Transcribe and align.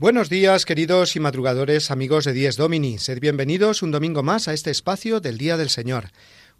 Buenos 0.00 0.30
días, 0.30 0.64
queridos 0.64 1.14
y 1.14 1.20
madrugadores 1.20 1.90
amigos 1.90 2.24
de 2.24 2.32
Dies 2.32 2.56
Domini. 2.56 2.96
Sed 2.96 3.20
bienvenidos 3.20 3.82
un 3.82 3.90
domingo 3.90 4.22
más 4.22 4.48
a 4.48 4.54
este 4.54 4.70
espacio 4.70 5.20
del 5.20 5.36
Día 5.36 5.58
del 5.58 5.68
Señor. 5.68 6.06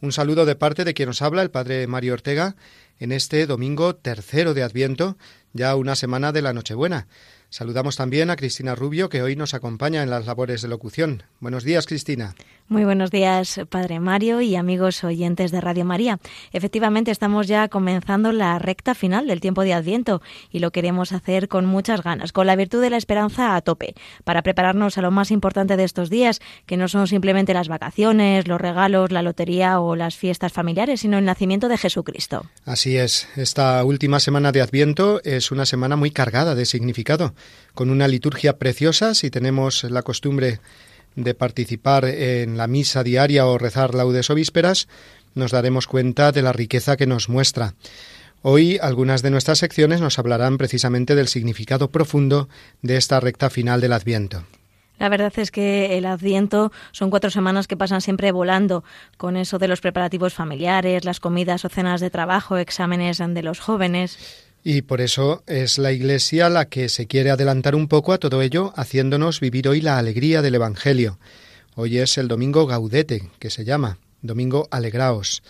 Un 0.03 0.13
saludo 0.13 0.45
de 0.45 0.57
parte 0.57 0.85
de 0.85 0.93
quien 0.93 1.09
nos 1.09 1.23
habla, 1.23 1.41
el 1.41 1.51
Padre 1.51 1.87
Mario 1.87 2.13
Ortega, 2.13 2.55
en 2.99 3.13
este 3.13 3.47
domingo 3.47 3.97
tercero 3.97 4.53
de 4.53 4.63
Adviento, 4.63 5.17
ya 5.55 5.75
una 5.75 5.97
semana 5.97 6.33
de 6.33 6.43
la 6.43 6.53
Nochebuena. 6.53 7.09
Saludamos 7.49 7.97
también 7.97 8.29
a 8.29 8.37
Cristina 8.37 8.75
Rubio, 8.75 9.09
que 9.09 9.23
hoy 9.23 9.37
nos 9.37 9.55
acompaña 9.55 10.03
en 10.03 10.11
las 10.11 10.27
labores 10.27 10.61
de 10.61 10.69
locución. 10.69 11.23
Buenos 11.41 11.65
días, 11.65 11.87
Cristina. 11.87 12.35
Muy 12.71 12.85
buenos 12.85 13.11
días, 13.11 13.63
Padre 13.69 13.99
Mario 13.99 14.41
y 14.41 14.55
amigos 14.55 15.03
oyentes 15.03 15.51
de 15.51 15.61
Radio 15.61 15.85
María. 15.85 16.21
Efectivamente, 16.53 17.11
estamos 17.11 17.49
ya 17.49 17.67
comenzando 17.67 18.31
la 18.31 18.61
recta 18.61 18.95
final 18.95 19.27
del 19.27 19.41
tiempo 19.41 19.65
de 19.65 19.75
Adviento 19.75 20.23
y 20.53 20.61
lo 20.61 20.71
queremos 20.71 21.11
hacer 21.11 21.49
con 21.49 21.67
muchas 21.67 22.05
ganas, 22.05 22.31
con 22.31 22.47
la 22.47 22.55
virtud 22.55 22.81
de 22.81 22.91
la 22.91 22.97
esperanza 22.97 23.57
a 23.57 23.61
tope, 23.61 23.97
para 24.23 24.43
prepararnos 24.43 24.97
a 24.99 25.03
lo 25.03 25.11
más 25.11 25.33
importante 25.33 25.77
de 25.77 25.83
estos 25.83 26.11
días, 26.11 26.39
que 26.65 26.77
no 26.77 26.87
son 26.87 27.09
simplemente 27.09 27.55
las 27.55 27.67
vacaciones, 27.67 28.47
los 28.47 28.61
regalos, 28.61 29.11
la 29.11 29.23
lotería 29.23 29.81
o 29.81 29.97
las 29.97 30.15
fiestas 30.15 30.53
familiares, 30.53 31.01
sino 31.01 31.19
el 31.19 31.25
nacimiento 31.25 31.69
de 31.69 31.77
Jesucristo. 31.77 32.47
Así 32.67 32.97
es, 32.97 33.27
esta 33.35 33.83
última 33.83 34.21
semana 34.21 34.53
de 34.53 34.63
Adviento 34.63 35.21
es 35.25 35.51
una 35.51 35.67
semana 35.67 35.97
muy 35.97 36.13
cargada 36.13 36.55
de 36.55 36.67
significado, 36.67 37.35
con 37.75 37.91
una 37.91 38.07
liturgia 38.07 38.59
preciosa, 38.59 39.15
si 39.15 39.29
tenemos 39.29 39.83
la 39.83 40.03
costumbre 40.03 40.61
de 41.17 41.35
participar 41.35 42.05
en 42.05 42.57
la 42.57 42.67
misa 42.67 43.03
diaria 43.03 43.47
o 43.47 43.59
rezar 43.59 43.95
laudes 43.95 44.31
o 44.31 44.35
vísperas, 44.35 44.89
nos 45.35 45.53
daremos 45.53 45.87
cuenta 45.87 46.33
de 46.33 46.43
la 46.43 46.53
riqueza 46.53 46.97
que 46.97 47.07
nos 47.07 47.29
muestra. 47.29 47.75
Hoy 48.43 48.79
algunas 48.81 49.23
de 49.23 49.31
nuestras 49.31 49.59
secciones 49.59 50.01
nos 50.01 50.19
hablarán 50.19 50.57
precisamente 50.57 51.15
del 51.15 51.29
significado 51.29 51.91
profundo 51.91 52.49
de 52.81 52.97
esta 52.97 53.21
recta 53.21 53.51
final 53.51 53.81
del 53.81 53.93
Adviento. 53.93 54.45
La 54.99 55.09
verdad 55.09 55.33
es 55.37 55.51
que 55.51 55.97
el 55.97 56.05
Adviento 56.05 56.73
son 56.93 57.09
cuatro 57.09 57.31
semanas 57.31 57.67
que 57.67 57.77
pasan 57.77 58.03
siempre 58.03 58.33
volando, 58.33 58.85
con 59.17 59.37
eso 59.37 59.59
de 59.59 59.67
los 59.67 59.81
preparativos 59.81 60.35
familiares, 60.35 61.07
las 61.07 61.21
comidas 61.21 61.65
o 61.65 61.71
cenas 61.71 62.03
de 62.03 62.11
trabajo, 62.11 62.59
exámenes 62.59 63.19
de 63.19 63.43
los 63.43 63.61
jóvenes. 63.61 64.50
Y 64.63 64.83
por 64.83 65.01
eso 65.01 65.43
es 65.47 65.79
la 65.79 65.91
Iglesia 65.91 66.51
la 66.51 66.67
que 66.67 66.91
se 66.91 67.07
quiere 67.07 67.31
adelantar 67.31 67.75
un 67.75 67.89
poco 67.89 68.13
a 68.13 68.19
todo 68.19 68.43
ello, 68.43 68.75
haciéndonos 68.77 69.41
vivir 69.41 69.69
hoy 69.69 69.81
la 69.81 69.99
alegría 69.99 70.43
del 70.43 70.57
Evangelio. 70.57 71.19
Hoy 71.77 71.99
es 71.99 72.19
el 72.19 72.29
domingo 72.29 72.67
Gaudete, 72.67 73.31
que 73.39 73.49
se 73.49 73.65
llama, 73.65 73.99
domingo 74.21 74.69
Alegraos, 74.71 75.43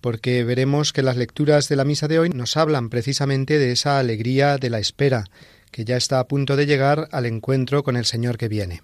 porque 0.00 0.42
veremos 0.42 0.92
que 0.92 1.02
las 1.02 1.16
lecturas 1.16 1.68
de 1.68 1.76
la 1.76 1.84
misa 1.84 2.08
de 2.08 2.18
hoy 2.18 2.30
nos 2.30 2.56
hablan 2.56 2.90
precisamente 2.90 3.58
de 3.58 3.70
esa 3.70 4.00
alegría 4.00 4.58
de 4.58 4.70
la 4.70 4.80
espera, 4.80 5.26
que 5.70 5.84
ya 5.84 5.96
está 5.96 6.18
a 6.18 6.26
punto 6.26 6.56
de 6.56 6.66
llegar 6.66 7.08
al 7.12 7.26
encuentro 7.26 7.84
con 7.84 7.96
el 7.96 8.04
Señor 8.04 8.36
que 8.36 8.48
viene. 8.48 8.82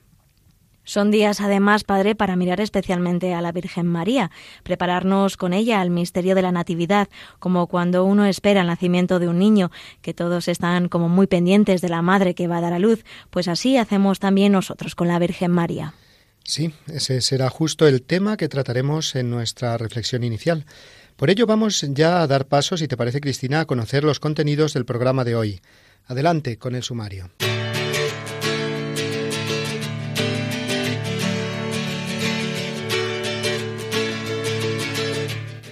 Son 0.84 1.10
días, 1.10 1.40
además, 1.40 1.84
Padre, 1.84 2.14
para 2.14 2.34
mirar 2.34 2.60
especialmente 2.60 3.34
a 3.34 3.40
la 3.40 3.52
Virgen 3.52 3.86
María, 3.86 4.30
prepararnos 4.64 5.36
con 5.36 5.52
ella 5.52 5.80
al 5.80 5.90
misterio 5.90 6.34
de 6.34 6.42
la 6.42 6.50
Natividad, 6.50 7.08
como 7.38 7.68
cuando 7.68 8.04
uno 8.04 8.26
espera 8.26 8.62
el 8.62 8.66
nacimiento 8.66 9.18
de 9.20 9.28
un 9.28 9.38
niño, 9.38 9.70
que 10.00 10.12
todos 10.12 10.48
están 10.48 10.88
como 10.88 11.08
muy 11.08 11.28
pendientes 11.28 11.80
de 11.80 11.88
la 11.88 12.02
madre 12.02 12.34
que 12.34 12.48
va 12.48 12.58
a 12.58 12.60
dar 12.60 12.72
a 12.72 12.80
luz, 12.80 13.04
pues 13.30 13.46
así 13.46 13.76
hacemos 13.76 14.18
también 14.18 14.52
nosotros 14.52 14.94
con 14.94 15.06
la 15.06 15.18
Virgen 15.20 15.52
María. 15.52 15.94
Sí, 16.44 16.74
ese 16.88 17.20
será 17.20 17.48
justo 17.48 17.86
el 17.86 18.02
tema 18.02 18.36
que 18.36 18.48
trataremos 18.48 19.14
en 19.14 19.30
nuestra 19.30 19.78
reflexión 19.78 20.24
inicial. 20.24 20.66
Por 21.16 21.30
ello 21.30 21.46
vamos 21.46 21.86
ya 21.90 22.22
a 22.22 22.26
dar 22.26 22.46
paso, 22.46 22.76
si 22.76 22.88
te 22.88 22.96
parece, 22.96 23.20
Cristina, 23.20 23.60
a 23.60 23.66
conocer 23.66 24.02
los 24.02 24.18
contenidos 24.18 24.74
del 24.74 24.84
programa 24.84 25.22
de 25.22 25.36
hoy. 25.36 25.60
Adelante 26.06 26.58
con 26.58 26.74
el 26.74 26.82
sumario. 26.82 27.30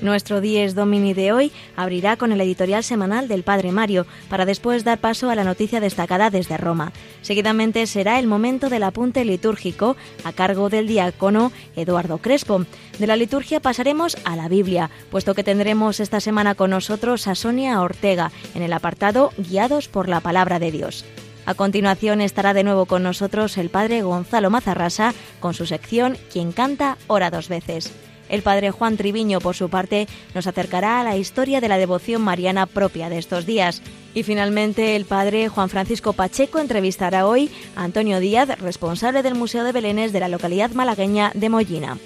Nuestro 0.01 0.41
Dies 0.41 0.75
Domini 0.75 1.15
de 1.15 1.33
hoy 1.33 1.53
abrirá 1.77 2.17
con 2.17 2.33
el 2.33 2.41
editorial 2.41 2.83
semanal 2.83 3.29
del 3.29 3.43
Padre 3.43 3.73
Mario, 3.73 4.07
para 4.29 4.47
después 4.47 4.85
dar 4.85 4.99
paso 4.99 5.31
a 5.31 5.35
la 5.35 5.45
noticia 5.45 5.81
destacada 5.81 6.31
desde 6.31 6.57
Roma. 6.57 6.93
Seguidamente 7.23 7.87
será 7.87 8.19
el 8.19 8.27
momento 8.27 8.69
del 8.69 8.83
apunte 8.83 9.25
litúrgico 9.25 9.97
a 10.25 10.33
cargo 10.33 10.71
del 10.71 10.87
diácono 10.87 11.53
Eduardo 11.77 12.19
Crespo. 12.19 12.65
De 12.99 13.07
la 13.07 13.17
liturgia 13.17 13.61
pasaremos 13.61 14.17
a 14.25 14.37
la 14.37 14.49
Biblia, 14.49 14.91
puesto 15.11 15.35
que 15.35 15.45
tendremos 15.45 16.01
esta 16.01 16.21
semana 16.21 16.55
con 16.55 16.71
nosotros 16.71 17.27
a 17.27 17.35
Sonia 17.35 17.81
Ortega 17.81 18.33
en 18.55 18.63
el 18.63 18.73
apartado 18.73 19.33
Guiados 19.37 19.89
por 19.89 20.09
la 20.09 20.21
Palabra 20.21 20.59
de 20.59 20.73
Dios. 20.73 21.05
A 21.47 21.55
continuación 21.55 22.21
estará 22.21 22.55
de 22.55 22.65
nuevo 22.65 22.87
con 22.87 23.03
nosotros 23.03 23.59
el 23.59 23.71
padre 23.71 24.03
Gonzalo 24.03 24.51
Mazarrasa 24.51 25.15
con 25.41 25.55
su 25.55 25.67
sección 25.67 26.17
Quien 26.33 26.53
canta 26.53 26.97
ora 27.07 27.31
dos 27.31 27.49
veces. 27.49 27.93
El 28.31 28.43
padre 28.43 28.71
Juan 28.71 28.97
Triviño, 28.97 29.41
por 29.41 29.57
su 29.57 29.69
parte, 29.69 30.07
nos 30.35 30.47
acercará 30.47 31.01
a 31.01 31.05
la 31.05 31.17
historia 31.17 31.61
de 31.61 31.69
la 31.69 31.79
devoción 31.79 32.23
mariana 32.23 32.67
propia 32.67 33.11
de 33.11 33.19
estos 33.19 33.45
días. 33.45 33.83
Y 34.15 34.23
finalmente, 34.23 34.97
el 34.97 35.05
padre 35.05 35.49
Juan 35.49 35.69
Francisco 35.69 36.13
Pacheco 36.13 36.59
entrevistará 36.59 37.27
hoy 37.27 37.51
a 37.77 37.85
Antonio 37.85 38.21
Díaz, 38.21 38.59
responsable 38.61 39.23
del 39.23 39.35
Museo 39.35 39.65
de 39.65 39.73
Belénes 39.73 40.13
de 40.13 40.21
la 40.21 40.29
localidad 40.29 40.71
malagueña 40.71 41.33
de 41.35 41.49
Mollina. 41.49 41.99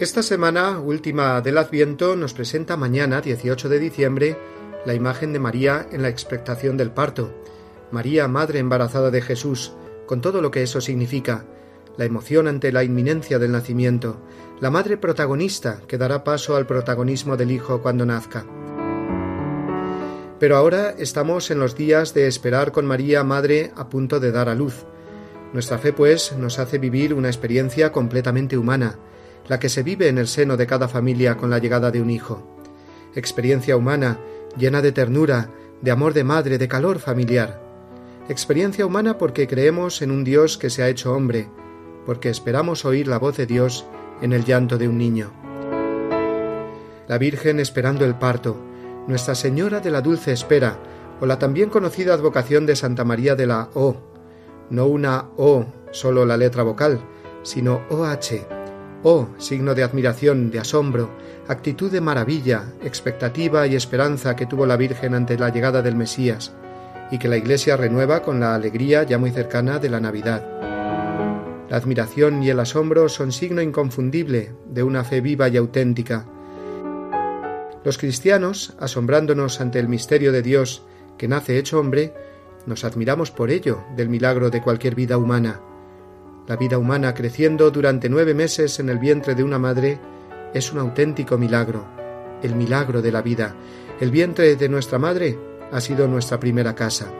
Esta 0.00 0.22
semana 0.22 0.78
última 0.78 1.40
del 1.40 1.58
Adviento 1.58 2.14
nos 2.14 2.32
presenta 2.32 2.76
mañana, 2.76 3.20
18 3.20 3.68
de 3.68 3.80
diciembre, 3.80 4.38
la 4.86 4.94
imagen 4.94 5.32
de 5.32 5.40
María 5.40 5.88
en 5.90 6.02
la 6.02 6.08
expectación 6.08 6.76
del 6.76 6.92
parto. 6.92 7.34
María, 7.90 8.28
madre 8.28 8.60
embarazada 8.60 9.10
de 9.10 9.20
Jesús, 9.20 9.72
con 10.06 10.20
todo 10.20 10.40
lo 10.40 10.52
que 10.52 10.62
eso 10.62 10.80
significa, 10.80 11.46
la 11.96 12.04
emoción 12.04 12.46
ante 12.46 12.70
la 12.70 12.84
inminencia 12.84 13.40
del 13.40 13.50
nacimiento, 13.50 14.22
la 14.60 14.70
madre 14.70 14.98
protagonista 14.98 15.80
que 15.88 15.98
dará 15.98 16.22
paso 16.22 16.54
al 16.54 16.64
protagonismo 16.64 17.36
del 17.36 17.50
Hijo 17.50 17.82
cuando 17.82 18.06
nazca. 18.06 18.46
Pero 20.38 20.56
ahora 20.56 20.90
estamos 20.96 21.50
en 21.50 21.58
los 21.58 21.74
días 21.74 22.14
de 22.14 22.28
esperar 22.28 22.70
con 22.70 22.86
María, 22.86 23.24
madre, 23.24 23.72
a 23.74 23.88
punto 23.88 24.20
de 24.20 24.30
dar 24.30 24.48
a 24.48 24.54
luz. 24.54 24.86
Nuestra 25.52 25.78
fe, 25.78 25.92
pues, 25.92 26.36
nos 26.38 26.60
hace 26.60 26.78
vivir 26.78 27.14
una 27.14 27.26
experiencia 27.26 27.90
completamente 27.90 28.56
humana, 28.56 28.96
la 29.48 29.58
que 29.58 29.68
se 29.68 29.82
vive 29.82 30.08
en 30.08 30.18
el 30.18 30.28
seno 30.28 30.56
de 30.56 30.66
cada 30.66 30.88
familia 30.88 31.36
con 31.36 31.50
la 31.50 31.58
llegada 31.58 31.90
de 31.90 32.00
un 32.00 32.10
hijo. 32.10 32.46
Experiencia 33.14 33.76
humana, 33.76 34.20
llena 34.56 34.82
de 34.82 34.92
ternura, 34.92 35.50
de 35.80 35.90
amor 35.90 36.12
de 36.12 36.24
madre, 36.24 36.58
de 36.58 36.68
calor 36.68 36.98
familiar. 36.98 37.60
Experiencia 38.28 38.84
humana 38.84 39.16
porque 39.16 39.48
creemos 39.48 40.02
en 40.02 40.10
un 40.10 40.22
Dios 40.22 40.58
que 40.58 40.68
se 40.68 40.82
ha 40.82 40.88
hecho 40.88 41.14
hombre, 41.14 41.48
porque 42.04 42.28
esperamos 42.28 42.84
oír 42.84 43.08
la 43.08 43.18
voz 43.18 43.36
de 43.36 43.46
Dios 43.46 43.86
en 44.20 44.32
el 44.32 44.44
llanto 44.44 44.76
de 44.76 44.88
un 44.88 44.98
niño. 44.98 45.32
La 47.06 47.16
Virgen 47.16 47.58
esperando 47.58 48.04
el 48.04 48.16
parto, 48.16 48.56
Nuestra 49.06 49.34
Señora 49.34 49.80
de 49.80 49.90
la 49.90 50.02
Dulce 50.02 50.32
Espera, 50.32 50.78
o 51.20 51.26
la 51.26 51.38
también 51.38 51.70
conocida 51.70 52.12
advocación 52.12 52.66
de 52.66 52.76
Santa 52.76 53.04
María 53.04 53.34
de 53.34 53.46
la 53.46 53.70
O, 53.72 53.96
no 54.68 54.86
una 54.86 55.30
O, 55.38 55.64
solo 55.90 56.26
la 56.26 56.36
letra 56.36 56.62
vocal, 56.62 57.00
sino 57.42 57.80
OH, 57.88 58.57
Oh, 59.04 59.28
signo 59.38 59.76
de 59.76 59.84
admiración, 59.84 60.50
de 60.50 60.58
asombro, 60.58 61.10
actitud 61.46 61.90
de 61.90 62.00
maravilla, 62.00 62.64
expectativa 62.82 63.66
y 63.68 63.76
esperanza 63.76 64.34
que 64.34 64.46
tuvo 64.46 64.66
la 64.66 64.76
Virgen 64.76 65.14
ante 65.14 65.38
la 65.38 65.50
llegada 65.50 65.82
del 65.82 65.94
Mesías, 65.94 66.52
y 67.12 67.18
que 67.18 67.28
la 67.28 67.36
Iglesia 67.36 67.76
renueva 67.76 68.22
con 68.22 68.40
la 68.40 68.56
alegría 68.56 69.04
ya 69.04 69.16
muy 69.16 69.30
cercana 69.30 69.78
de 69.78 69.88
la 69.88 70.00
Navidad. 70.00 70.44
La 71.70 71.76
admiración 71.76 72.42
y 72.42 72.50
el 72.50 72.58
asombro 72.58 73.08
son 73.08 73.30
signo 73.30 73.62
inconfundible 73.62 74.52
de 74.66 74.82
una 74.82 75.04
fe 75.04 75.20
viva 75.20 75.48
y 75.48 75.56
auténtica. 75.56 76.24
Los 77.84 77.98
cristianos, 77.98 78.74
asombrándonos 78.80 79.60
ante 79.60 79.78
el 79.78 79.88
misterio 79.88 80.32
de 80.32 80.42
Dios 80.42 80.82
que 81.16 81.28
nace 81.28 81.58
hecho 81.58 81.78
hombre, 81.78 82.14
nos 82.66 82.84
admiramos 82.84 83.30
por 83.30 83.50
ello 83.50 83.84
del 83.96 84.08
milagro 84.08 84.50
de 84.50 84.60
cualquier 84.60 84.94
vida 84.94 85.18
humana. 85.18 85.60
La 86.48 86.56
vida 86.56 86.78
humana 86.78 87.12
creciendo 87.12 87.70
durante 87.70 88.08
nueve 88.08 88.32
meses 88.32 88.80
en 88.80 88.88
el 88.88 88.98
vientre 88.98 89.34
de 89.34 89.44
una 89.44 89.58
madre 89.58 90.00
es 90.54 90.72
un 90.72 90.78
auténtico 90.78 91.36
milagro, 91.36 91.84
el 92.42 92.54
milagro 92.54 93.02
de 93.02 93.12
la 93.12 93.20
vida. 93.20 93.54
El 94.00 94.10
vientre 94.10 94.56
de 94.56 94.68
nuestra 94.70 94.98
madre 94.98 95.38
ha 95.70 95.78
sido 95.82 96.08
nuestra 96.08 96.40
primera 96.40 96.74
casa. 96.74 97.12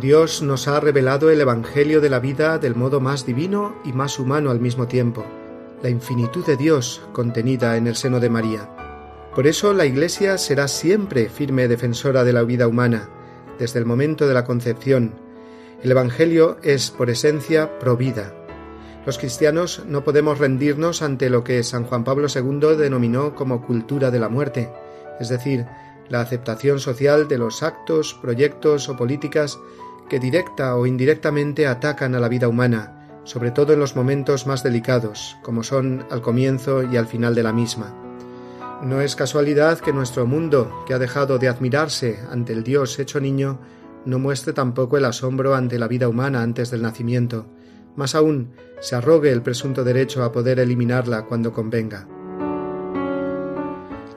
Dios 0.00 0.42
nos 0.42 0.68
ha 0.68 0.78
revelado 0.78 1.28
el 1.28 1.40
Evangelio 1.40 2.00
de 2.00 2.08
la 2.08 2.20
vida 2.20 2.58
del 2.58 2.76
modo 2.76 3.00
más 3.00 3.26
divino 3.26 3.74
y 3.84 3.92
más 3.92 4.20
humano 4.20 4.52
al 4.52 4.60
mismo 4.60 4.86
tiempo, 4.86 5.26
la 5.82 5.90
infinitud 5.90 6.46
de 6.46 6.56
Dios 6.56 7.02
contenida 7.12 7.76
en 7.76 7.88
el 7.88 7.96
seno 7.96 8.20
de 8.20 8.30
María. 8.30 8.70
Por 9.34 9.48
eso 9.48 9.72
la 9.72 9.86
Iglesia 9.86 10.38
será 10.38 10.68
siempre 10.68 11.28
firme 11.28 11.66
defensora 11.66 12.22
de 12.22 12.32
la 12.32 12.44
vida 12.44 12.68
humana, 12.68 13.08
desde 13.58 13.80
el 13.80 13.86
momento 13.86 14.28
de 14.28 14.34
la 14.34 14.44
concepción. 14.44 15.23
El 15.84 15.90
Evangelio 15.90 16.56
es, 16.62 16.90
por 16.90 17.10
esencia, 17.10 17.78
provida. 17.78 18.32
Los 19.04 19.18
cristianos 19.18 19.82
no 19.86 20.02
podemos 20.02 20.38
rendirnos 20.38 21.02
ante 21.02 21.28
lo 21.28 21.44
que 21.44 21.62
San 21.62 21.84
Juan 21.84 22.04
Pablo 22.04 22.26
II 22.34 22.74
denominó 22.78 23.34
como 23.34 23.66
cultura 23.66 24.10
de 24.10 24.18
la 24.18 24.30
muerte, 24.30 24.72
es 25.20 25.28
decir, 25.28 25.66
la 26.08 26.22
aceptación 26.22 26.80
social 26.80 27.28
de 27.28 27.36
los 27.36 27.62
actos, 27.62 28.14
proyectos 28.14 28.88
o 28.88 28.96
políticas 28.96 29.58
que 30.08 30.18
directa 30.18 30.74
o 30.74 30.86
indirectamente 30.86 31.66
atacan 31.66 32.14
a 32.14 32.20
la 32.20 32.30
vida 32.30 32.48
humana, 32.48 33.20
sobre 33.24 33.50
todo 33.50 33.74
en 33.74 33.80
los 33.80 33.94
momentos 33.94 34.46
más 34.46 34.62
delicados, 34.62 35.36
como 35.42 35.62
son 35.62 36.06
al 36.10 36.22
comienzo 36.22 36.82
y 36.82 36.96
al 36.96 37.08
final 37.08 37.34
de 37.34 37.42
la 37.42 37.52
misma. 37.52 37.94
No 38.82 39.02
es 39.02 39.16
casualidad 39.16 39.80
que 39.80 39.92
nuestro 39.92 40.24
mundo, 40.24 40.82
que 40.86 40.94
ha 40.94 40.98
dejado 40.98 41.38
de 41.38 41.48
admirarse 41.48 42.20
ante 42.30 42.54
el 42.54 42.64
Dios 42.64 42.98
hecho 42.98 43.20
niño, 43.20 43.58
no 44.04 44.18
muestre 44.18 44.52
tampoco 44.52 44.96
el 44.96 45.04
asombro 45.04 45.54
ante 45.54 45.78
la 45.78 45.88
vida 45.88 46.08
humana 46.08 46.42
antes 46.42 46.70
del 46.70 46.82
nacimiento, 46.82 47.46
más 47.96 48.14
aún 48.14 48.52
se 48.80 48.96
arrogue 48.96 49.32
el 49.32 49.42
presunto 49.42 49.84
derecho 49.84 50.24
a 50.24 50.32
poder 50.32 50.58
eliminarla 50.58 51.24
cuando 51.26 51.52
convenga. 51.52 52.06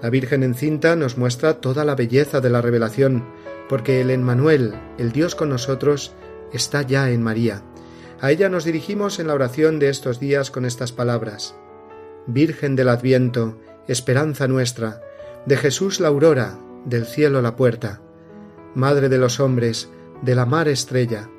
La 0.01 0.09
Virgen 0.09 0.43
encinta 0.43 0.95
nos 0.95 1.17
muestra 1.17 1.59
toda 1.59 1.83
la 1.83 1.95
belleza 1.95 2.41
de 2.41 2.49
la 2.49 2.61
revelación, 2.61 3.25
porque 3.67 4.01
el 4.01 4.11
Emmanuel, 4.11 4.75
el 4.97 5.11
Dios 5.11 5.35
con 5.35 5.49
nosotros, 5.49 6.13
está 6.53 6.81
ya 6.81 7.09
en 7.09 7.23
María. 7.23 7.63
A 8.21 8.31
ella 8.31 8.49
nos 8.49 8.65
dirigimos 8.65 9.19
en 9.19 9.27
la 9.27 9.33
oración 9.33 9.79
de 9.79 9.89
estos 9.89 10.19
días 10.19 10.51
con 10.51 10.65
estas 10.65 10.91
palabras. 10.91 11.55
Virgen 12.25 12.75
del 12.75 12.89
Adviento, 12.89 13.59
esperanza 13.87 14.47
nuestra, 14.47 15.01
de 15.45 15.57
Jesús 15.57 15.99
la 15.99 16.09
aurora, 16.09 16.59
del 16.85 17.05
cielo 17.05 17.41
la 17.41 17.55
puerta. 17.55 18.01
Madre 18.75 19.09
de 19.09 19.17
los 19.17 19.39
hombres, 19.39 19.89
de 20.21 20.35
la 20.35 20.45
mar 20.45 20.67
estrella, 20.67 21.29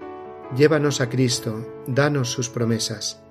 llévanos 0.57 1.01
a 1.01 1.09
Cristo, 1.09 1.67
danos 1.87 2.31
sus 2.31 2.49
promesas. 2.49 3.23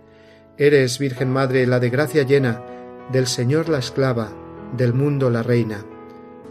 Eres, 0.58 1.00
Virgen 1.00 1.32
Madre, 1.32 1.66
la 1.68 1.80
de 1.80 1.90
gracia 1.90 2.24
llena, 2.24 2.64
del 3.12 3.28
Señor 3.28 3.70
la 3.70 3.80
esclava, 3.80 4.32
del 4.76 4.94
mundo 4.94 5.30
la 5.30 5.44
reina. 5.44 5.86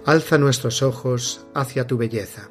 Alza 0.04 0.38
nuestros 0.38 0.82
ojos 0.82 1.46
hacia 1.54 1.86
tu 1.86 1.96
belleza. 1.96 2.50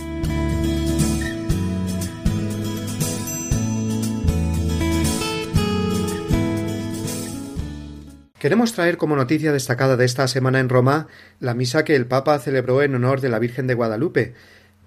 Queremos 8.41 8.73
traer 8.73 8.97
como 8.97 9.15
noticia 9.15 9.51
destacada 9.51 9.97
de 9.97 10.05
esta 10.05 10.27
semana 10.27 10.59
en 10.59 10.67
Roma 10.67 11.05
la 11.39 11.53
misa 11.53 11.85
que 11.85 11.95
el 11.95 12.07
Papa 12.07 12.39
celebró 12.39 12.81
en 12.81 12.95
honor 12.95 13.21
de 13.21 13.29
la 13.29 13.37
Virgen 13.37 13.67
de 13.67 13.75
Guadalupe. 13.75 14.33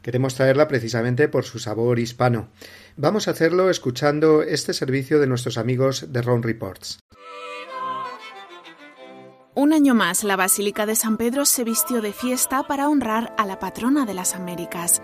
Queremos 0.03 0.35
traerla 0.35 0.67
precisamente 0.67 1.29
por 1.29 1.45
su 1.45 1.61
sabor 1.61 2.01
hispano. 2.01 2.49
Vamos 2.97 3.29
a 3.29 3.31
hacerlo 3.31 3.71
escuchando 3.71 4.43
este 4.43 4.75
servicio 4.75 5.21
de 5.21 5.29
nuestros 5.29 5.57
amigos 5.57 6.13
de 6.13 6.21
Ron 6.21 6.43
Reports. 6.43 6.99
Un 9.55 9.73
año 9.73 9.95
más, 9.95 10.25
la 10.25 10.35
Basílica 10.35 10.85
de 10.85 10.97
San 10.97 11.17
Pedro 11.17 11.45
se 11.45 11.63
vistió 11.63 12.03
de 12.03 12.13
fiesta 12.13 12.65
para 12.65 12.89
honrar 12.89 13.37
a 13.39 13.47
la 13.47 13.61
patrona 13.61 14.05
de 14.05 14.15
las 14.15 14.35
Américas. 14.35 15.01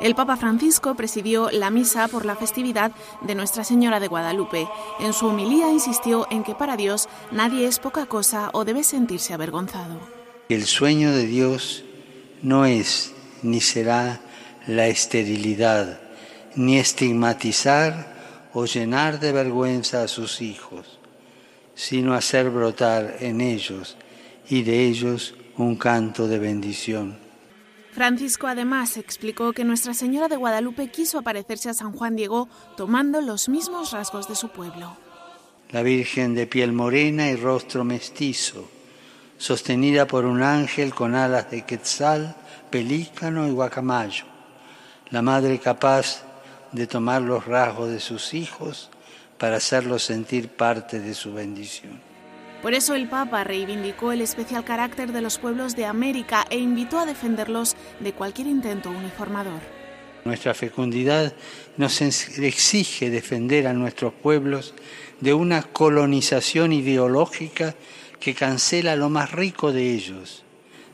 El 0.00 0.14
Papa 0.14 0.36
Francisco 0.36 0.94
presidió 0.94 1.50
la 1.50 1.70
misa 1.70 2.06
por 2.06 2.24
la 2.24 2.36
festividad 2.36 2.92
de 3.22 3.34
Nuestra 3.34 3.64
Señora 3.64 3.98
de 3.98 4.06
Guadalupe. 4.06 4.68
En 5.00 5.12
su 5.12 5.26
homilía 5.26 5.72
insistió 5.72 6.28
en 6.30 6.44
que 6.44 6.54
para 6.54 6.76
Dios 6.76 7.08
nadie 7.32 7.66
es 7.66 7.80
poca 7.80 8.06
cosa 8.06 8.50
o 8.52 8.64
debe 8.64 8.84
sentirse 8.84 9.34
avergonzado. 9.34 9.98
El 10.48 10.66
sueño 10.66 11.10
de 11.10 11.26
Dios 11.26 11.84
no 12.42 12.64
es 12.64 13.12
ni 13.42 13.60
será 13.60 14.20
la 14.68 14.86
esterilidad, 14.86 16.00
ni 16.54 16.78
estigmatizar 16.78 18.50
o 18.52 18.66
llenar 18.66 19.18
de 19.18 19.32
vergüenza 19.32 20.02
a 20.02 20.08
sus 20.08 20.40
hijos, 20.42 20.98
sino 21.74 22.14
hacer 22.14 22.50
brotar 22.50 23.16
en 23.20 23.40
ellos 23.40 23.96
y 24.48 24.62
de 24.62 24.86
ellos 24.86 25.34
un 25.56 25.74
canto 25.74 26.28
de 26.28 26.38
bendición. 26.38 27.27
Francisco 27.92 28.46
además 28.46 28.96
explicó 28.96 29.52
que 29.52 29.64
Nuestra 29.64 29.94
Señora 29.94 30.28
de 30.28 30.36
Guadalupe 30.36 30.88
quiso 30.88 31.18
aparecerse 31.18 31.70
a 31.70 31.74
San 31.74 31.92
Juan 31.92 32.16
Diego 32.16 32.48
tomando 32.76 33.20
los 33.20 33.48
mismos 33.48 33.92
rasgos 33.92 34.28
de 34.28 34.36
su 34.36 34.50
pueblo. 34.50 34.96
La 35.70 35.82
Virgen 35.82 36.34
de 36.34 36.46
piel 36.46 36.72
morena 36.72 37.28
y 37.28 37.36
rostro 37.36 37.84
mestizo, 37.84 38.68
sostenida 39.36 40.06
por 40.06 40.24
un 40.24 40.42
ángel 40.42 40.94
con 40.94 41.14
alas 41.14 41.50
de 41.50 41.64
quetzal, 41.64 42.36
pelícano 42.70 43.46
y 43.46 43.50
guacamayo. 43.50 44.24
La 45.10 45.22
madre 45.22 45.58
capaz 45.58 46.22
de 46.72 46.86
tomar 46.86 47.22
los 47.22 47.46
rasgos 47.46 47.90
de 47.90 48.00
sus 48.00 48.34
hijos 48.34 48.90
para 49.38 49.56
hacerlos 49.56 50.02
sentir 50.02 50.48
parte 50.48 51.00
de 51.00 51.14
su 51.14 51.32
bendición. 51.32 52.07
Por 52.62 52.74
eso 52.74 52.94
el 52.94 53.08
Papa 53.08 53.44
reivindicó 53.44 54.10
el 54.10 54.20
especial 54.20 54.64
carácter 54.64 55.12
de 55.12 55.20
los 55.20 55.38
pueblos 55.38 55.76
de 55.76 55.86
América 55.86 56.44
e 56.50 56.58
invitó 56.58 56.98
a 56.98 57.06
defenderlos 57.06 57.76
de 58.00 58.12
cualquier 58.12 58.48
intento 58.48 58.90
uniformador. 58.90 59.60
Nuestra 60.24 60.54
fecundidad 60.54 61.32
nos 61.76 62.00
exige 62.00 63.10
defender 63.10 63.68
a 63.68 63.72
nuestros 63.72 64.12
pueblos 64.12 64.74
de 65.20 65.34
una 65.34 65.62
colonización 65.62 66.72
ideológica 66.72 67.76
que 68.18 68.34
cancela 68.34 68.96
lo 68.96 69.08
más 69.08 69.30
rico 69.30 69.72
de 69.72 69.94
ellos, 69.94 70.44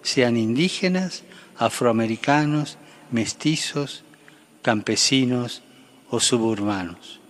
sean 0.03 0.37
indígenas, 0.37 1.25
afroamericanos, 1.57 2.77
mestizos, 3.11 4.05
campesinos 4.61 5.63
o 6.11 6.21
suburbanos. 6.21 7.24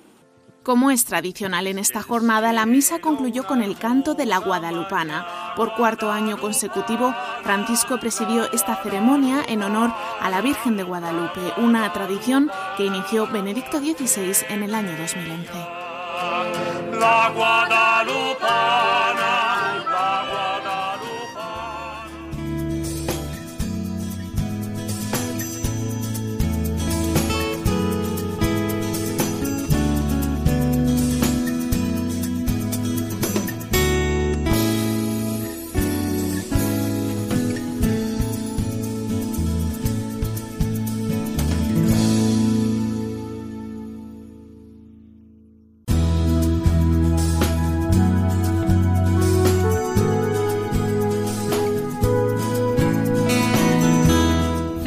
Como 0.65 0.91
es 0.91 1.05
tradicional 1.05 1.67
en 1.67 1.79
esta 1.79 2.03
jornada, 2.03 2.55
la 2.55 2.65
misa 2.65 2.99
concluyó 2.99 3.47
con 3.47 3.61
el 3.61 3.77
canto 3.77 4.15
de 4.15 4.25
la 4.25 4.39
Guadalupana. 4.39 5.27
Por 5.57 5.75
cuarto 5.75 6.11
año 6.11 6.41
consecutivo, 6.41 7.15
Francisco 7.43 8.01
presidió 8.01 8.51
esta 8.51 8.83
ceremonia 8.83 9.43
en 9.47 9.63
honor 9.63 9.93
a 10.21 10.31
la 10.31 10.41
Virgen 10.41 10.79
de 10.79 10.85
Guadalupe, 10.85 11.53
una 11.59 11.93
tradición 11.93 12.51
que 12.79 12.87
inició 12.87 13.27
Benedicto 13.27 13.79
XVI 13.79 14.47
en 14.49 14.63
el 14.63 14.75
año 14.75 14.97
2011. 14.97 15.53
La 16.99 17.31
Guadalupana. 17.35 19.44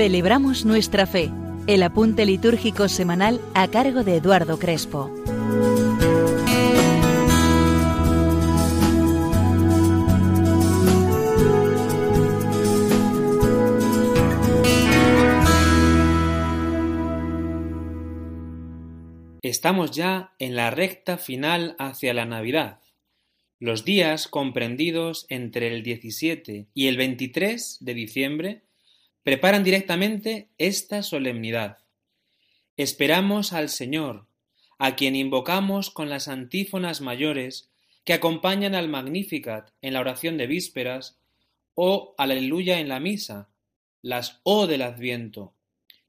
Celebramos 0.08 0.64
nuestra 0.64 1.06
fe. 1.06 1.30
El 1.68 1.84
apunte 1.84 2.26
litúrgico 2.26 2.88
semanal 2.88 3.42
a 3.54 3.68
cargo 3.68 4.06
de 4.06 4.16
Eduardo 4.16 4.58
Crespo. 4.58 5.14
Estamos 19.42 19.92
ya 19.92 20.34
en 20.40 20.56
la 20.56 20.72
recta 20.72 21.18
final 21.18 21.76
hacia 21.80 22.14
la 22.14 22.26
Navidad. 22.26 22.80
Los 23.60 23.84
días 23.84 24.30
comprendidos 24.30 25.26
entre 25.28 25.76
el 25.76 25.84
17 25.84 26.70
y 26.74 26.88
el 26.88 26.96
23 26.96 27.80
de 27.82 27.94
diciembre 27.94 28.67
preparan 29.28 29.62
directamente 29.62 30.48
esta 30.58 31.04
solemnidad. 31.04 31.80
Esperamos 32.78 33.52
al 33.52 33.68
Señor, 33.68 34.26
a 34.80 34.96
quien 34.96 35.18
invocamos 35.18 35.90
con 35.90 36.08
las 36.08 36.30
antífonas 36.30 37.02
mayores 37.02 37.70
que 38.06 38.14
acompañan 38.14 38.74
al 38.74 38.88
Magnificat 38.88 39.72
en 39.82 39.96
la 39.96 40.00
oración 40.00 40.38
de 40.38 40.48
vísperas 40.48 41.20
o 41.76 42.16
al 42.18 42.32
Aleluya 42.32 42.80
en 42.80 42.88
la 42.88 43.02
misa, 43.02 43.50
las 44.02 44.40
O 44.44 44.66
del 44.66 44.82
Adviento, 44.82 45.54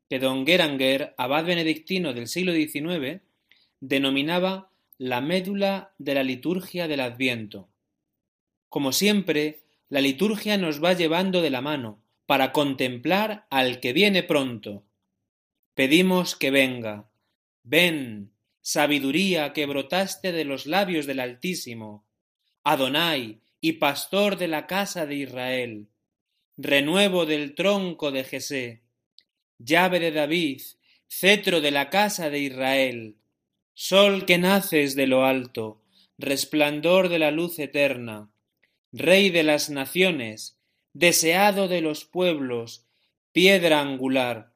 que 0.08 0.20
don 0.20 0.46
Geranger, 0.46 1.16
abad 1.18 1.44
benedictino 1.44 2.12
del 2.12 2.28
siglo 2.28 2.52
XIX, 2.52 3.20
denominaba 3.80 4.70
la 4.96 5.20
médula 5.20 5.92
de 5.98 6.14
la 6.14 6.22
liturgia 6.22 6.86
del 6.86 7.00
Adviento. 7.00 7.68
Como 8.68 8.92
siempre, 8.92 9.64
la 9.88 10.00
liturgia 10.00 10.56
nos 10.56 10.80
va 10.80 10.92
llevando 10.92 11.42
de 11.42 11.50
la 11.50 11.62
mano 11.62 11.98
para 12.28 12.52
contemplar 12.52 13.46
al 13.48 13.80
que 13.80 13.94
viene 13.94 14.22
pronto. 14.22 14.84
Pedimos 15.72 16.36
que 16.36 16.50
venga. 16.50 17.08
Ven, 17.62 18.34
sabiduría 18.60 19.54
que 19.54 19.64
brotaste 19.64 20.32
de 20.32 20.44
los 20.44 20.66
labios 20.66 21.06
del 21.06 21.20
Altísimo, 21.20 22.06
Adonai 22.64 23.40
y 23.62 23.72
pastor 23.84 24.36
de 24.36 24.46
la 24.46 24.66
casa 24.66 25.06
de 25.06 25.14
Israel, 25.14 25.88
renuevo 26.58 27.24
del 27.24 27.54
tronco 27.54 28.10
de 28.10 28.24
Jesé, 28.24 28.82
llave 29.56 29.98
de 29.98 30.12
David, 30.12 30.60
cetro 31.08 31.62
de 31.62 31.70
la 31.70 31.88
casa 31.88 32.28
de 32.28 32.40
Israel, 32.40 33.16
Sol 33.72 34.26
que 34.26 34.36
naces 34.36 34.94
de 34.96 35.06
lo 35.06 35.24
alto, 35.24 35.80
resplandor 36.18 37.08
de 37.08 37.20
la 37.20 37.30
luz 37.30 37.58
eterna, 37.58 38.30
Rey 38.92 39.30
de 39.30 39.44
las 39.44 39.70
naciones, 39.70 40.57
deseado 40.92 41.68
de 41.68 41.80
los 41.80 42.04
pueblos, 42.04 42.86
piedra 43.32 43.80
angular. 43.80 44.54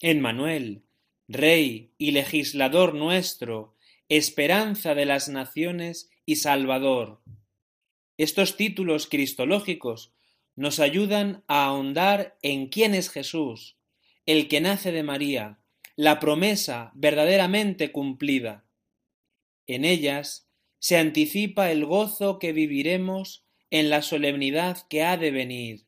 Manuel, 0.00 0.84
Rey 1.26 1.92
y 1.98 2.12
legislador 2.12 2.94
nuestro, 2.94 3.74
esperanza 4.08 4.94
de 4.94 5.04
las 5.04 5.28
naciones 5.28 6.10
y 6.24 6.36
Salvador. 6.36 7.20
Estos 8.16 8.56
títulos 8.56 9.06
cristológicos 9.06 10.14
nos 10.56 10.80
ayudan 10.80 11.44
a 11.46 11.66
ahondar 11.66 12.36
en 12.42 12.68
quién 12.68 12.94
es 12.94 13.10
Jesús, 13.10 13.76
el 14.26 14.48
que 14.48 14.60
nace 14.60 14.90
de 14.92 15.02
María, 15.02 15.60
la 15.96 16.18
promesa 16.20 16.92
verdaderamente 16.94 17.92
cumplida. 17.92 18.64
En 19.66 19.84
ellas 19.84 20.48
se 20.78 20.96
anticipa 20.96 21.70
el 21.70 21.84
gozo 21.84 22.38
que 22.38 22.52
viviremos 22.52 23.47
en 23.70 23.90
la 23.90 24.02
solemnidad 24.02 24.86
que 24.88 25.02
ha 25.02 25.16
de 25.16 25.30
venir. 25.30 25.84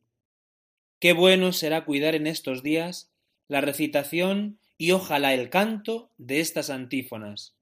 Qué 0.99 1.13
bueno 1.13 1.51
será 1.51 1.85
cuidar 1.85 2.15
en 2.15 2.27
estos 2.27 2.63
días 2.63 3.11
la 3.47 3.61
recitación 3.61 4.59
y 4.77 4.91
ojalá 4.91 5.33
el 5.33 5.49
canto 5.49 6.11
de 6.17 6.39
estas 6.39 6.69
antífonas. 6.69 7.55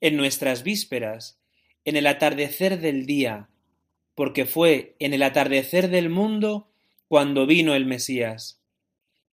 En 0.00 0.16
nuestras 0.16 0.62
vísperas, 0.62 1.38
en 1.84 1.96
el 1.96 2.06
atardecer 2.06 2.80
del 2.80 3.06
día, 3.06 3.48
porque 4.14 4.46
fue 4.46 4.96
en 4.98 5.14
el 5.14 5.22
atardecer 5.22 5.88
del 5.88 6.08
mundo 6.08 6.70
cuando 7.08 7.46
vino 7.46 7.74
el 7.74 7.86
Mesías 7.86 8.60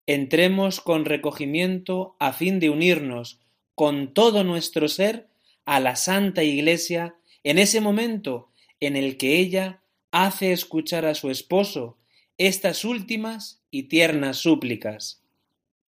entremos 0.07 0.79
con 0.79 1.05
recogimiento 1.05 2.15
a 2.17 2.33
fin 2.33 2.59
de 2.59 2.69
unirnos 2.69 3.39
con 3.75 4.13
todo 4.13 4.43
nuestro 4.43 4.87
ser 4.87 5.27
a 5.65 5.79
la 5.79 5.95
Santa 5.97 6.43
Iglesia 6.43 7.15
en 7.43 7.59
ese 7.59 7.81
momento 7.81 8.49
en 8.79 8.95
el 8.95 9.17
que 9.17 9.37
ella 9.37 9.83
hace 10.25 10.51
escuchar 10.51 11.05
a 11.05 11.13
su 11.13 11.29
esposo 11.29 11.99
estas 12.37 12.85
últimas 12.85 13.61
y 13.69 13.83
tiernas 13.83 14.37
súplicas. 14.37 15.23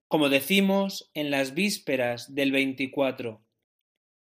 Como 0.07 0.29
decimos 0.29 1.09
en 1.13 1.31
las 1.31 1.55
vísperas 1.55 2.35
del 2.35 2.51
24, 2.51 3.41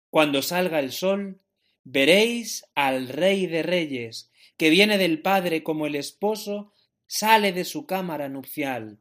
cuando 0.08 0.40
salga 0.40 0.80
el 0.80 0.92
sol, 0.92 1.40
veréis 1.84 2.64
al 2.74 3.08
Rey 3.08 3.46
de 3.46 3.62
Reyes, 3.62 4.30
que 4.56 4.70
viene 4.70 4.96
del 4.96 5.20
Padre 5.20 5.62
como 5.62 5.86
el 5.86 5.94
esposo 5.94 6.72
sale 7.06 7.52
de 7.52 7.64
su 7.64 7.84
cámara 7.84 8.28
nupcial 8.28 9.00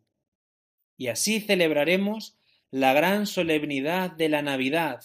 y 0.99 1.07
así 1.07 1.39
celebraremos 1.39 2.35
la 2.71 2.91
gran 2.91 3.25
solemnidad 3.25 4.11
de 4.11 4.27
la 4.27 4.41
Navidad, 4.41 5.01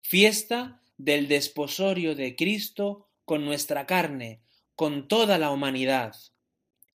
fiesta 0.00 0.82
del 0.96 1.28
desposorio 1.28 2.16
de 2.16 2.34
Cristo 2.34 3.08
con 3.24 3.44
nuestra 3.44 3.86
carne, 3.86 4.40
con 4.78 5.08
toda 5.08 5.38
la 5.38 5.50
humanidad. 5.50 6.14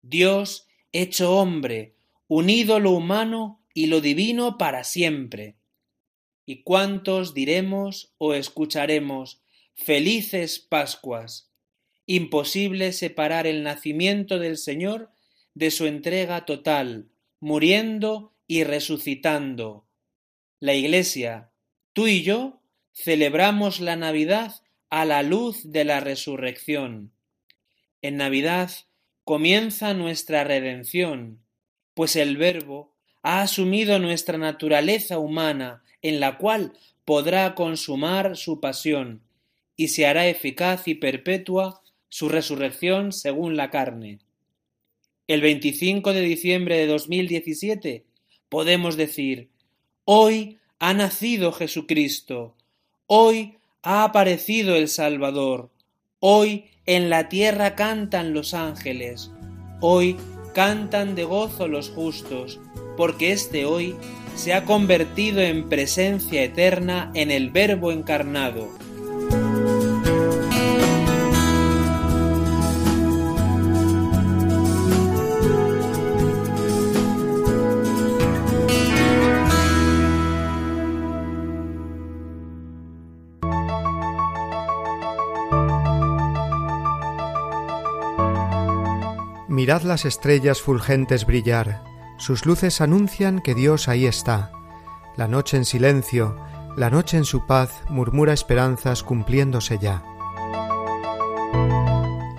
Dios 0.03 0.69
hecho 0.93 1.35
hombre, 1.35 1.95
unido 2.29 2.79
lo 2.79 2.91
humano 2.91 3.65
y 3.73 3.87
lo 3.87 4.03
divino 4.03 4.59
para 4.59 4.85
siempre. 4.85 5.57
¿Y 6.45 6.63
cuántos 6.63 7.33
diremos 7.33 8.13
o 8.19 8.35
escucharemos 8.35 9.41
felices 9.75 10.59
Pascuas? 10.59 11.55
Imposible 12.05 12.93
separar 12.93 13.47
el 13.47 13.63
nacimiento 13.63 14.39
del 14.39 14.59
Señor 14.59 15.11
de 15.55 15.71
su 15.71 15.87
entrega 15.87 16.45
total, 16.45 17.09
muriendo 17.41 18.35
y 18.47 18.65
resucitando. 18.65 19.87
La 20.59 20.75
Iglesia, 20.75 21.51
tú 21.95 22.09
y 22.09 22.25
yo, 22.25 22.61
celebramos 22.93 23.81
la 23.81 23.97
Navidad 23.97 24.57
a 24.91 25.07
la 25.07 25.23
luz 25.23 25.73
de 25.73 25.87
la 25.87 26.01
resurrección. 26.01 27.15
En 28.03 28.17
Navidad 28.17 28.71
comienza 29.25 29.95
nuestra 29.95 30.45
redención, 30.45 31.41
pues 31.95 32.17
el 32.17 32.37
Verbo 32.37 32.95
ha 33.23 33.43
asumido 33.43 33.99
nuestra 33.99 34.39
naturaleza 34.39 35.19
humana, 35.19 35.83
en 36.03 36.21
la 36.21 36.39
cual 36.39 36.73
podrá 37.05 37.55
consumar 37.55 38.37
su 38.37 38.61
pasión, 38.61 39.23
y 39.77 39.89
se 39.89 40.07
hará 40.07 40.27
eficaz 40.29 40.89
y 40.89 40.95
perpetua 40.95 41.83
su 42.09 42.29
resurrección 42.29 43.13
según 43.13 43.57
la 43.57 43.71
carne. 43.71 44.21
El 45.27 45.43
25 45.43 46.13
de 46.13 46.23
diciembre 46.23 46.77
de 46.77 46.87
2017 46.87 48.05
podemos 48.49 48.97
decir, 48.97 49.49
hoy 50.05 50.59
ha 50.79 50.93
nacido 50.95 51.53
Jesucristo, 51.53 52.57
hoy 53.07 53.59
ha 53.83 54.05
aparecido 54.05 54.75
el 54.75 54.89
Salvador, 54.89 55.71
hoy 56.21 56.67
en 56.85 57.09
la 57.09 57.31
tierra 57.31 57.75
cantan 57.75 58.35
los 58.35 58.53
ángeles, 58.53 59.31
hoy 59.81 60.17
cantan 60.55 61.15
de 61.15 61.25
gozo 61.25 61.67
los 61.67 61.89
justos, 61.89 62.61
porque 62.97 63.33
este 63.33 63.65
hoy 63.65 63.97
se 64.37 64.53
ha 64.53 64.65
convertido 64.65 65.41
en 65.41 65.69
presencia 65.69 66.43
eterna 66.43 67.11
en 67.15 67.31
el 67.31 67.51
Verbo 67.51 67.91
encarnado 67.91 68.69
Mirad 89.51 89.83
las 89.83 90.05
estrellas 90.05 90.63
fulgentes 90.63 91.27
brillar, 91.27 91.83
sus 92.19 92.47
luces 92.47 92.81
anuncian 92.81 93.41
que 93.41 93.57
Dios 93.57 93.89
ahí 93.89 94.07
está. 94.07 94.53
La 95.17 95.27
noche 95.27 95.57
en 95.57 95.65
silencio, 95.65 96.37
la 96.77 96.89
noche 96.89 97.17
en 97.17 97.25
su 97.25 97.47
paz 97.47 97.83
murmura 97.89 98.33
esperanzas 98.33 99.03
cumpliéndose 99.03 99.79
ya. 99.79 100.05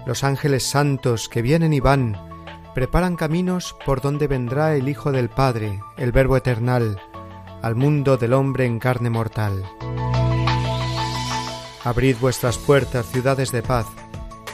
Los 0.06 0.24
ángeles 0.24 0.64
santos 0.64 1.28
que 1.28 1.42
vienen 1.42 1.74
y 1.74 1.82
van, 1.82 2.18
preparan 2.74 3.18
caminos 3.18 3.76
por 3.86 4.00
donde 4.00 4.28
vendrá 4.28 4.74
el 4.78 4.88
Hijo 4.88 5.12
del 5.12 5.28
Padre, 5.28 5.82
el 5.98 6.14
Verbo 6.14 6.38
eternal, 6.38 6.98
al 7.62 7.76
mundo 7.76 8.16
del 8.16 8.32
hombre 8.32 8.66
en 8.66 8.80
carne 8.80 9.10
mortal. 9.10 9.66
Abrid 11.84 12.16
vuestras 12.22 12.58
puertas, 12.58 13.06
ciudades 13.08 13.52
de 13.52 13.64
paz, 13.64 13.88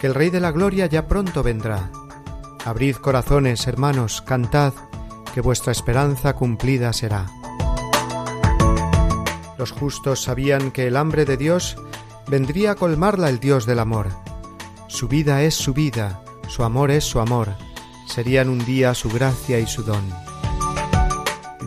que 0.01 0.07
el 0.07 0.15
Rey 0.15 0.31
de 0.31 0.39
la 0.39 0.51
Gloria 0.51 0.87
ya 0.87 1.07
pronto 1.07 1.43
vendrá. 1.43 1.91
Abrid 2.67 2.97
corazones, 2.97 3.65
hermanos, 3.65 4.21
cantad, 4.21 4.73
que 5.33 5.39
vuestra 5.39 5.71
esperanza 5.71 6.33
cumplida 6.33 6.91
será. 6.91 7.25
Los 9.57 9.71
justos 9.71 10.21
sabían 10.21 10.71
que 10.71 10.85
el 10.85 10.97
hambre 10.97 11.23
de 11.23 11.37
Dios 11.37 11.77
vendría 12.27 12.71
a 12.71 12.75
colmarla 12.75 13.29
el 13.29 13.39
Dios 13.39 13.65
del 13.65 13.79
amor. 13.79 14.09
Su 14.87 15.07
vida 15.07 15.43
es 15.43 15.55
su 15.55 15.73
vida, 15.73 16.21
su 16.49 16.65
amor 16.65 16.91
es 16.91 17.05
su 17.05 17.21
amor, 17.21 17.55
serían 18.05 18.49
un 18.49 18.59
día 18.65 18.93
su 18.95 19.09
gracia 19.09 19.59
y 19.59 19.65
su 19.65 19.83
don. 19.83 20.03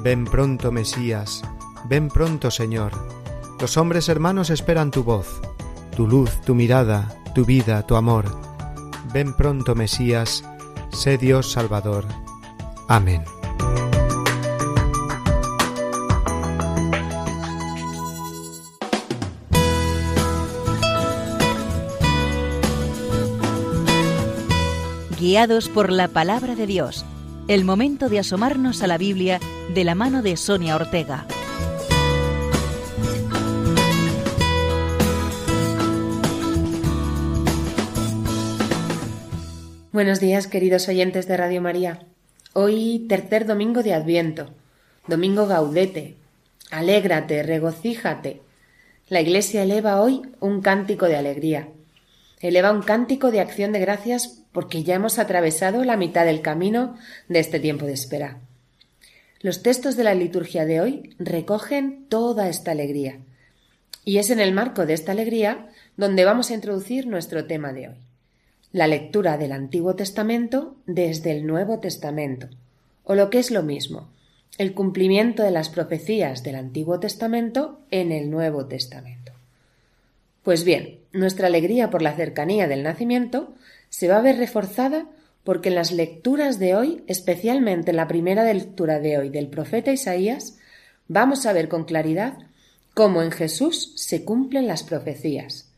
Ven 0.02 0.26
pronto, 0.26 0.70
Mesías, 0.70 1.40
ven 1.88 2.08
pronto, 2.08 2.50
Señor. 2.50 2.92
Los 3.58 3.78
hombres 3.78 4.10
hermanos 4.10 4.50
esperan 4.50 4.90
tu 4.90 5.02
voz, 5.02 5.40
tu 5.96 6.06
luz, 6.06 6.42
tu 6.42 6.54
mirada, 6.54 7.08
tu 7.34 7.46
vida, 7.46 7.86
tu 7.86 7.96
amor. 7.96 8.38
Ven 9.14 9.32
pronto, 9.32 9.74
Mesías, 9.74 10.44
sé 10.92 11.18
Dios 11.18 11.52
Salvador. 11.52 12.06
Amén. 12.88 13.24
Guiados 25.18 25.68
por 25.68 25.92
la 25.92 26.08
palabra 26.08 26.56
de 26.56 26.66
Dios, 26.66 27.04
el 27.46 27.64
momento 27.64 28.08
de 28.08 28.18
asomarnos 28.18 28.82
a 28.82 28.86
la 28.86 28.98
Biblia 28.98 29.38
de 29.74 29.84
la 29.84 29.94
mano 29.94 30.22
de 30.22 30.36
Sonia 30.36 30.74
Ortega. 30.74 31.26
Buenos 39.92 40.20
días, 40.20 40.46
queridos 40.46 40.86
oyentes 40.86 41.26
de 41.26 41.36
Radio 41.36 41.60
María. 41.60 41.98
Hoy, 42.52 43.06
tercer 43.08 43.44
domingo 43.44 43.82
de 43.82 43.92
Adviento, 43.92 44.54
domingo 45.08 45.48
gaudete. 45.48 46.14
Alégrate, 46.70 47.42
regocíjate. 47.42 48.40
La 49.08 49.20
Iglesia 49.20 49.64
eleva 49.64 50.00
hoy 50.00 50.22
un 50.38 50.60
cántico 50.62 51.06
de 51.06 51.16
alegría. 51.16 51.70
Eleva 52.38 52.70
un 52.70 52.82
cántico 52.82 53.32
de 53.32 53.40
acción 53.40 53.72
de 53.72 53.80
gracias 53.80 54.44
porque 54.52 54.84
ya 54.84 54.94
hemos 54.94 55.18
atravesado 55.18 55.82
la 55.82 55.96
mitad 55.96 56.24
del 56.24 56.40
camino 56.40 56.96
de 57.28 57.40
este 57.40 57.58
tiempo 57.58 57.84
de 57.84 57.94
espera. 57.94 58.38
Los 59.40 59.64
textos 59.64 59.96
de 59.96 60.04
la 60.04 60.14
liturgia 60.14 60.66
de 60.66 60.80
hoy 60.80 61.16
recogen 61.18 62.06
toda 62.08 62.48
esta 62.48 62.70
alegría. 62.70 63.18
Y 64.04 64.18
es 64.18 64.30
en 64.30 64.38
el 64.38 64.52
marco 64.52 64.86
de 64.86 64.94
esta 64.94 65.10
alegría 65.10 65.66
donde 65.96 66.24
vamos 66.24 66.50
a 66.50 66.54
introducir 66.54 67.08
nuestro 67.08 67.46
tema 67.46 67.72
de 67.72 67.88
hoy 67.88 68.09
la 68.72 68.86
lectura 68.86 69.36
del 69.36 69.52
Antiguo 69.52 69.96
Testamento 69.96 70.76
desde 70.86 71.32
el 71.32 71.46
Nuevo 71.46 71.80
Testamento, 71.80 72.48
o 73.04 73.14
lo 73.14 73.28
que 73.30 73.40
es 73.40 73.50
lo 73.50 73.62
mismo, 73.62 74.08
el 74.58 74.74
cumplimiento 74.74 75.42
de 75.42 75.50
las 75.50 75.68
profecías 75.68 76.42
del 76.42 76.54
Antiguo 76.54 77.00
Testamento 77.00 77.80
en 77.90 78.12
el 78.12 78.30
Nuevo 78.30 78.66
Testamento. 78.66 79.32
Pues 80.44 80.64
bien, 80.64 81.00
nuestra 81.12 81.48
alegría 81.48 81.90
por 81.90 82.02
la 82.02 82.14
cercanía 82.14 82.68
del 82.68 82.82
nacimiento 82.82 83.54
se 83.88 84.08
va 84.08 84.18
a 84.18 84.22
ver 84.22 84.36
reforzada 84.36 85.06
porque 85.42 85.70
en 85.70 85.74
las 85.74 85.90
lecturas 85.90 86.58
de 86.58 86.76
hoy, 86.76 87.02
especialmente 87.08 87.90
en 87.90 87.96
la 87.96 88.06
primera 88.06 88.44
lectura 88.44 89.00
de 89.00 89.18
hoy 89.18 89.30
del 89.30 89.48
profeta 89.48 89.90
Isaías, 89.90 90.58
vamos 91.08 91.46
a 91.46 91.52
ver 91.52 91.68
con 91.68 91.84
claridad 91.84 92.38
cómo 92.94 93.22
en 93.22 93.32
Jesús 93.32 93.92
se 93.96 94.24
cumplen 94.24 94.66
las 94.66 94.82
profecías. 94.82 95.70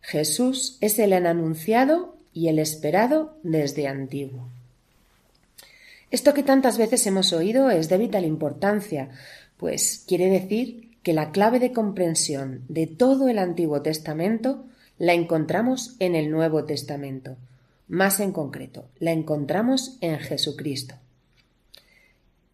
Jesús 0.00 0.78
es 0.80 0.98
el 0.98 1.12
anunciado 1.12 2.16
y 2.32 2.48
el 2.48 2.58
esperado 2.58 3.36
desde 3.42 3.88
antiguo. 3.88 4.48
Esto 6.10 6.34
que 6.34 6.42
tantas 6.42 6.76
veces 6.76 7.06
hemos 7.06 7.32
oído 7.32 7.70
es 7.70 7.88
de 7.88 7.98
vital 7.98 8.24
importancia, 8.24 9.08
pues 9.56 10.04
quiere 10.06 10.28
decir 10.28 10.90
que 11.02 11.14
la 11.14 11.32
clave 11.32 11.58
de 11.58 11.72
comprensión 11.72 12.62
de 12.68 12.86
todo 12.86 13.28
el 13.28 13.38
Antiguo 13.38 13.82
Testamento 13.82 14.64
la 14.98 15.14
encontramos 15.14 15.96
en 15.98 16.14
el 16.14 16.30
Nuevo 16.30 16.64
Testamento. 16.64 17.36
Más 17.88 18.20
en 18.20 18.32
concreto, 18.32 18.86
la 18.98 19.12
encontramos 19.12 19.96
en 20.00 20.18
Jesucristo. 20.18 20.94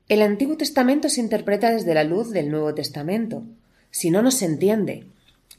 El 0.09 0.23
Antiguo 0.23 0.57
Testamento 0.57 1.09
se 1.11 1.21
interpreta 1.21 1.71
desde 1.71 1.95
la 1.95 2.05
luz 2.05 2.31
del 2.31 2.51
Nuevo 2.51 2.75
Testamento. 2.75 3.43
Si 3.91 4.11
no 4.11 4.23
nos 4.23 4.41
entiende, 4.41 5.05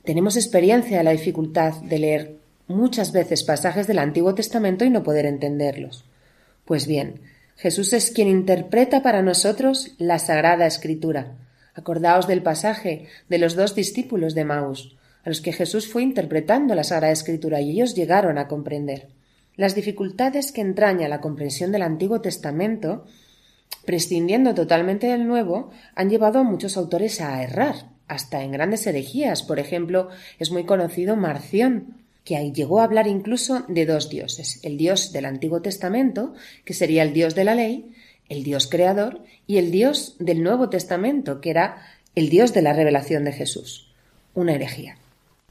tenemos 0.04 0.36
experiencia 0.38 0.98
de 0.98 1.04
la 1.04 1.12
dificultad 1.12 1.74
de 1.84 2.00
leer 2.00 2.39
muchas 2.70 3.12
veces 3.12 3.44
pasajes 3.44 3.88
del 3.88 4.00
Antiguo 4.00 4.36
Testamento 4.36 4.86
y 4.86 4.90
no 4.90 5.04
poder 5.04 5.26
entenderlos. 5.26 6.06
Pues 6.64 6.88
bien, 6.88 7.22
Jesús 7.58 7.92
es 7.92 8.12
quien 8.12 8.30
interpreta 8.30 9.04
para 9.04 9.22
nosotros 9.22 9.96
la 9.98 10.20
Sagrada 10.20 10.66
Escritura. 10.66 11.36
Acordaos 11.74 12.28
del 12.28 12.42
pasaje 12.42 13.08
de 13.28 13.38
los 13.38 13.56
dos 13.56 13.76
discípulos 13.76 14.36
de 14.36 14.46
Maús, 14.46 14.96
a 15.26 15.30
los 15.30 15.42
que 15.42 15.52
Jesús 15.52 15.88
fue 15.88 16.04
interpretando 16.04 16.76
la 16.76 16.84
Sagrada 16.84 17.12
Escritura 17.12 17.60
y 17.60 17.72
ellos 17.72 17.96
llegaron 17.96 18.38
a 18.38 18.48
comprender. 18.48 19.10
Las 19.56 19.76
dificultades 19.76 20.52
que 20.52 20.62
entraña 20.62 21.10
la 21.10 21.20
comprensión 21.20 21.72
del 21.72 21.82
Antiguo 21.82 22.22
Testamento, 22.22 23.06
prescindiendo 23.86 24.54
totalmente 24.54 25.08
del 25.08 25.28
Nuevo, 25.28 25.72
han 25.96 26.10
llevado 26.10 26.40
a 26.40 26.44
muchos 26.44 26.78
autores 26.78 27.20
a 27.20 27.44
errar, 27.44 27.76
hasta 28.08 28.42
en 28.44 28.52
grandes 28.52 28.88
herejías. 28.88 29.44
Por 29.44 29.60
ejemplo, 29.60 30.10
es 30.40 30.52
muy 30.52 30.66
conocido 30.66 31.16
Marción, 31.16 32.00
que 32.30 32.52
llegó 32.52 32.80
a 32.80 32.84
hablar 32.84 33.08
incluso 33.08 33.66
de 33.68 33.88
dos 33.88 34.08
dioses, 34.08 34.60
el 34.62 34.78
Dios 34.78 35.12
del 35.12 35.26
Antiguo 35.26 35.64
Testamento, 35.64 36.36
que 36.64 36.76
sería 36.76 37.02
el 37.02 37.12
Dios 37.12 37.34
de 37.34 37.44
la 37.44 37.56
ley, 37.56 37.92
el 38.30 38.44
Dios 38.44 38.68
creador, 38.68 39.24
y 39.48 39.58
el 39.58 39.72
Dios 39.72 40.16
del 40.20 40.44
Nuevo 40.44 40.70
Testamento, 40.70 41.42
que 41.42 41.50
era 41.50 41.82
el 42.14 42.30
Dios 42.30 42.54
de 42.54 42.62
la 42.62 42.74
revelación 42.74 43.24
de 43.24 43.32
Jesús. 43.32 43.92
Una 44.36 44.54
herejía. 44.54 45.00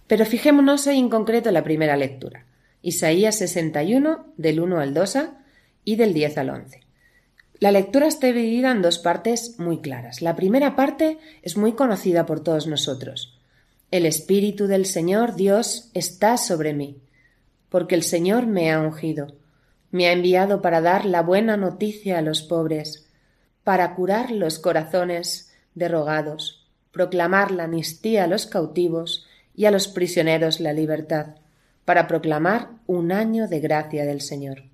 Pero 0.07 0.25
fijémonos 0.25 0.87
hoy 0.87 1.01
en 1.01 1.09
concreto 1.09 1.49
en 1.49 1.55
la 1.55 1.65
primera 1.65 1.97
lectura. 1.97 2.45
Isaías 2.81 3.35
61, 3.35 4.27
del 4.37 4.61
1 4.61 4.79
al 4.79 4.95
2 4.95 5.19
y 5.85 5.97
del 5.97 6.15
10 6.15 6.39
al 6.39 6.51
11. 6.51 6.81
La 7.59 7.73
lectura 7.73 8.07
está 8.07 8.29
dividida 8.29 8.71
en 8.71 8.83
dos 8.83 9.01
partes 9.01 9.59
muy 9.59 9.81
claras. 9.81 10.23
La 10.23 10.37
primera 10.37 10.77
parte 10.77 11.19
es 11.43 11.57
muy 11.57 11.73
conocida 11.73 12.25
por 12.25 12.39
todos 12.39 12.69
nosotros. 12.69 13.38
El 13.91 14.05
Espíritu 14.05 14.67
del 14.67 14.85
Señor 14.85 15.35
Dios 15.35 15.89
está 15.95 16.37
sobre 16.37 16.75
mí, 16.75 16.99
porque 17.71 17.95
el 17.95 18.03
Señor 18.03 18.47
me 18.47 18.71
ha 18.71 18.83
ungido, 18.83 19.29
me 19.91 20.09
ha 20.09 20.13
enviado 20.13 20.61
para 20.61 20.83
dar 20.83 21.07
la 21.07 21.23
buena 21.23 21.57
noticia 21.57 22.19
a 22.19 22.23
los 22.23 22.43
pobres, 22.43 23.07
para 23.65 23.95
curar 23.95 24.31
los 24.31 24.59
corazones 24.59 25.55
derrogados, 25.75 26.69
proclamar 26.93 27.51
la 27.51 27.65
amnistía 27.65 28.25
a 28.25 28.27
los 28.27 28.45
cautivos 28.45 29.25
y 29.55 29.65
a 29.65 29.71
los 29.71 29.89
prisioneros 29.89 30.61
la 30.61 30.75
libertad, 30.75 31.37
para 31.87 32.07
proclamar 32.07 32.69
un 32.87 33.11
año 33.11 33.49
de 33.49 33.61
gracia 33.61 34.05
del 34.05 34.21
Señor. 34.21 34.65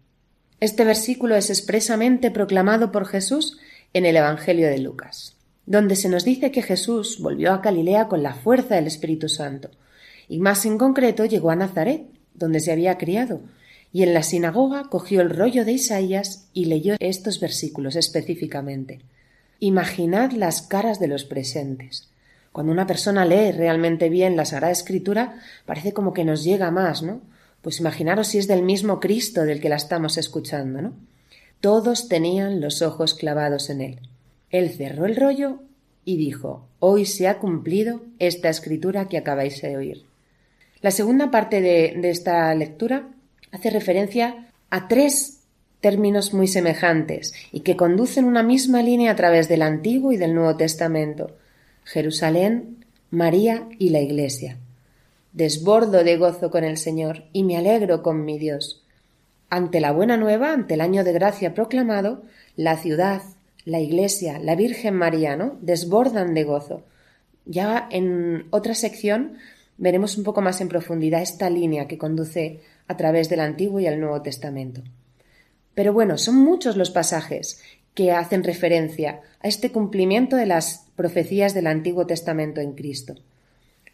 Este 0.58 0.84
versículo 0.84 1.36
es 1.36 1.50
expresamente 1.50 2.32
proclamado 2.32 2.90
por 2.90 3.06
Jesús 3.06 3.58
en 3.92 4.06
el 4.06 4.16
Evangelio 4.16 4.66
de 4.66 4.78
Lucas 4.78 5.33
donde 5.66 5.96
se 5.96 6.08
nos 6.08 6.24
dice 6.24 6.50
que 6.50 6.62
Jesús 6.62 7.18
volvió 7.20 7.52
a 7.52 7.58
Galilea 7.58 8.08
con 8.08 8.22
la 8.22 8.34
fuerza 8.34 8.74
del 8.74 8.86
Espíritu 8.86 9.28
Santo, 9.28 9.70
y 10.28 10.38
más 10.38 10.64
en 10.66 10.78
concreto 10.78 11.24
llegó 11.24 11.50
a 11.50 11.56
Nazaret, 11.56 12.06
donde 12.34 12.60
se 12.60 12.72
había 12.72 12.98
criado, 12.98 13.40
y 13.92 14.02
en 14.02 14.12
la 14.12 14.22
sinagoga 14.22 14.88
cogió 14.90 15.20
el 15.20 15.30
rollo 15.30 15.64
de 15.64 15.72
Isaías 15.72 16.48
y 16.52 16.64
leyó 16.64 16.96
estos 16.98 17.38
versículos 17.40 17.94
específicamente. 17.96 19.00
Imaginad 19.60 20.32
las 20.32 20.62
caras 20.62 20.98
de 20.98 21.06
los 21.06 21.24
presentes. 21.24 22.08
Cuando 22.50 22.72
una 22.72 22.86
persona 22.86 23.24
lee 23.24 23.52
realmente 23.52 24.08
bien 24.08 24.36
la 24.36 24.44
Sagrada 24.44 24.72
Escritura, 24.72 25.40
parece 25.64 25.92
como 25.92 26.12
que 26.12 26.24
nos 26.24 26.44
llega 26.44 26.70
más, 26.70 27.02
¿no? 27.02 27.20
Pues 27.62 27.80
imaginaros 27.80 28.28
si 28.28 28.38
es 28.38 28.46
del 28.46 28.62
mismo 28.62 29.00
Cristo 29.00 29.44
del 29.44 29.60
que 29.60 29.68
la 29.68 29.76
estamos 29.76 30.18
escuchando, 30.18 30.82
¿no? 30.82 30.92
Todos 31.60 32.08
tenían 32.08 32.60
los 32.60 32.82
ojos 32.82 33.14
clavados 33.14 33.70
en 33.70 33.80
él. 33.80 34.00
Él 34.54 34.70
cerró 34.70 35.04
el 35.04 35.16
rollo 35.16 35.58
y 36.04 36.16
dijo 36.16 36.68
Hoy 36.78 37.06
se 37.06 37.26
ha 37.26 37.40
cumplido 37.40 38.02
esta 38.20 38.48
escritura 38.48 39.08
que 39.08 39.18
acabáis 39.18 39.60
de 39.60 39.76
oír. 39.76 40.04
La 40.80 40.92
segunda 40.92 41.32
parte 41.32 41.60
de, 41.60 41.98
esta 42.08 42.54
lectura 42.54 43.08
hace 43.50 43.70
referencia 43.70 44.52
a 44.70 44.86
tres 44.86 45.40
términos 45.80 46.32
muy 46.32 46.46
semejantes 46.46 47.34
y 47.50 47.60
que 47.60 47.74
conducen 47.74 48.26
una 48.26 48.44
misma 48.44 48.80
línea 48.80 49.10
a 49.10 49.16
través 49.16 49.48
del 49.48 49.60
Antiguo 49.60 50.12
y 50.12 50.18
del 50.18 50.36
Nuevo 50.36 50.56
Testamento 50.56 51.36
Jerusalén, 51.82 52.84
María 53.10 53.66
y 53.80 53.88
la 53.88 54.02
Iglesia. 54.02 54.58
Desbordo 55.32 56.04
de 56.04 56.16
gozo 56.16 56.52
con 56.52 56.62
el 56.62 56.76
Señor 56.76 57.24
y 57.32 57.42
me 57.42 57.56
alegro 57.56 58.04
con 58.04 58.24
mi 58.24 58.38
Dios. 58.38 58.84
Ante 59.50 59.80
la 59.80 59.90
buena 59.90 60.16
nueva, 60.16 60.52
ante 60.52 60.74
el 60.74 60.80
año 60.80 61.02
de 61.02 61.12
gracia 61.12 61.54
proclamado, 61.54 62.22
la 62.54 62.76
ciudad, 62.76 63.20
la 63.64 63.80
Iglesia, 63.80 64.38
la 64.38 64.56
Virgen 64.56 64.94
María, 64.94 65.36
¿no? 65.36 65.58
Desbordan 65.60 66.34
de 66.34 66.44
gozo. 66.44 66.82
Ya 67.46 67.88
en 67.90 68.46
otra 68.50 68.74
sección 68.74 69.36
veremos 69.76 70.16
un 70.16 70.24
poco 70.24 70.40
más 70.40 70.60
en 70.60 70.68
profundidad 70.68 71.22
esta 71.22 71.50
línea 71.50 71.88
que 71.88 71.98
conduce 71.98 72.60
a 72.86 72.96
través 72.96 73.28
del 73.28 73.40
Antiguo 73.40 73.80
y 73.80 73.86
el 73.86 74.00
Nuevo 74.00 74.22
Testamento. 74.22 74.82
Pero 75.74 75.92
bueno, 75.92 76.18
son 76.18 76.36
muchos 76.36 76.76
los 76.76 76.90
pasajes 76.90 77.60
que 77.94 78.12
hacen 78.12 78.44
referencia 78.44 79.20
a 79.40 79.48
este 79.48 79.72
cumplimiento 79.72 80.36
de 80.36 80.46
las 80.46 80.86
profecías 80.96 81.54
del 81.54 81.66
Antiguo 81.66 82.06
Testamento 82.06 82.60
en 82.60 82.72
Cristo. 82.72 83.14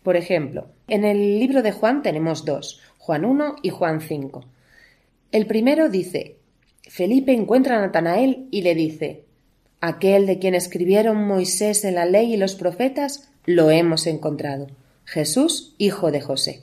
Por 0.02 0.16
ejemplo, 0.16 0.68
en 0.88 1.04
el 1.04 1.38
libro 1.38 1.62
de 1.62 1.72
Juan 1.72 2.02
tenemos 2.02 2.44
dos, 2.44 2.80
Juan 2.98 3.24
1 3.24 3.56
y 3.62 3.70
Juan 3.70 4.00
5. 4.00 4.44
El 5.33 5.46
primero 5.46 5.88
dice, 5.88 6.37
Felipe 6.88 7.33
encuentra 7.33 7.76
a 7.76 7.80
Natanael 7.80 8.48
y 8.50 8.62
le 8.62 8.74
dice, 8.74 9.24
Aquel 9.80 10.26
de 10.26 10.38
quien 10.38 10.54
escribieron 10.54 11.26
Moisés 11.26 11.84
en 11.84 11.94
la 11.94 12.04
ley 12.04 12.34
y 12.34 12.36
los 12.36 12.54
profetas, 12.54 13.30
lo 13.46 13.70
hemos 13.70 14.06
encontrado, 14.06 14.66
Jesús, 15.04 15.74
hijo 15.78 16.10
de 16.10 16.20
José. 16.20 16.62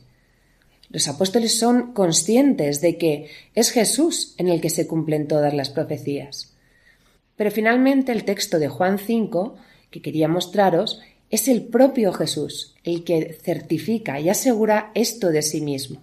Los 0.90 1.08
apóstoles 1.08 1.58
son 1.58 1.94
conscientes 1.94 2.80
de 2.80 2.98
que 2.98 3.30
es 3.56 3.72
Jesús 3.72 4.36
en 4.38 4.48
el 4.48 4.62
que 4.62 4.70
se 4.70 4.88
cumplen 4.88 5.28
todas 5.28 5.54
las 5.54 5.70
profecías. 5.70 6.54
Pero 7.36 7.52
finalmente 7.52 8.12
el 8.12 8.24
texto 8.24 8.60
de 8.60 8.70
Juan 8.70 9.00
5, 9.00 9.56
que 9.90 10.02
quería 10.02 10.28
mostraros, 10.28 11.02
es 11.30 11.48
el 11.48 11.64
propio 11.64 12.14
Jesús 12.14 12.76
el 12.84 13.04
que 13.04 13.38
certifica 13.42 14.20
y 14.20 14.30
asegura 14.30 14.92
esto 14.94 15.30
de 15.30 15.42
sí 15.42 15.62
mismo. 15.62 16.02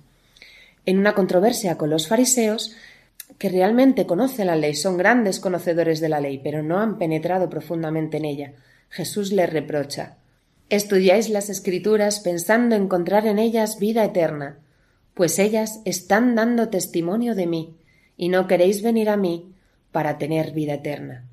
En 0.84 0.98
una 0.98 1.14
controversia 1.14 1.78
con 1.78 1.88
los 1.88 2.08
fariseos, 2.08 2.74
que 3.38 3.48
realmente 3.48 4.06
conocen 4.06 4.46
la 4.46 4.56
ley, 4.56 4.74
son 4.74 4.96
grandes 4.96 5.40
conocedores 5.40 6.00
de 6.00 6.08
la 6.08 6.20
ley, 6.20 6.40
pero 6.42 6.62
no 6.62 6.78
han 6.78 6.98
penetrado 6.98 7.48
profundamente 7.50 8.18
en 8.18 8.24
ella, 8.24 8.52
Jesús 8.90 9.32
les 9.32 9.50
reprocha 9.50 10.18
Estudiáis 10.70 11.28
las 11.28 11.50
escrituras 11.50 12.20
pensando 12.20 12.74
encontrar 12.74 13.26
en 13.26 13.38
ellas 13.38 13.78
vida 13.78 14.04
eterna, 14.04 14.58
pues 15.12 15.38
ellas 15.38 15.80
están 15.84 16.34
dando 16.34 16.68
testimonio 16.68 17.34
de 17.34 17.46
mí, 17.46 17.76
y 18.16 18.28
no 18.28 18.46
queréis 18.46 18.82
venir 18.82 19.10
a 19.10 19.16
mí 19.16 19.52
para 19.92 20.16
tener 20.18 20.52
vida 20.52 20.74
eterna. 20.74 21.28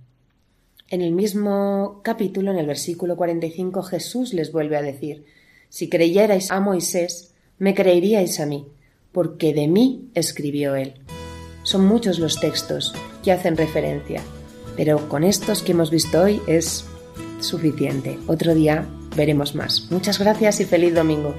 En 0.89 1.01
el 1.01 1.13
mismo 1.13 2.01
capítulo, 2.03 2.51
en 2.51 2.57
el 2.57 2.67
versículo 2.67 3.15
45, 3.15 3.81
Jesús 3.83 4.33
les 4.33 4.51
vuelve 4.51 4.75
a 4.75 4.81
decir, 4.81 5.25
Si 5.69 5.87
creyerais 5.87 6.51
a 6.51 6.59
Moisés, 6.59 7.33
me 7.57 7.73
creeríais 7.73 8.39
a 8.41 8.45
mí, 8.45 8.67
porque 9.13 9.53
de 9.53 9.67
mí 9.67 10.09
escribió 10.13 10.75
él. 10.75 10.95
Son 11.63 11.85
muchos 11.85 12.19
los 12.19 12.39
textos 12.39 12.93
que 13.23 13.31
hacen 13.31 13.57
referencia, 13.57 14.21
pero 14.75 15.07
con 15.09 15.23
estos 15.23 15.61
que 15.61 15.73
hemos 15.73 15.91
visto 15.91 16.21
hoy 16.21 16.41
es 16.47 16.85
suficiente. 17.39 18.19
Otro 18.27 18.53
día 18.53 18.85
veremos 19.15 19.55
más. 19.55 19.87
Muchas 19.91 20.19
gracias 20.19 20.59
y 20.59 20.65
feliz 20.65 20.93
domingo. 20.95 21.35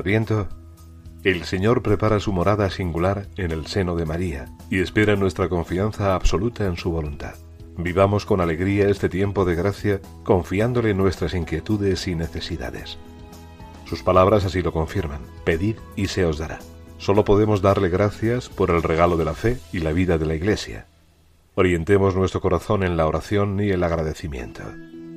Adviento, 0.00 0.48
el 1.24 1.44
Señor 1.44 1.82
prepara 1.82 2.20
su 2.20 2.32
morada 2.32 2.70
singular 2.70 3.28
en 3.36 3.50
el 3.50 3.66
seno 3.66 3.96
de 3.96 4.06
María 4.06 4.46
y 4.70 4.80
espera 4.80 5.14
nuestra 5.14 5.50
confianza 5.50 6.14
absoluta 6.14 6.64
en 6.64 6.78
su 6.78 6.90
voluntad. 6.90 7.34
Vivamos 7.76 8.24
con 8.24 8.40
alegría 8.40 8.88
este 8.88 9.10
tiempo 9.10 9.44
de 9.44 9.56
gracia, 9.56 10.00
confiándole 10.24 10.94
nuestras 10.94 11.34
inquietudes 11.34 12.08
y 12.08 12.14
necesidades. 12.14 12.96
Sus 13.84 14.02
palabras 14.02 14.46
así 14.46 14.62
lo 14.62 14.72
confirman. 14.72 15.20
Pedid 15.44 15.76
y 15.96 16.06
se 16.06 16.24
os 16.24 16.38
dará. 16.38 16.60
Solo 16.96 17.26
podemos 17.26 17.60
darle 17.60 17.90
gracias 17.90 18.48
por 18.48 18.70
el 18.70 18.82
regalo 18.82 19.18
de 19.18 19.26
la 19.26 19.34
fe 19.34 19.58
y 19.70 19.80
la 19.80 19.92
vida 19.92 20.16
de 20.16 20.24
la 20.24 20.34
Iglesia. 20.34 20.86
Orientemos 21.56 22.16
nuestro 22.16 22.40
corazón 22.40 22.84
en 22.84 22.96
la 22.96 23.06
oración 23.06 23.60
y 23.60 23.68
el 23.68 23.84
agradecimiento. 23.84 24.62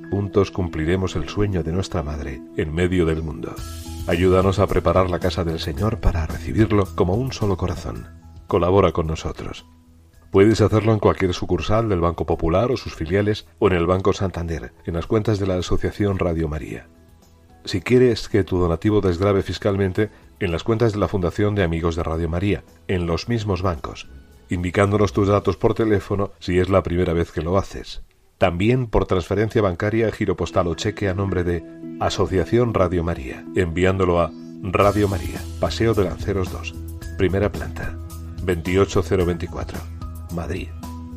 Juntos 0.09 0.51
cumpliremos 0.51 1.15
el 1.15 1.29
sueño 1.29 1.63
de 1.63 1.71
nuestra 1.71 2.03
Madre 2.03 2.41
en 2.57 2.73
medio 2.73 3.05
del 3.05 3.23
mundo. 3.23 3.55
Ayúdanos 4.07 4.59
a 4.59 4.67
preparar 4.67 5.09
la 5.09 5.19
casa 5.19 5.43
del 5.43 5.59
Señor 5.59 5.99
para 5.99 6.25
recibirlo 6.25 6.87
como 6.95 7.15
un 7.15 7.31
solo 7.31 7.57
corazón. 7.57 8.07
Colabora 8.47 8.91
con 8.91 9.07
nosotros. 9.07 9.65
Puedes 10.31 10.61
hacerlo 10.61 10.93
en 10.93 10.99
cualquier 10.99 11.33
sucursal 11.33 11.89
del 11.89 12.01
Banco 12.01 12.25
Popular 12.25 12.71
o 12.71 12.77
sus 12.77 12.95
filiales 12.95 13.45
o 13.59 13.67
en 13.67 13.73
el 13.73 13.85
Banco 13.85 14.13
Santander, 14.13 14.73
en 14.85 14.95
las 14.95 15.07
cuentas 15.07 15.39
de 15.39 15.47
la 15.47 15.57
Asociación 15.57 16.19
Radio 16.19 16.47
María. 16.47 16.87
Si 17.65 17.81
quieres 17.81 18.27
que 18.27 18.43
tu 18.43 18.57
donativo 18.57 18.99
desgrave 18.99 19.41
fiscalmente, 19.41 20.09
en 20.39 20.51
las 20.51 20.63
cuentas 20.63 20.91
de 20.93 20.99
la 20.99 21.07
Fundación 21.07 21.55
de 21.55 21.63
Amigos 21.63 21.95
de 21.95 22.03
Radio 22.03 22.27
María, 22.27 22.63
en 22.87 23.07
los 23.07 23.29
mismos 23.29 23.61
bancos, 23.61 24.09
indicándonos 24.49 25.13
tus 25.13 25.29
datos 25.29 25.55
por 25.55 25.73
teléfono 25.73 26.31
si 26.39 26.59
es 26.59 26.69
la 26.69 26.83
primera 26.83 27.13
vez 27.13 27.31
que 27.31 27.41
lo 27.41 27.57
haces. 27.57 28.03
También 28.43 28.87
por 28.87 29.05
transferencia 29.05 29.61
bancaria, 29.61 30.11
giro 30.11 30.35
postal 30.35 30.67
o 30.67 30.75
cheque 30.75 31.07
a 31.07 31.13
nombre 31.13 31.45
de 31.45 31.63
Asociación 32.01 32.73
Radio 32.73 33.01
María, 33.01 33.45
enviándolo 33.55 34.19
a 34.19 34.33
Radio 34.61 35.07
María, 35.07 35.41
Paseo 35.61 35.93
de 35.93 36.03
Lanceros 36.03 36.51
2, 36.51 36.75
primera 37.17 37.53
planta, 37.53 37.97
28024, 38.43 39.79
Madrid. 40.33 40.67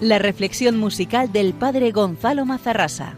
la 0.00 0.18
reflexión 0.18 0.78
musical 0.78 1.32
del 1.32 1.54
padre 1.54 1.90
Gonzalo 1.90 2.44
Mazarrasa. 2.44 3.14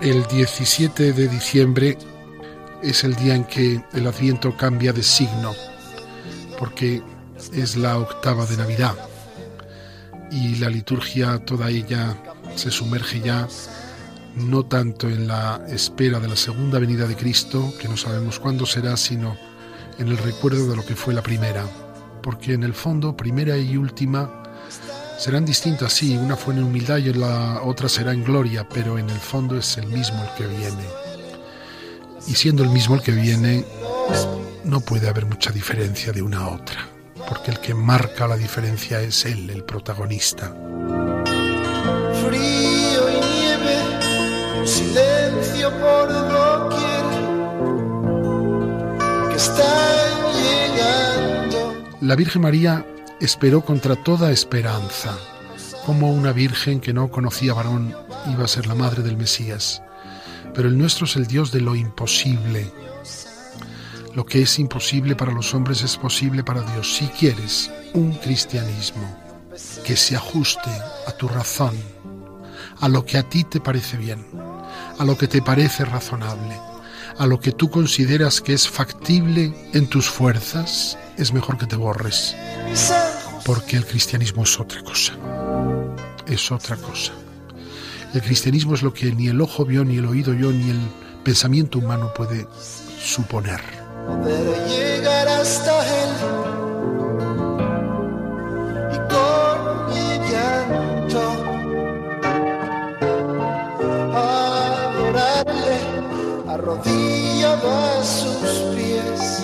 El 0.00 0.26
17 0.28 1.12
de 1.12 1.28
diciembre 1.28 1.98
es 2.82 3.04
el 3.04 3.14
día 3.16 3.34
en 3.34 3.44
que 3.44 3.84
el 3.92 4.06
Adviento 4.06 4.56
cambia 4.56 4.94
de 4.94 5.02
signo, 5.02 5.52
porque 6.58 7.02
es 7.52 7.76
la 7.76 7.98
octava 7.98 8.46
de 8.46 8.56
Navidad 8.56 8.94
y 10.30 10.54
la 10.56 10.70
liturgia 10.70 11.38
toda 11.44 11.68
ella 11.68 12.16
se 12.56 12.70
sumerge 12.70 13.20
ya 13.20 13.46
no 14.36 14.64
tanto 14.64 15.06
en 15.06 15.28
la 15.28 15.66
espera 15.68 16.18
de 16.18 16.28
la 16.28 16.36
segunda 16.36 16.78
venida 16.78 17.06
de 17.06 17.16
Cristo, 17.16 17.74
que 17.78 17.88
no 17.88 17.98
sabemos 17.98 18.38
cuándo 18.38 18.64
será, 18.64 18.96
sino 18.96 19.36
en 19.98 20.08
el 20.08 20.16
recuerdo 20.16 20.66
de 20.70 20.76
lo 20.76 20.86
que 20.86 20.96
fue 20.96 21.12
la 21.12 21.22
primera, 21.22 21.66
porque 22.22 22.54
en 22.54 22.62
el 22.62 22.72
fondo 22.72 23.18
primera 23.18 23.58
y 23.58 23.76
última 23.76 24.39
serán 25.20 25.44
distintas, 25.44 25.92
sí, 25.92 26.16
una 26.16 26.34
fue 26.34 26.54
en 26.54 26.62
humildad 26.64 26.96
y 26.96 27.12
la 27.12 27.60
otra 27.62 27.90
será 27.90 28.12
en 28.12 28.24
gloria, 28.24 28.66
pero 28.66 28.96
en 28.98 29.10
el 29.10 29.18
fondo 29.18 29.58
es 29.58 29.76
el 29.76 29.86
mismo 29.88 30.22
el 30.22 30.30
que 30.30 30.46
viene. 30.46 30.84
Y 32.26 32.34
siendo 32.34 32.62
el 32.62 32.70
mismo 32.70 32.94
el 32.94 33.02
que 33.02 33.12
viene, 33.12 33.66
no 34.64 34.80
puede 34.80 35.10
haber 35.10 35.26
mucha 35.26 35.50
diferencia 35.50 36.10
de 36.12 36.22
una 36.22 36.38
a 36.38 36.48
otra, 36.48 36.88
porque 37.28 37.50
el 37.50 37.60
que 37.60 37.74
marca 37.74 38.26
la 38.26 38.38
diferencia 38.38 39.02
es 39.02 39.26
él, 39.26 39.50
el 39.50 39.62
protagonista. 39.62 40.54
Frío 42.26 43.10
y 43.10 43.20
nieve, 43.20 43.76
silencio 44.64 45.70
por 45.80 46.08
doquier, 46.30 47.04
que 49.28 49.36
están 49.36 50.32
llegando. 50.32 51.74
La 52.00 52.16
Virgen 52.16 52.40
María 52.40 52.86
esperó 53.20 53.64
contra 53.64 53.96
toda 53.96 54.32
esperanza, 54.32 55.16
como 55.86 56.12
una 56.12 56.32
virgen 56.32 56.80
que 56.80 56.92
no 56.92 57.10
conocía 57.10 57.54
varón 57.54 57.94
iba 58.32 58.44
a 58.44 58.48
ser 58.48 58.66
la 58.66 58.74
madre 58.74 59.02
del 59.02 59.16
Mesías. 59.16 59.82
Pero 60.54 60.68
el 60.68 60.78
nuestro 60.78 61.04
es 61.04 61.16
el 61.16 61.26
Dios 61.26 61.52
de 61.52 61.60
lo 61.60 61.76
imposible, 61.76 62.70
lo 64.14 64.26
que 64.26 64.42
es 64.42 64.58
imposible 64.58 65.14
para 65.14 65.32
los 65.32 65.54
hombres 65.54 65.82
es 65.82 65.96
posible 65.96 66.42
para 66.42 66.62
Dios. 66.62 66.96
Si 66.96 67.06
quieres 67.06 67.70
un 67.94 68.12
cristianismo 68.14 69.16
que 69.84 69.96
se 69.96 70.16
ajuste 70.16 70.70
a 71.06 71.12
tu 71.12 71.28
razón, 71.28 71.74
a 72.80 72.88
lo 72.88 73.04
que 73.04 73.18
a 73.18 73.22
ti 73.22 73.44
te 73.44 73.60
parece 73.60 73.96
bien, 73.96 74.26
a 74.98 75.04
lo 75.04 75.16
que 75.16 75.28
te 75.28 75.42
parece 75.42 75.84
razonable, 75.84 76.58
a 77.18 77.26
lo 77.26 77.38
que 77.38 77.52
tú 77.52 77.70
consideras 77.70 78.40
que 78.40 78.54
es 78.54 78.68
factible 78.68 79.70
en 79.74 79.86
tus 79.86 80.08
fuerzas, 80.08 80.98
es 81.16 81.32
mejor 81.32 81.58
que 81.58 81.66
te 81.66 81.76
borres. 81.76 82.34
Porque 83.50 83.76
el 83.76 83.84
cristianismo 83.84 84.44
es 84.44 84.60
otra 84.60 84.80
cosa. 84.82 85.14
Es 86.26 86.52
otra 86.52 86.76
cosa. 86.76 87.12
El 88.14 88.22
cristianismo 88.22 88.74
es 88.74 88.82
lo 88.82 88.94
que 88.94 89.12
ni 89.12 89.26
el 89.28 89.40
ojo 89.40 89.64
vio, 89.64 89.84
ni 89.84 89.98
el 89.98 90.06
oído 90.06 90.32
yo, 90.34 90.52
ni 90.52 90.70
el 90.70 90.80
pensamiento 91.24 91.78
humano 91.78 92.12
puede 92.14 92.46
suponer 93.00 93.60
poder 94.06 94.68
llegar 94.68 95.28
hasta 95.28 95.72
él 96.02 96.10
y 98.94 98.98
con 99.12 99.58
mi 99.88 100.06
llanto 100.30 101.22
adorarle 104.14 105.78
arrodillado 106.48 107.70
a 107.70 108.04
sus 108.04 108.50
pies 108.74 109.42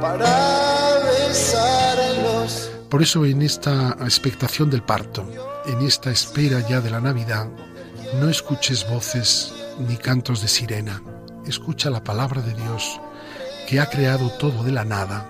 para. 0.00 0.51
Por 2.92 3.02
eso 3.02 3.24
en 3.24 3.42
esta 3.42 3.96
expectación 4.02 4.70
del 4.70 4.84
parto, 4.84 5.26
en 5.66 5.80
esta 5.80 6.12
espera 6.12 6.60
ya 6.60 6.80
de 6.80 6.90
la 6.90 7.00
Navidad, 7.00 7.48
no 8.20 8.28
escuches 8.28 8.88
voces 8.88 9.52
ni 9.80 9.96
cantos 9.96 10.42
de 10.42 10.48
sirena 10.48 11.02
escucha 11.46 11.90
la 11.90 12.04
palabra 12.04 12.42
de 12.42 12.54
Dios 12.54 13.00
que 13.68 13.80
ha 13.80 13.86
creado 13.86 14.30
todo 14.38 14.62
de 14.62 14.72
la 14.72 14.84
nada 14.84 15.28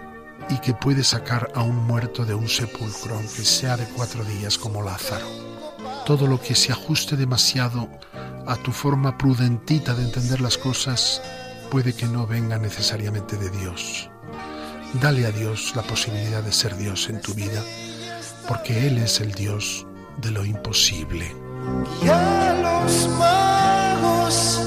y 0.51 0.59
que 0.59 0.75
puede 0.75 1.05
sacar 1.05 1.51
a 1.55 1.63
un 1.63 1.77
muerto 1.77 2.25
de 2.25 2.35
un 2.35 2.49
sepulcro, 2.49 3.15
aunque 3.15 3.45
sea 3.45 3.77
de 3.77 3.87
cuatro 3.97 4.25
días 4.25 4.59
como 4.59 4.83
Lázaro. 4.83 5.27
Todo 6.05 6.27
lo 6.27 6.41
que 6.41 6.55
se 6.55 6.73
ajuste 6.73 7.17
demasiado 7.17 7.89
a 8.47 8.57
tu 8.57 8.73
forma 8.73 9.17
prudentita 9.17 9.95
de 9.95 10.03
entender 10.03 10.41
las 10.41 10.59
cosas 10.59 11.23
puede 11.71 11.95
que 11.95 12.07
no 12.07 12.27
venga 12.27 12.59
necesariamente 12.59 13.37
de 13.37 13.51
Dios. 13.51 14.12
Dale 15.01 15.27
a 15.27 15.31
Dios 15.31 15.73
la 15.75 15.83
posibilidad 15.83 16.43
de 16.43 16.53
ser 16.53 16.77
Dios 16.77 17.09
en 17.09 17.21
tu 17.21 17.33
vida, 17.35 17.63
porque 18.47 18.87
Él 18.87 18.99
es 18.99 19.21
el 19.21 19.33
Dios 19.33 19.87
de 20.19 20.31
lo 20.31 20.45
imposible. 20.45 21.35
los 22.63 23.09
magos 23.19 24.61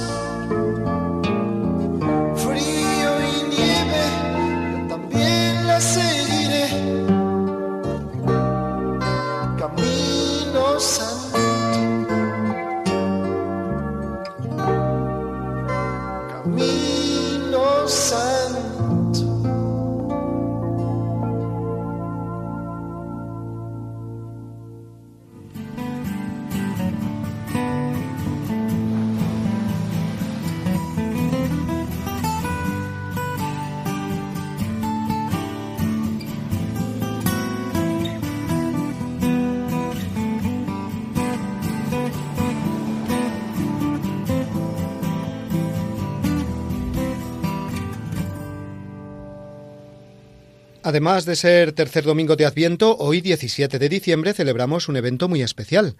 Además 50.85 51.25
de 51.25 51.35
ser 51.35 51.71
tercer 51.71 52.03
domingo 52.03 52.35
de 52.35 52.45
Adviento, 52.45 52.95
hoy 52.99 53.19
17 53.19 53.79
de 53.79 53.89
diciembre 53.89 54.33
celebramos 54.33 54.87
un 54.87 54.97
evento 54.97 55.27
muy 55.27 55.41
especial, 55.41 55.95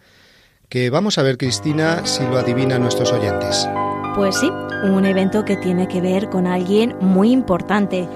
que 0.69 0.91
vamos 0.91 1.17
a 1.17 1.23
ver, 1.23 1.39
Cristina, 1.39 2.05
si 2.05 2.21
lo 2.21 2.37
adivinan 2.37 2.83
nuestros 2.83 3.11
oyentes. 3.11 3.67
Pues 4.13 4.35
sí, 4.35 4.47
un 4.83 5.05
evento 5.05 5.43
que 5.43 5.57
tiene 5.57 5.87
que 5.87 6.01
ver 6.01 6.29
con 6.29 6.45
alguien 6.45 6.95
muy 7.01 7.31
importante. 7.31 8.07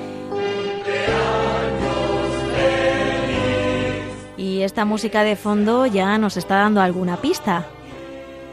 Y 4.38 4.62
esta 4.62 4.86
música 4.86 5.24
de 5.24 5.36
fondo 5.36 5.88
ya 5.88 6.20
nos 6.20 6.38
está 6.38 6.58
dando 6.58 6.82
alguna 6.82 7.20
pista. 7.20 7.66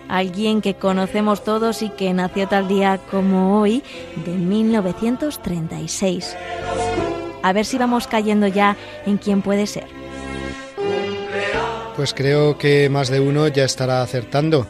Alguien 0.08 0.62
que 0.62 0.72
conocemos 0.72 1.44
todos 1.44 1.82
y 1.82 1.90
que 1.90 2.14
nació 2.14 2.48
tal 2.48 2.66
día 2.66 2.98
como 3.10 3.60
hoy, 3.60 3.82
de 4.24 4.32
1936 4.32 6.34
a 7.46 7.52
ver 7.52 7.64
si 7.64 7.78
vamos 7.78 8.08
cayendo 8.08 8.48
ya 8.48 8.76
en 9.06 9.18
quién 9.18 9.40
puede 9.40 9.66
ser. 9.66 9.86
Pues 11.94 12.12
creo 12.12 12.58
que 12.58 12.88
más 12.88 13.08
de 13.08 13.20
uno 13.20 13.46
ya 13.46 13.64
estará 13.64 14.02
acertando. 14.02 14.66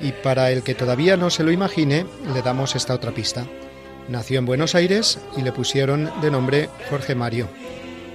Y 0.00 0.12
para 0.12 0.50
el 0.50 0.62
que 0.62 0.74
todavía 0.74 1.16
no 1.16 1.30
se 1.30 1.44
lo 1.44 1.52
imagine, 1.52 2.06
le 2.32 2.42
damos 2.42 2.74
esta 2.74 2.94
otra 2.94 3.12
pista. 3.12 3.46
Nació 4.08 4.38
en 4.38 4.46
Buenos 4.46 4.74
Aires 4.74 5.18
y 5.36 5.42
le 5.42 5.52
pusieron 5.52 6.10
de 6.22 6.30
nombre 6.30 6.70
Jorge 6.90 7.14
Mario, 7.14 7.48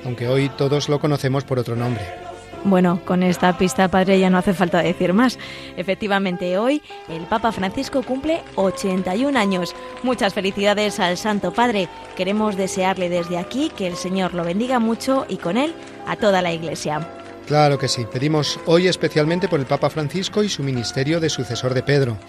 aunque 0.04 0.28
hoy 0.28 0.50
todos 0.58 0.90
lo 0.90 1.00
conocemos 1.00 1.44
por 1.44 1.60
otro 1.60 1.76
nombre. 1.76 2.31
Bueno, 2.64 3.02
con 3.06 3.24
esta 3.24 3.58
pista, 3.58 3.90
padre, 3.90 4.20
ya 4.20 4.30
no 4.30 4.38
hace 4.38 4.54
falta 4.54 4.84
decir 4.84 5.14
más. 5.14 5.40
Efectivamente, 5.78 6.60
hoy 6.60 6.84
el 7.10 7.24
Papa 7.24 7.52
Francisco 7.52 8.04
cumple 8.04 8.42
81 8.56 9.38
años. 9.38 9.76
Muchas 10.04 10.36
felicidades 10.36 11.00
al 11.00 11.18
Santo 11.18 11.54
Padre. 11.54 11.90
Queremos 12.16 12.56
desearle 12.56 13.10
desde 13.10 13.40
aquí 13.40 13.72
que 13.76 13.88
el 13.88 13.96
Señor 13.96 14.36
lo 14.36 14.44
bendiga 14.44 14.78
mucho 14.78 15.26
y 15.28 15.38
con 15.38 15.58
él 15.58 15.74
a 16.06 16.18
toda 16.18 16.44
la 16.44 16.54
Iglesia. 16.54 17.10
Claro 17.48 17.80
que 17.80 17.88
sí. 17.88 18.06
Pedimos 18.12 18.60
hoy 18.68 18.88
especialmente 18.88 19.48
por 19.48 19.60
el 19.60 19.66
Papa 19.66 19.90
Francisco 19.90 20.44
y 20.44 20.50
su 20.50 20.62
ministerio 20.62 21.20
de 21.20 21.30
sucesor 21.30 21.74
de 21.74 21.82
Pedro, 21.82 22.20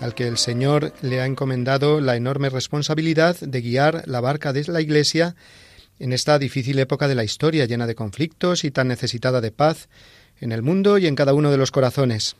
al 0.00 0.14
que 0.14 0.28
el 0.28 0.38
Señor 0.38 0.92
le 1.02 1.20
ha 1.20 1.26
encomendado 1.26 2.00
la 2.00 2.14
enorme 2.14 2.48
responsabilidad 2.48 3.36
de 3.40 3.60
guiar 3.60 4.04
la 4.06 4.20
barca 4.20 4.52
de 4.52 4.64
la 4.68 4.80
Iglesia 4.80 5.34
en 6.00 6.12
esta 6.12 6.38
difícil 6.38 6.78
época 6.80 7.06
de 7.06 7.14
la 7.14 7.24
historia 7.24 7.66
llena 7.66 7.86
de 7.86 7.94
conflictos 7.94 8.64
y 8.64 8.72
tan 8.72 8.88
necesitada 8.88 9.40
de 9.40 9.52
paz 9.52 9.88
en 10.40 10.50
el 10.50 10.62
mundo 10.62 10.98
y 10.98 11.06
en 11.06 11.14
cada 11.14 11.34
uno 11.34 11.50
de 11.50 11.58
los 11.58 11.70
corazones. 11.70 12.36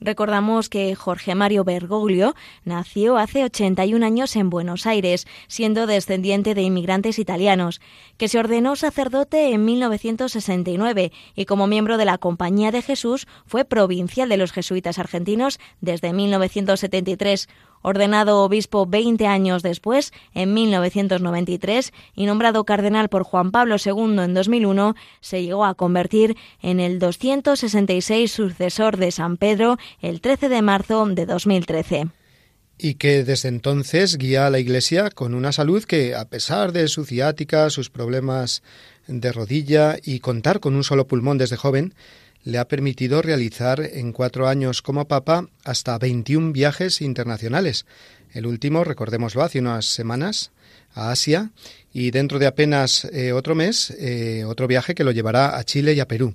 Recordamos 0.00 0.68
que 0.68 0.94
Jorge 0.94 1.34
Mario 1.34 1.64
Bergoglio 1.64 2.34
nació 2.64 3.16
hace 3.16 3.44
81 3.44 4.04
años 4.04 4.36
en 4.36 4.48
Buenos 4.48 4.86
Aires, 4.86 5.26
siendo 5.48 5.88
descendiente 5.88 6.54
de 6.54 6.62
inmigrantes 6.62 7.18
italianos, 7.18 7.80
que 8.16 8.28
se 8.28 8.38
ordenó 8.38 8.76
sacerdote 8.76 9.52
en 9.52 9.64
1969 9.64 11.10
y 11.34 11.44
como 11.46 11.66
miembro 11.66 11.96
de 11.98 12.04
la 12.04 12.18
Compañía 12.18 12.70
de 12.70 12.82
Jesús 12.82 13.26
fue 13.44 13.64
provincial 13.64 14.28
de 14.28 14.36
los 14.36 14.52
jesuitas 14.52 15.00
argentinos 15.00 15.58
desde 15.80 16.12
1973, 16.12 17.48
ordenado 17.82 18.42
obispo 18.42 18.86
20 18.86 19.26
años 19.26 19.62
después, 19.62 20.12
en 20.34 20.54
1993, 20.54 21.92
y 22.14 22.26
nombrado 22.26 22.64
cardenal 22.64 23.08
por 23.08 23.24
Juan 23.24 23.50
Pablo 23.50 23.76
II 23.84 24.22
en 24.22 24.34
2001, 24.34 24.94
se 25.20 25.42
llegó 25.42 25.64
a 25.64 25.74
convertir 25.74 26.36
en 26.62 26.80
el 26.80 26.98
266 26.98 28.30
sucesor 28.30 28.96
de 28.96 29.10
San 29.10 29.36
Pedro 29.36 29.78
el 30.00 30.20
13 30.20 30.48
de 30.48 30.62
marzo 30.62 31.06
de 31.06 31.26
2013. 31.26 32.08
y 32.80 32.94
que 32.94 33.24
desde 33.24 33.48
entonces 33.48 34.18
guía 34.18 34.46
a 34.46 34.50
la 34.50 34.60
Iglesia 34.60 35.10
con 35.10 35.34
una 35.34 35.50
salud 35.50 35.82
que, 35.82 36.14
a 36.14 36.26
pesar 36.26 36.70
de 36.70 36.86
su 36.86 37.04
ciática, 37.04 37.70
sus 37.70 37.90
problemas 37.90 38.62
de 39.08 39.32
rodilla 39.32 39.96
y 40.00 40.20
contar 40.20 40.60
con 40.60 40.76
un 40.76 40.84
solo 40.84 41.08
pulmón 41.08 41.38
desde 41.38 41.56
joven, 41.56 41.94
le 42.44 42.58
ha 42.58 42.68
permitido 42.68 43.22
realizar 43.22 43.80
en 43.80 44.12
cuatro 44.12 44.48
años 44.48 44.82
como 44.82 45.08
Papa 45.08 45.48
hasta 45.64 45.98
21 45.98 46.52
viajes 46.52 47.00
internacionales. 47.00 47.86
El 48.32 48.46
último, 48.46 48.84
recordémoslo, 48.84 49.42
hace 49.42 49.58
unas 49.58 49.86
semanas 49.86 50.50
a 50.94 51.10
Asia 51.10 51.50
y 51.92 52.10
dentro 52.10 52.38
de 52.38 52.46
apenas 52.46 53.04
eh, 53.06 53.32
otro 53.32 53.54
mes 53.54 53.90
eh, 53.98 54.44
otro 54.46 54.66
viaje 54.66 54.94
que 54.94 55.04
lo 55.04 55.10
llevará 55.10 55.56
a 55.56 55.64
Chile 55.64 55.94
y 55.94 56.00
a 56.00 56.08
Perú. 56.08 56.34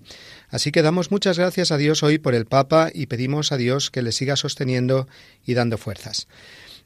Así 0.50 0.72
que 0.72 0.82
damos 0.82 1.12
muchas 1.12 1.38
gracias 1.38 1.72
a 1.72 1.78
Dios 1.78 2.04
hoy 2.04 2.20
por 2.20 2.36
el 2.36 2.46
Papa 2.46 2.89
y 2.94 3.08
pedimos 3.08 3.52
a 3.52 3.58
Dios 3.58 3.89
que 3.89 4.02
le 4.02 4.12
siga 4.12 4.36
sosteniendo 4.36 5.08
y 5.46 5.54
dando 5.54 5.78
fuerzas. 5.78 6.28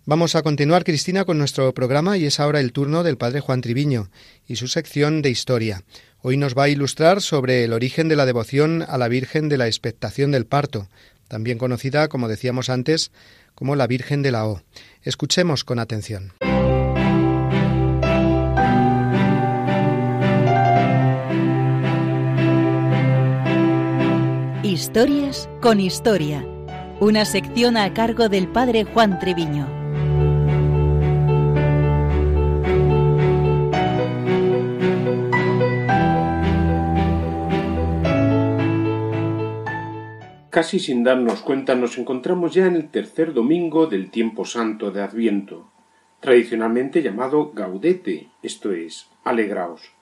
Vamos 0.05 0.35
a 0.35 0.41
continuar, 0.41 0.85
Cristina, 0.85 1.25
con 1.25 1.37
nuestro 1.37 1.73
programa 1.73 2.17
y 2.17 2.25
es 2.25 2.39
ahora 2.39 2.61
el 2.61 2.71
turno 2.71 3.03
del 3.03 3.17
Padre 3.17 3.41
Juan 3.41 3.59
Triviño 3.59 4.09
y 4.47 4.55
su 4.55 4.69
sección 4.69 5.21
de 5.21 5.29
historia. 5.29 5.83
Hoy 6.21 6.35
nos 6.35 6.57
va 6.57 6.63
a 6.63 6.69
ilustrar 6.69 7.21
sobre 7.21 7.63
el 7.63 7.73
origen 7.73 8.09
de 8.09 8.15
la 8.15 8.25
devoción 8.25 8.83
a 8.87 8.97
la 8.97 9.07
Virgen 9.07 9.49
de 9.49 9.57
la 9.57 9.67
Expectación 9.67 10.31
del 10.31 10.47
Parto, 10.47 10.87
también 11.27 11.59
conocida, 11.59 12.07
como 12.07 12.27
decíamos 12.27 12.69
antes, 12.69 13.11
como 13.53 13.75
la 13.75 13.85
Virgen 13.85 14.23
de 14.23 14.31
la 14.31 14.47
O. 14.47 14.61
Escuchemos 15.03 15.63
con 15.63 15.77
atención. 15.77 16.33
Historias 24.63 25.47
con 25.61 25.79
Historia, 25.79 26.43
una 26.99 27.25
sección 27.25 27.77
a 27.77 27.93
cargo 27.93 28.27
del 28.27 28.47
padre 28.47 28.85
Juan 28.85 29.19
Treviño. 29.19 29.86
Casi 40.49 40.79
sin 40.79 41.03
darnos 41.03 41.41
cuenta 41.41 41.75
nos 41.75 41.97
encontramos 41.97 42.53
ya 42.53 42.65
en 42.67 42.75
el 42.75 42.89
tercer 42.89 43.33
domingo 43.33 43.87
del 43.87 44.09
tiempo 44.11 44.45
santo 44.45 44.91
de 44.91 45.01
Adviento, 45.01 45.71
tradicionalmente 46.19 47.01
llamado 47.01 47.51
Gaudete, 47.53 48.29
esto 48.41 48.71
es, 48.71 49.09
alegraos. 49.23 49.93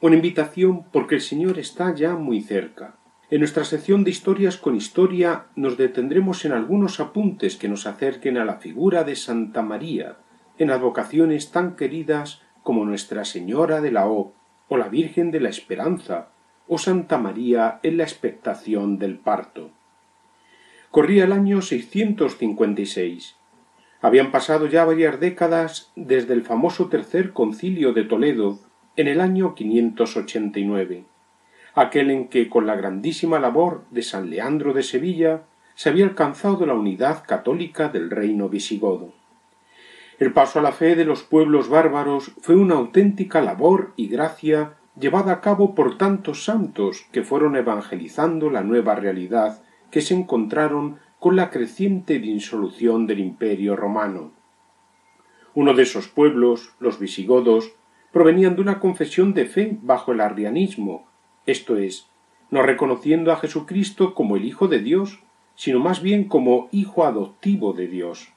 Una 0.00 0.16
invitación 0.16 0.84
porque 0.92 1.16
el 1.16 1.20
Señor 1.20 1.58
está 1.58 1.94
ya 1.94 2.14
muy 2.16 2.40
cerca 2.40 2.96
en 3.32 3.38
nuestra 3.38 3.64
sección 3.64 4.04
de 4.04 4.10
historias 4.10 4.58
con 4.58 4.76
historia 4.76 5.46
nos 5.56 5.78
detendremos 5.78 6.44
en 6.44 6.52
algunos 6.52 7.00
apuntes 7.00 7.56
que 7.56 7.66
nos 7.66 7.86
acerquen 7.86 8.36
a 8.36 8.44
la 8.44 8.56
figura 8.56 9.04
de 9.04 9.16
Santa 9.16 9.62
María, 9.62 10.18
en 10.58 10.70
advocaciones 10.70 11.50
tan 11.50 11.74
queridas 11.74 12.42
como 12.62 12.84
Nuestra 12.84 13.24
Señora 13.24 13.80
de 13.80 13.90
la 13.90 14.06
O, 14.06 14.34
o 14.68 14.76
la 14.76 14.90
Virgen 14.90 15.30
de 15.30 15.40
la 15.40 15.48
Esperanza, 15.48 16.31
o 16.72 16.78
Santa 16.78 17.18
María 17.18 17.80
en 17.82 17.98
la 17.98 18.04
expectación 18.04 18.98
del 18.98 19.18
parto. 19.18 19.70
Corría 20.90 21.24
el 21.24 21.32
año 21.32 21.60
656. 21.60 23.36
Habían 24.00 24.30
pasado 24.30 24.66
ya 24.66 24.86
varias 24.86 25.20
décadas 25.20 25.92
desde 25.96 26.32
el 26.32 26.42
famoso 26.42 26.88
tercer 26.88 27.34
concilio 27.34 27.92
de 27.92 28.04
Toledo 28.04 28.58
en 28.96 29.08
el 29.08 29.20
año 29.20 29.54
589 29.54 31.04
aquel 31.74 32.10
en 32.10 32.28
que 32.28 32.48
con 32.48 32.66
la 32.66 32.76
grandísima 32.76 33.38
labor 33.38 33.84
de 33.90 34.02
San 34.02 34.30
Leandro 34.30 34.72
de 34.72 34.82
Sevilla 34.82 35.42
se 35.74 35.88
había 35.88 36.04
alcanzado 36.04 36.66
la 36.66 36.74
unidad 36.74 37.24
católica 37.26 37.88
del 37.88 38.10
reino 38.10 38.48
visigodo. 38.48 39.14
El 40.18 40.32
paso 40.32 40.58
a 40.58 40.62
la 40.62 40.72
fe 40.72 40.94
de 40.94 41.04
los 41.04 41.22
pueblos 41.22 41.68
bárbaros 41.68 42.32
fue 42.40 42.56
una 42.56 42.74
auténtica 42.74 43.40
labor 43.40 43.92
y 43.96 44.08
gracia 44.08 44.74
llevada 44.98 45.32
a 45.32 45.40
cabo 45.40 45.74
por 45.74 45.96
tantos 45.96 46.44
santos 46.44 47.06
que 47.12 47.22
fueron 47.22 47.56
evangelizando 47.56 48.50
la 48.50 48.62
nueva 48.62 48.94
realidad 48.94 49.62
que 49.90 50.00
se 50.00 50.14
encontraron 50.14 50.98
con 51.18 51.36
la 51.36 51.50
creciente 51.50 52.18
disolución 52.18 53.06
del 53.06 53.20
imperio 53.20 53.76
romano. 53.76 54.32
Uno 55.54 55.74
de 55.74 55.82
esos 55.82 56.08
pueblos, 56.08 56.74
los 56.80 56.98
visigodos, 56.98 57.72
provenían 58.10 58.56
de 58.56 58.62
una 58.62 58.80
confesión 58.80 59.34
de 59.34 59.46
fe 59.46 59.78
bajo 59.82 60.12
el 60.12 60.20
arrianismo, 60.20 61.06
esto 61.46 61.76
es, 61.76 62.06
no 62.50 62.62
reconociendo 62.62 63.32
a 63.32 63.36
Jesucristo 63.36 64.14
como 64.14 64.36
el 64.36 64.44
Hijo 64.44 64.68
de 64.68 64.78
Dios, 64.80 65.20
sino 65.54 65.80
más 65.80 66.02
bien 66.02 66.24
como 66.24 66.68
Hijo 66.70 67.04
adoptivo 67.04 67.72
de 67.72 67.88
Dios. 67.88 68.32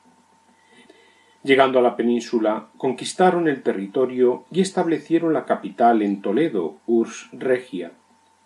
Llegando 1.46 1.78
a 1.78 1.84
la 1.84 1.96
península, 1.96 2.70
conquistaron 2.76 3.48
el 3.48 3.62
territorio 3.62 4.46
y 4.52 4.62
establecieron 4.62 5.32
la 5.32 5.46
capital 5.46 6.02
en 6.02 6.24
Toledo, 6.24 6.78
Urs 6.88 7.30
Regia, 7.34 7.92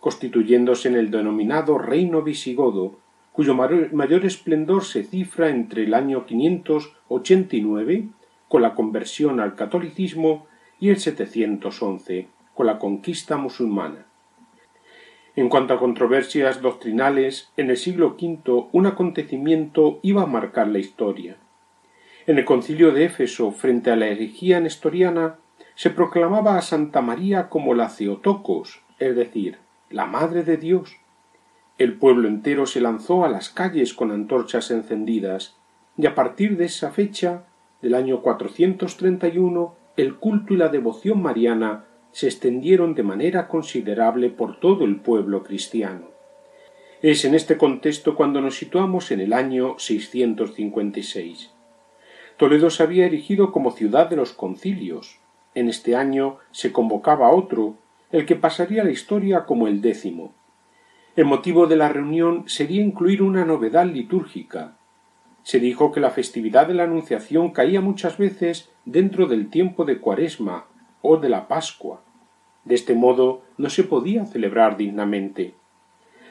constituyéndose 0.02 0.90
en 0.90 0.96
el 0.96 1.10
denominado 1.10 1.78
Reino 1.78 2.24
Visigodo, 2.24 2.98
cuyo 3.32 3.56
mayor 3.56 4.26
esplendor 4.26 4.84
se 4.84 5.06
cifra 5.06 5.48
entre 5.48 5.86
el 5.86 5.94
año 5.94 6.26
589, 6.26 8.10
con 8.50 8.62
la 8.62 8.76
conversión 8.76 9.40
al 9.40 9.56
catolicismo, 9.56 10.48
y 10.78 10.90
el 10.90 10.98
711, 10.98 12.28
con 12.54 12.66
la 12.66 12.80
conquista 12.80 13.38
musulmana. 13.38 14.08
En 15.38 15.48
cuanto 15.48 15.74
a 15.74 15.80
controversias 15.80 16.62
doctrinales, 16.62 17.50
en 17.56 17.70
el 17.70 17.78
siglo 17.78 18.18
V 18.22 18.68
un 18.74 18.88
acontecimiento 18.88 20.00
iba 20.02 20.24
a 20.24 20.26
marcar 20.26 20.68
la 20.68 20.80
historia. 20.80 21.38
En 22.30 22.38
el 22.38 22.46
concilio 22.46 22.92
de 22.92 23.06
Éfeso, 23.06 23.50
frente 23.50 23.90
a 23.90 23.96
la 23.96 24.06
herejía 24.06 24.60
nestoriana, 24.60 25.40
se 25.74 25.90
proclamaba 25.90 26.60
a 26.60 26.62
Santa 26.62 27.02
María 27.02 27.50
como 27.50 27.74
la 27.74 27.88
Theotokos, 27.88 28.84
es 29.00 29.16
decir, 29.16 29.58
la 29.90 30.06
Madre 30.06 30.44
de 30.44 30.58
Dios. 30.58 30.96
El 31.80 31.98
pueblo 31.98 32.28
entero 32.28 32.68
se 32.68 32.82
lanzó 32.82 33.26
a 33.26 33.30
las 33.30 33.50
calles 33.50 33.96
con 33.96 34.12
antorchas 34.12 34.70
encendidas, 34.70 35.56
y 35.98 36.06
a 36.06 36.14
partir 36.14 36.56
de 36.56 36.66
esa 36.66 36.92
fecha, 36.92 37.46
del 37.82 37.96
año 37.96 38.22
431, 38.22 39.74
el 39.98 40.18
culto 40.18 40.54
y 40.54 40.58
la 40.58 40.70
devoción 40.70 41.24
mariana 41.24 41.86
se 42.12 42.28
extendieron 42.28 42.94
de 42.94 43.02
manera 43.02 43.48
considerable 43.48 44.30
por 44.30 44.60
todo 44.60 44.86
el 44.86 44.98
pueblo 44.98 45.42
cristiano. 45.42 46.12
Es 47.02 47.26
en 47.26 47.34
este 47.34 47.58
contexto 47.58 48.14
cuando 48.14 48.40
nos 48.40 48.56
situamos 48.56 49.10
en 49.10 49.20
el 49.20 49.34
año 49.34 49.80
656. 49.80 51.54
Toledo 52.40 52.70
se 52.70 52.84
había 52.84 53.06
erigido 53.06 53.52
como 53.52 53.72
ciudad 53.72 54.10
de 54.10 54.16
los 54.16 54.32
concilios. 54.32 55.20
En 55.56 55.68
este 55.68 55.98
año 55.98 56.38
se 56.52 56.72
convocaba 56.72 57.32
otro, 57.32 57.76
el 58.14 58.26
que 58.26 58.38
pasaría 58.38 58.86
la 58.86 58.92
historia 58.92 59.44
como 59.44 59.68
el 59.68 59.82
décimo. 59.82 60.34
El 61.18 61.26
motivo 61.26 61.68
de 61.68 61.76
la 61.76 61.90
reunión 61.90 62.46
sería 62.48 62.82
incluir 62.82 63.22
una 63.22 63.44
novedad 63.44 63.86
litúrgica. 63.86 64.78
Se 65.44 65.60
dijo 65.60 65.92
que 65.92 66.00
la 66.00 66.12
festividad 66.12 66.66
de 66.66 66.76
la 66.76 66.84
Anunciación 66.84 67.52
caía 67.52 67.82
muchas 67.82 68.18
veces 68.18 68.70
dentro 68.86 69.28
del 69.28 69.50
tiempo 69.50 69.84
de 69.84 69.98
Cuaresma 69.98 70.68
o 71.02 71.18
de 71.18 71.28
la 71.28 71.50
Pascua. 71.50 72.04
De 72.64 72.76
este 72.76 72.96
modo 72.96 73.42
no 73.58 73.70
se 73.70 73.84
podía 73.84 74.26
celebrar 74.26 74.78
dignamente. 74.78 75.56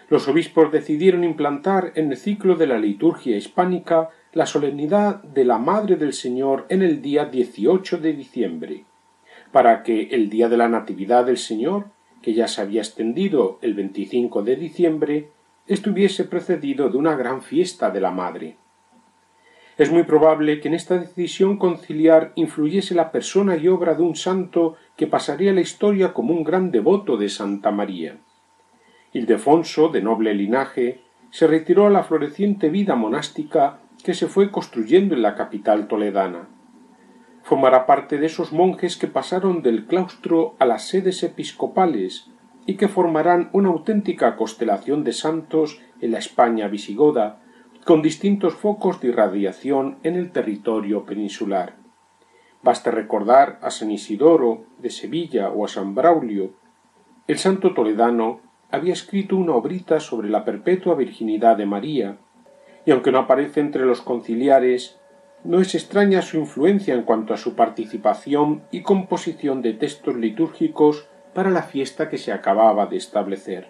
Los 0.09 0.27
obispos 0.27 0.73
decidieron 0.73 1.23
implantar 1.23 1.93
en 1.97 2.11
el 2.11 2.17
ciclo 2.17 2.57
de 2.57 2.67
la 2.67 2.79
liturgia 2.79 3.37
hispánica 3.37 4.09
la 4.33 4.47
solemnidad 4.47 5.23
de 5.23 5.45
la 5.45 5.59
Madre 5.59 5.97
del 5.97 6.13
Señor 6.13 6.67
en 6.69 6.83
el 6.83 7.01
día 7.01 7.25
18 7.25 7.99
de 7.99 8.13
diciembre, 8.13 8.85
para 9.53 9.83
que 9.83 10.09
el 10.11 10.29
día 10.29 10.49
de 10.49 10.57
la 10.57 10.69
Natividad 10.69 11.25
del 11.25 11.39
Señor, 11.39 11.87
que 12.21 12.35
ya 12.35 12.47
se 12.47 12.61
había 12.61 12.83
extendido 12.83 13.59
el 13.63 13.75
25 13.75 14.43
de 14.43 14.57
diciembre, 14.57 15.29
estuviese 15.67 16.25
precedido 16.25 16.91
de 16.91 16.99
una 16.99 17.17
gran 17.17 17.43
fiesta 17.43 17.91
de 17.91 18.01
la 18.01 18.11
Madre. 18.11 18.57
Es 19.79 19.93
muy 19.93 20.03
probable 20.03 20.61
que 20.61 20.69
en 20.69 20.75
esta 20.75 20.99
decisión 20.99 21.57
conciliar 21.57 22.33
influyese 22.35 22.95
la 22.95 23.13
persona 23.13 23.57
y 23.57 23.69
obra 23.69 23.95
de 23.95 24.03
un 24.03 24.17
santo 24.17 24.77
que 24.97 25.07
pasaría 25.07 25.53
la 25.53 25.61
historia 25.61 26.13
como 26.13 26.35
un 26.35 26.43
gran 26.43 26.71
devoto 26.71 27.17
de 27.17 27.29
Santa 27.29 27.71
María. 27.71 28.19
Ildefonso, 29.13 29.89
de 29.89 30.03
noble 30.03 30.35
linaje, 30.35 31.01
se 31.31 31.47
retiró 31.47 31.87
a 31.87 31.91
la 31.91 32.03
floreciente 32.03 32.71
vida 32.71 32.97
monástica 32.97 33.79
que 34.09 34.15
se 34.15 34.27
fue 34.27 34.51
construyendo 34.51 35.15
en 35.15 35.21
la 35.21 35.35
capital 35.35 35.87
toledana. 35.87 36.49
Formará 37.43 37.85
parte 37.85 38.17
de 38.17 38.25
esos 38.25 38.55
monjes 38.55 38.97
que 38.97 39.07
pasaron 39.07 39.61
del 39.61 39.85
claustro 39.85 40.55
a 40.59 40.65
las 40.65 40.89
sedes 40.89 41.23
episcopales 41.23 42.31
y 42.65 42.77
que 42.77 42.89
formarán 42.89 43.51
una 43.53 43.69
auténtica 43.69 44.35
constelación 44.37 45.05
de 45.05 45.13
santos 45.13 45.83
en 46.01 46.13
la 46.13 46.21
España 46.21 46.69
visigoda, 46.69 47.43
con 47.85 48.01
distintos 48.01 48.55
focos 48.55 48.99
de 49.03 49.09
irradiación 49.09 49.99
en 50.03 50.17
el 50.17 50.33
territorio 50.33 51.05
peninsular. 51.05 51.77
Basta 52.63 52.91
recordar 52.91 53.59
a 53.61 53.71
San 53.71 53.91
Isidoro 53.91 54.65
de 54.79 54.89
Sevilla 54.89 55.51
o 55.51 55.67
a 55.67 55.69
San 55.69 55.95
Braulio. 55.95 56.55
El 57.27 57.37
santo 57.37 57.75
toledano 57.75 58.41
había 58.71 58.95
escrito 58.95 59.37
una 59.37 59.53
obrita 59.53 60.01
sobre 60.01 60.31
la 60.31 60.47
perpetua 60.47 60.95
virginidad 60.95 61.59
de 61.59 61.67
María, 61.67 62.17
y 62.89 62.91
aunque 62.91 63.13
no 63.13 63.19
aparece 63.19 63.61
entre 63.61 63.85
los 63.85 64.01
conciliares, 64.01 64.99
no 65.45 65.61
es 65.61 65.75
extraña 65.75 66.23
su 66.23 66.39
influencia 66.39 66.95
en 66.95 67.03
cuanto 67.03 67.35
a 67.35 67.37
su 67.37 67.55
participación 67.55 68.63
y 68.71 68.81
composición 68.81 69.61
de 69.61 69.75
textos 69.75 70.17
litúrgicos 70.17 71.07
para 71.35 71.51
la 71.51 71.65
fiesta 71.65 72.09
que 72.09 72.17
se 72.17 72.33
acababa 72.33 72.87
de 72.87 72.97
establecer. 72.97 73.69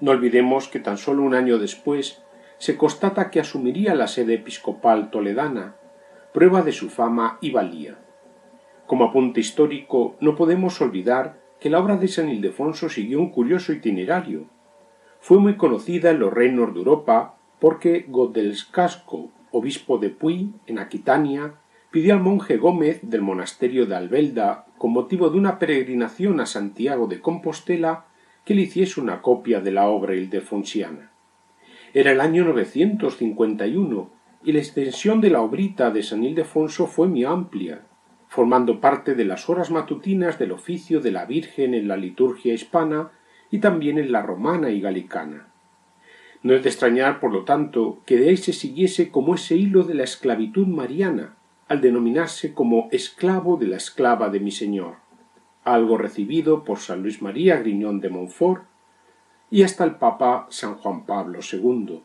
No 0.00 0.10
olvidemos 0.10 0.66
que 0.66 0.80
tan 0.80 0.98
solo 0.98 1.22
un 1.22 1.36
año 1.36 1.60
después 1.60 2.20
se 2.56 2.76
constata 2.76 3.30
que 3.30 3.38
asumiría 3.38 3.94
la 3.94 4.08
sede 4.08 4.34
episcopal 4.34 5.12
toledana, 5.12 5.76
prueba 6.32 6.62
de 6.62 6.72
su 6.72 6.90
fama 6.90 7.38
y 7.40 7.52
valía. 7.52 7.96
Como 8.88 9.04
apunte 9.04 9.38
histórico, 9.38 10.16
no 10.18 10.34
podemos 10.34 10.80
olvidar 10.80 11.38
que 11.60 11.70
la 11.70 11.78
obra 11.78 11.96
de 11.96 12.08
San 12.08 12.28
Ildefonso 12.28 12.88
siguió 12.88 13.20
un 13.20 13.30
curioso 13.30 13.72
itinerario. 13.72 14.50
Fue 15.20 15.38
muy 15.38 15.56
conocida 15.56 16.10
en 16.10 16.18
los 16.18 16.32
reinos 16.32 16.74
de 16.74 16.80
Europa 16.80 17.37
porque 17.60 18.06
Godelscasco, 18.08 19.30
obispo 19.50 19.98
de 19.98 20.10
Puy, 20.10 20.52
en 20.66 20.78
Aquitania, 20.78 21.54
pidió 21.90 22.14
al 22.14 22.20
monje 22.20 22.56
Gómez 22.56 23.00
del 23.02 23.22
monasterio 23.22 23.86
de 23.86 23.96
Albelda, 23.96 24.66
con 24.76 24.92
motivo 24.92 25.30
de 25.30 25.38
una 25.38 25.58
peregrinación 25.58 26.40
a 26.40 26.46
Santiago 26.46 27.06
de 27.06 27.20
Compostela, 27.20 28.04
que 28.44 28.54
le 28.54 28.62
hiciese 28.62 29.00
una 29.00 29.20
copia 29.22 29.60
de 29.60 29.72
la 29.72 29.88
obra 29.88 30.14
ildefonsiana. 30.14 31.10
Era 31.94 32.12
el 32.12 32.20
año 32.20 32.44
951 32.44 34.10
y 34.44 34.52
la 34.52 34.58
extensión 34.58 35.20
de 35.20 35.30
la 35.30 35.40
obrita 35.40 35.90
de 35.90 36.02
San 36.02 36.22
Ildefonso 36.22 36.86
fue 36.86 37.08
muy 37.08 37.24
amplia, 37.24 37.82
formando 38.28 38.80
parte 38.80 39.14
de 39.14 39.24
las 39.24 39.48
horas 39.48 39.70
matutinas 39.70 40.38
del 40.38 40.52
oficio 40.52 41.00
de 41.00 41.10
la 41.10 41.24
Virgen 41.24 41.74
en 41.74 41.88
la 41.88 41.96
liturgia 41.96 42.52
hispana 42.52 43.10
y 43.50 43.58
también 43.58 43.98
en 43.98 44.12
la 44.12 44.22
romana 44.22 44.70
y 44.70 44.80
galicana. 44.80 45.47
No 46.42 46.54
es 46.54 46.62
de 46.62 46.68
extrañar, 46.68 47.20
por 47.20 47.32
lo 47.32 47.44
tanto, 47.44 47.98
que 48.06 48.16
de 48.16 48.30
ahí 48.30 48.36
se 48.36 48.52
siguiese 48.52 49.10
como 49.10 49.34
ese 49.34 49.56
hilo 49.56 49.82
de 49.82 49.94
la 49.94 50.04
esclavitud 50.04 50.66
mariana, 50.66 51.36
al 51.66 51.80
denominarse 51.80 52.54
como 52.54 52.88
esclavo 52.92 53.56
de 53.56 53.66
la 53.66 53.76
esclava 53.76 54.30
de 54.30 54.40
mi 54.40 54.50
Señor, 54.50 54.96
algo 55.64 55.98
recibido 55.98 56.64
por 56.64 56.78
San 56.78 57.02
Luis 57.02 57.20
María 57.20 57.58
Griñón 57.58 58.00
de 58.00 58.08
Montfort 58.08 58.64
y 59.50 59.62
hasta 59.62 59.84
el 59.84 59.96
Papa 59.96 60.46
San 60.50 60.74
Juan 60.76 61.04
Pablo 61.04 61.40
II. 61.52 62.02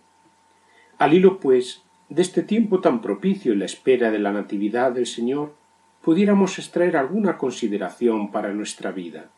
Al 0.97 1.13
hilo, 1.13 1.39
pues, 1.39 1.84
de 2.09 2.21
este 2.21 2.43
tiempo 2.43 2.81
tan 2.81 3.01
propicio 3.01 3.53
en 3.53 3.59
la 3.59 3.65
espera 3.65 4.11
de 4.11 4.19
la 4.19 4.31
Natividad 4.31 4.91
del 4.91 5.05
Señor, 5.05 5.55
pudiéramos 6.01 6.59
extraer 6.59 6.97
alguna 6.97 7.38
consideración 7.38 8.31
para 8.31 8.53
nuestra 8.53 8.91
vida. 8.91 9.29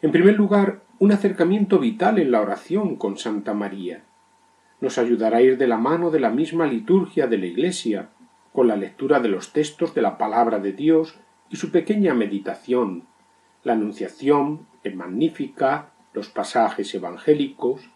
En 0.00 0.12
primer 0.12 0.36
lugar, 0.36 0.82
un 1.00 1.10
acercamiento 1.10 1.80
vital 1.80 2.20
en 2.20 2.30
la 2.30 2.40
oración 2.40 2.94
con 2.94 3.18
Santa 3.18 3.52
María. 3.52 4.04
Nos 4.80 4.96
ayudará 4.96 5.38
a 5.38 5.42
ir 5.42 5.58
de 5.58 5.66
la 5.66 5.76
mano 5.76 6.12
de 6.12 6.20
la 6.20 6.30
misma 6.30 6.68
liturgia 6.68 7.26
de 7.26 7.36
la 7.36 7.46
Iglesia, 7.46 8.10
con 8.52 8.68
la 8.68 8.76
lectura 8.76 9.18
de 9.18 9.28
los 9.28 9.52
textos 9.52 9.94
de 9.96 10.02
la 10.02 10.16
palabra 10.16 10.60
de 10.60 10.72
Dios 10.72 11.18
y 11.50 11.56
su 11.56 11.72
pequeña 11.72 12.14
meditación, 12.14 13.06
la 13.64 13.72
Anunciación, 13.72 14.68
el 14.84 14.94
Magnífica, 14.94 15.90
los 16.12 16.28
pasajes 16.28 16.94
evangélicos. 16.94 17.90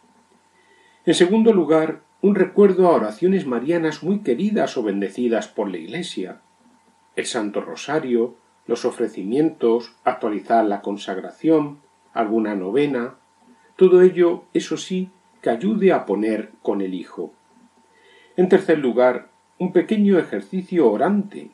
En 1.07 1.15
segundo 1.15 1.53
lugar, 1.53 2.01
un 2.21 2.35
recuerdo 2.35 2.89
a 2.89 2.97
oraciones 2.97 3.47
marianas 3.47 4.03
muy 4.03 4.23
queridas 4.23 4.77
o 4.77 4.83
bendecidas 4.83 5.47
por 5.47 5.71
la 5.71 5.77
Iglesia, 5.77 6.41
el 7.15 7.27
Santo 7.27 7.61
Rosario, 7.61 8.35
los 8.67 8.85
ofrecimientos, 8.85 9.95
actualizar 10.03 10.65
la 10.65 10.81
consagración, 10.81 11.79
alguna 12.13 12.55
novena, 12.55 13.17
todo 13.77 14.03
ello, 14.03 14.45
eso 14.55 14.77
sí, 14.77 15.11
que 15.41 15.51
ayude 15.51 15.93
a 15.93 16.07
poner 16.07 16.51
con 16.63 16.81
el 16.81 16.95
Hijo. 16.95 17.33
En 18.37 18.49
tercer 18.49 18.79
lugar, 18.79 19.29
un 19.59 19.73
pequeño 19.73 20.19
ejercicio 20.19 20.91
orante, 20.91 21.51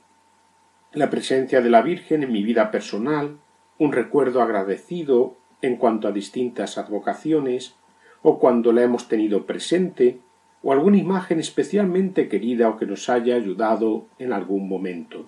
la 0.92 1.10
presencia 1.10 1.60
de 1.60 1.70
la 1.70 1.82
Virgen 1.82 2.22
en 2.22 2.32
mi 2.32 2.42
vida 2.42 2.70
personal, 2.70 3.38
un 3.78 3.92
recuerdo 3.92 4.42
agradecido 4.42 5.36
en 5.62 5.76
cuanto 5.76 6.08
a 6.08 6.12
distintas 6.12 6.78
advocaciones, 6.78 7.76
o 8.22 8.38
cuando 8.38 8.72
la 8.72 8.82
hemos 8.82 9.08
tenido 9.08 9.46
presente, 9.46 10.20
o 10.62 10.72
alguna 10.72 10.98
imagen 10.98 11.38
especialmente 11.38 12.28
querida 12.28 12.68
o 12.68 12.76
que 12.76 12.86
nos 12.86 13.08
haya 13.08 13.36
ayudado 13.36 14.06
en 14.18 14.32
algún 14.32 14.68
momento. 14.68 15.26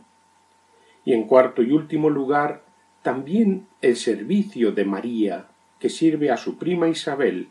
Y 1.05 1.13
en 1.13 1.25
cuarto 1.25 1.63
y 1.63 1.73
último 1.73 2.11
lugar, 2.11 2.63
también 3.03 3.67
el 3.81 3.97
servicio 3.97 4.73
de 4.73 4.85
María, 4.85 5.47
que 5.79 5.89
sirve 5.89 6.31
a 6.31 6.37
su 6.37 6.59
prima 6.59 6.89
Isabel, 6.89 7.49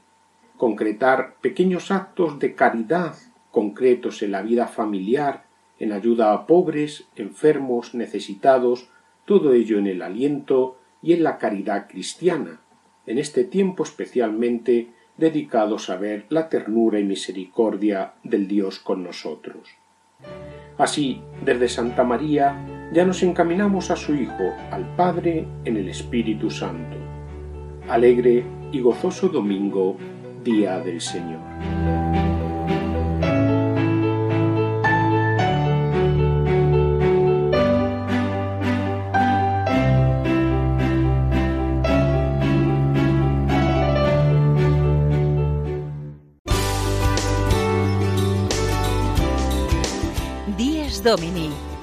concretar 0.58 1.36
pequeños 1.42 1.92
actos 1.92 2.40
de 2.40 2.54
caridad 2.54 3.16
concretos 3.52 4.22
en 4.22 4.32
la 4.32 4.42
vida 4.42 4.68
familiar, 4.68 5.46
en 5.80 5.92
ayuda 5.92 6.34
a 6.34 6.46
pobres, 6.46 7.06
enfermos, 7.16 7.96
necesitados, 7.96 8.90
todo 9.26 9.54
ello 9.54 9.80
en 9.80 9.88
el 9.88 10.02
aliento 10.02 10.78
y 11.02 11.14
en 11.14 11.24
la 11.24 11.38
caridad 11.38 11.88
cristiana, 11.88 12.62
en 13.06 13.18
este 13.18 13.44
tiempo 13.44 13.84
especialmente 13.84 14.90
dedicados 15.18 15.90
a 15.90 15.98
ver 15.98 16.26
la 16.30 16.50
ternura 16.50 17.00
y 17.00 17.04
misericordia 17.04 18.14
del 18.24 18.48
Dios 18.48 18.80
con 18.80 19.04
nosotros. 19.04 19.70
Así, 20.78 21.22
desde 21.44 21.68
Santa 21.68 22.04
María, 22.04 22.79
ya 22.92 23.06
nos 23.06 23.22
encaminamos 23.24 23.92
a 23.92 23.96
su 23.96 24.16
Hijo, 24.16 24.54
al 24.72 24.86
Padre, 24.96 25.48
en 25.66 25.78
el 25.78 25.90
Espíritu 25.90 26.50
Santo. 26.50 26.98
Alegre 27.88 28.44
y 28.72 28.80
gozoso 28.82 29.30
domingo, 29.30 29.96
día 30.44 30.80
del 30.80 31.02
Señor. 31.02 31.40
10 50.58 51.04
Domini, 51.04 51.49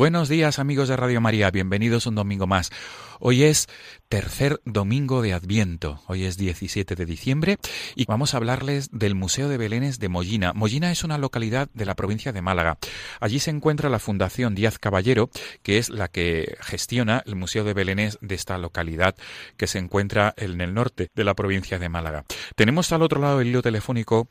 Buenos 0.00 0.30
días 0.30 0.58
amigos 0.58 0.88
de 0.88 0.96
Radio 0.96 1.20
María, 1.20 1.50
bienvenidos 1.50 2.06
un 2.06 2.14
domingo 2.14 2.46
más. 2.46 2.70
Hoy 3.18 3.42
es 3.42 3.66
tercer 4.08 4.58
domingo 4.64 5.20
de 5.20 5.34
Adviento, 5.34 6.00
hoy 6.06 6.24
es 6.24 6.38
17 6.38 6.94
de 6.94 7.04
diciembre 7.04 7.58
y 7.94 8.06
vamos 8.06 8.32
a 8.32 8.38
hablarles 8.38 8.88
del 8.92 9.14
Museo 9.14 9.50
de 9.50 9.58
Belénes 9.58 9.98
de 9.98 10.08
Mollina. 10.08 10.54
Mollina 10.54 10.90
es 10.90 11.04
una 11.04 11.18
localidad 11.18 11.68
de 11.74 11.84
la 11.84 11.96
provincia 11.96 12.32
de 12.32 12.40
Málaga. 12.40 12.78
Allí 13.20 13.40
se 13.40 13.50
encuentra 13.50 13.90
la 13.90 13.98
Fundación 13.98 14.54
Díaz 14.54 14.78
Caballero, 14.78 15.28
que 15.62 15.76
es 15.76 15.90
la 15.90 16.08
que 16.08 16.56
gestiona 16.62 17.22
el 17.26 17.36
Museo 17.36 17.62
de 17.64 17.74
Belénes 17.74 18.16
de 18.22 18.36
esta 18.36 18.56
localidad 18.56 19.14
que 19.58 19.66
se 19.66 19.80
encuentra 19.80 20.32
en 20.38 20.62
el 20.62 20.72
norte 20.72 21.10
de 21.14 21.24
la 21.24 21.34
provincia 21.34 21.78
de 21.78 21.90
Málaga. 21.90 22.24
Tenemos 22.56 22.90
al 22.92 23.02
otro 23.02 23.20
lado 23.20 23.40
del 23.40 23.48
hilo 23.48 23.60
telefónico 23.60 24.28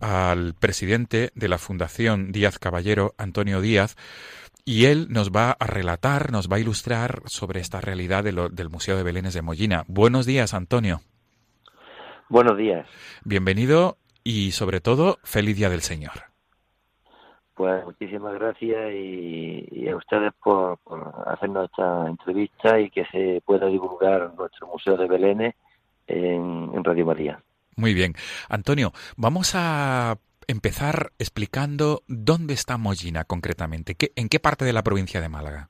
al 0.00 0.54
presidente 0.54 1.30
de 1.36 1.48
la 1.48 1.58
Fundación 1.58 2.32
Díaz 2.32 2.58
Caballero, 2.58 3.14
Antonio 3.18 3.60
Díaz, 3.60 3.94
y 4.64 4.86
él 4.86 5.08
nos 5.10 5.30
va 5.30 5.56
a 5.58 5.66
relatar, 5.66 6.30
nos 6.30 6.50
va 6.50 6.56
a 6.56 6.60
ilustrar 6.60 7.22
sobre 7.26 7.60
esta 7.60 7.80
realidad 7.80 8.24
del 8.24 8.70
Museo 8.70 8.96
de 8.96 9.02
Belénes 9.02 9.34
de 9.34 9.42
Mollina. 9.42 9.84
Buenos 9.88 10.26
días, 10.26 10.54
Antonio. 10.54 11.00
Buenos 12.28 12.56
días. 12.56 12.86
Bienvenido 13.24 13.98
y 14.24 14.52
sobre 14.52 14.80
todo, 14.80 15.18
feliz 15.24 15.56
Día 15.56 15.68
del 15.68 15.82
Señor. 15.82 16.32
Pues 17.54 17.84
muchísimas 17.84 18.34
gracias 18.34 18.92
y, 18.94 19.88
a 19.88 19.96
ustedes 19.96 20.32
por, 20.42 20.78
hacernos 21.26 21.70
esta 21.70 22.08
entrevista 22.08 22.80
y 22.80 22.90
que 22.90 23.04
se 23.06 23.42
pueda 23.44 23.66
divulgar 23.66 24.32
nuestro 24.34 24.68
Museo 24.68 24.96
de 24.96 25.06
Belénes 25.06 25.54
en 26.06 26.82
Radio 26.82 27.06
María. 27.06 27.42
Muy 27.76 27.94
bien. 27.94 28.14
Antonio, 28.48 28.92
vamos 29.16 29.52
a 29.54 30.16
empezar 30.48 31.12
explicando 31.18 32.02
dónde 32.08 32.54
está 32.54 32.78
Mollina 32.78 33.24
concretamente, 33.24 33.96
en 34.16 34.28
qué 34.28 34.40
parte 34.40 34.64
de 34.64 34.72
la 34.72 34.82
provincia 34.82 35.20
de 35.20 35.28
Málaga. 35.28 35.68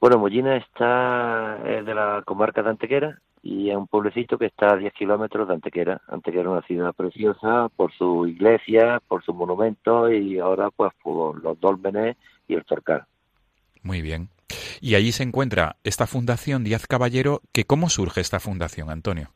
Bueno, 0.00 0.18
Mollina 0.18 0.56
está 0.56 1.58
de 1.64 1.94
la 1.94 2.22
comarca 2.24 2.62
de 2.62 2.70
Antequera, 2.70 3.18
y 3.42 3.70
es 3.70 3.76
un 3.76 3.88
pueblecito 3.88 4.38
que 4.38 4.46
está 4.46 4.72
a 4.72 4.76
10 4.76 4.92
kilómetros 4.94 5.48
de 5.48 5.54
Antequera. 5.54 6.00
Antequera 6.06 6.42
es 6.42 6.48
una 6.48 6.62
ciudad 6.62 6.92
preciosa 6.92 7.68
por 7.74 7.92
su 7.92 8.26
iglesia, 8.26 9.00
por 9.08 9.24
sus 9.24 9.34
monumentos 9.34 10.12
y 10.12 10.38
ahora 10.38 10.70
pues 10.70 10.92
por 11.02 11.42
los 11.42 11.58
dólmenes 11.58 12.16
y 12.46 12.54
el 12.54 12.64
Torcal. 12.64 13.04
Muy 13.82 14.00
bien. 14.00 14.28
Y 14.80 14.94
allí 14.94 15.10
se 15.12 15.24
encuentra 15.24 15.76
esta 15.82 16.06
fundación 16.06 16.62
Díaz 16.62 16.86
Caballero, 16.86 17.40
que 17.52 17.64
¿cómo 17.64 17.88
surge 17.88 18.20
esta 18.20 18.38
fundación, 18.38 18.90
Antonio? 18.90 19.30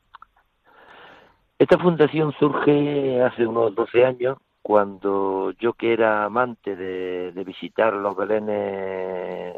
Esta 1.59 1.79
fundación 1.79 2.33
surge 2.33 3.19
hace 3.23 3.47
unos 3.47 3.73
12 3.73 4.05
años, 4.05 4.37
cuando 4.61 5.51
yo 5.59 5.73
que 5.73 5.91
era 5.91 6.23
amante 6.25 6.75
de, 6.75 7.43
visitar 7.43 7.93
los 7.93 8.15
belenes, 8.15 9.55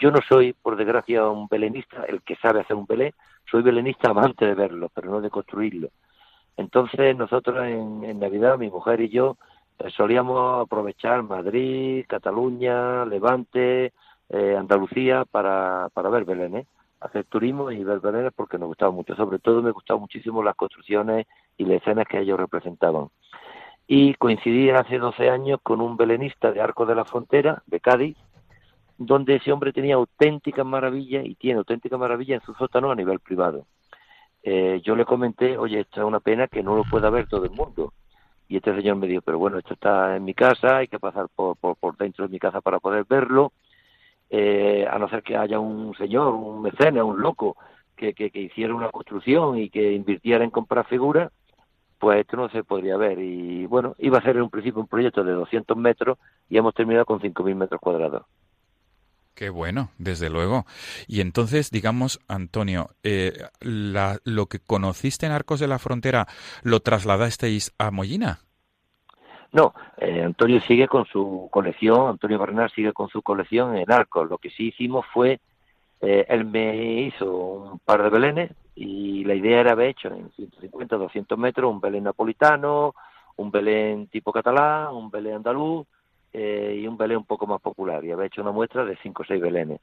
yo 0.00 0.10
no 0.10 0.18
soy, 0.28 0.54
por 0.54 0.76
desgracia, 0.76 1.28
un 1.28 1.46
belenista, 1.46 2.04
el 2.08 2.22
que 2.22 2.34
sabe 2.36 2.62
hacer 2.62 2.74
un 2.74 2.86
belén, 2.86 3.12
soy 3.48 3.62
belenista 3.62 4.10
amante 4.10 4.44
de 4.44 4.54
verlo, 4.54 4.90
pero 4.92 5.08
no 5.08 5.20
de 5.20 5.30
construirlo. 5.30 5.90
Entonces 6.56 7.16
nosotros 7.16 7.64
en, 7.64 8.18
Navidad, 8.18 8.58
mi 8.58 8.68
mujer 8.68 9.00
y 9.00 9.08
yo, 9.08 9.36
eh, 9.78 9.88
solíamos 9.90 10.66
aprovechar 10.66 11.22
Madrid, 11.22 12.06
Cataluña, 12.08 13.04
Levante, 13.04 13.92
eh, 14.30 14.56
Andalucía 14.58 15.24
para, 15.24 15.90
para 15.94 16.08
ver 16.08 16.24
Belén, 16.24 16.66
hacer 17.06 17.24
turismo 17.24 17.70
y 17.70 17.82
ver 17.82 18.00
porque 18.34 18.58
nos 18.58 18.68
gustaba 18.68 18.92
mucho. 18.92 19.16
Sobre 19.16 19.38
todo 19.38 19.62
me 19.62 19.70
gustaban 19.70 20.00
muchísimo 20.00 20.42
las 20.42 20.54
construcciones 20.56 21.26
y 21.56 21.64
las 21.64 21.82
escenas 21.82 22.06
que 22.06 22.20
ellos 22.20 22.38
representaban. 22.38 23.08
Y 23.86 24.14
coincidí 24.14 24.70
hace 24.70 24.98
12 24.98 25.30
años 25.30 25.60
con 25.62 25.80
un 25.80 25.96
belenista 25.96 26.52
de 26.52 26.60
Arco 26.60 26.86
de 26.86 26.94
la 26.94 27.04
Frontera, 27.04 27.62
de 27.66 27.80
Cádiz, 27.80 28.16
donde 28.98 29.36
ese 29.36 29.52
hombre 29.52 29.72
tenía 29.72 29.94
auténticas 29.94 30.66
maravillas 30.66 31.24
y 31.24 31.34
tiene 31.34 31.58
auténticas 31.58 31.98
maravillas 31.98 32.40
en 32.40 32.46
su 32.46 32.54
sótano 32.54 32.90
a 32.90 32.94
nivel 32.94 33.20
privado. 33.20 33.66
Eh, 34.42 34.80
yo 34.84 34.94
le 34.94 35.04
comenté, 35.04 35.58
oye, 35.58 35.80
esto 35.80 36.00
es 36.00 36.06
una 36.06 36.20
pena 36.20 36.46
que 36.46 36.62
no 36.62 36.76
lo 36.76 36.84
pueda 36.84 37.10
ver 37.10 37.26
todo 37.26 37.44
el 37.44 37.50
mundo. 37.50 37.92
Y 38.48 38.56
este 38.56 38.74
señor 38.76 38.96
me 38.96 39.08
dijo, 39.08 39.22
pero 39.22 39.38
bueno, 39.38 39.58
esto 39.58 39.74
está 39.74 40.16
en 40.16 40.24
mi 40.24 40.34
casa, 40.34 40.76
hay 40.78 40.88
que 40.88 41.00
pasar 41.00 41.26
por, 41.34 41.56
por, 41.56 41.96
dentro 41.96 42.26
de 42.26 42.32
mi 42.32 42.38
casa 42.38 42.60
para 42.60 42.78
poder 42.78 43.04
verlo, 43.08 43.52
eh, 44.30 44.86
a 44.90 44.98
no 44.98 45.08
ser 45.08 45.22
que 45.22 45.36
haya 45.36 45.58
un 45.58 45.94
señor, 45.96 46.34
un 46.34 46.62
mecenas, 46.62 47.04
un 47.04 47.20
loco, 47.20 47.56
que, 47.96 48.12
que, 48.12 48.30
que 48.30 48.40
hiciera 48.40 48.74
una 48.74 48.90
construcción 48.90 49.58
y 49.58 49.70
que 49.70 49.92
invirtiera 49.92 50.44
en 50.44 50.50
comprar 50.50 50.86
figuras, 50.86 51.32
pues 51.98 52.20
esto 52.20 52.36
no 52.36 52.48
se 52.50 52.62
podría 52.62 52.96
ver. 52.96 53.18
Y 53.18 53.66
bueno, 53.66 53.94
iba 53.98 54.18
a 54.18 54.22
ser 54.22 54.36
en 54.36 54.42
un 54.42 54.50
principio 54.50 54.80
un 54.80 54.88
proyecto 54.88 55.24
de 55.24 55.32
200 55.32 55.76
metros 55.76 56.18
y 56.48 56.58
hemos 56.58 56.74
terminado 56.74 57.06
con 57.06 57.20
5.000 57.20 57.54
metros 57.54 57.80
cuadrados. 57.80 58.24
Qué 59.34 59.50
bueno, 59.50 59.90
desde 59.98 60.30
luego. 60.30 60.64
Y 61.06 61.20
entonces, 61.20 61.70
digamos, 61.70 62.20
Antonio, 62.26 62.88
eh, 63.02 63.34
lo 63.60 64.46
que 64.46 64.60
conociste 64.60 65.26
en 65.26 65.32
Arcos 65.32 65.60
de 65.60 65.68
la 65.68 65.78
Frontera, 65.78 66.26
¿lo 66.62 66.80
trasladasteis 66.80 67.74
a 67.78 67.90
Mollina? 67.90 68.45
No, 69.52 69.74
eh, 69.98 70.22
Antonio 70.22 70.60
sigue 70.60 70.88
con 70.88 71.06
su 71.06 71.48
colección, 71.50 72.08
Antonio 72.08 72.38
Bernal 72.38 72.70
sigue 72.70 72.92
con 72.92 73.08
su 73.08 73.22
colección 73.22 73.76
en 73.76 73.90
Arcos. 73.90 74.28
Lo 74.28 74.38
que 74.38 74.50
sí 74.50 74.68
hicimos 74.68 75.06
fue, 75.12 75.40
eh, 76.00 76.26
él 76.28 76.44
me 76.44 77.02
hizo 77.02 77.30
un 77.32 77.78
par 77.78 78.02
de 78.02 78.10
belenes 78.10 78.52
y 78.74 79.24
la 79.24 79.34
idea 79.34 79.60
era 79.60 79.72
haber 79.72 79.88
hecho 79.88 80.08
en 80.08 80.30
150, 80.32 80.96
200 80.96 81.38
metros 81.38 81.70
un 81.70 81.80
belén 81.80 82.04
napolitano, 82.04 82.94
un 83.36 83.50
belén 83.50 84.08
tipo 84.08 84.32
catalán, 84.32 84.94
un 84.94 85.10
belén 85.10 85.36
andaluz, 85.36 85.86
eh, 86.38 86.80
y 86.82 86.86
un 86.86 86.98
Belén 86.98 87.16
un 87.16 87.24
poco 87.24 87.46
más 87.46 87.62
popular 87.62 88.04
y 88.04 88.12
había 88.12 88.26
hecho 88.26 88.42
una 88.42 88.52
muestra 88.52 88.84
de 88.84 88.98
cinco 89.02 89.22
o 89.22 89.24
seis 89.24 89.40
Belenes. 89.40 89.80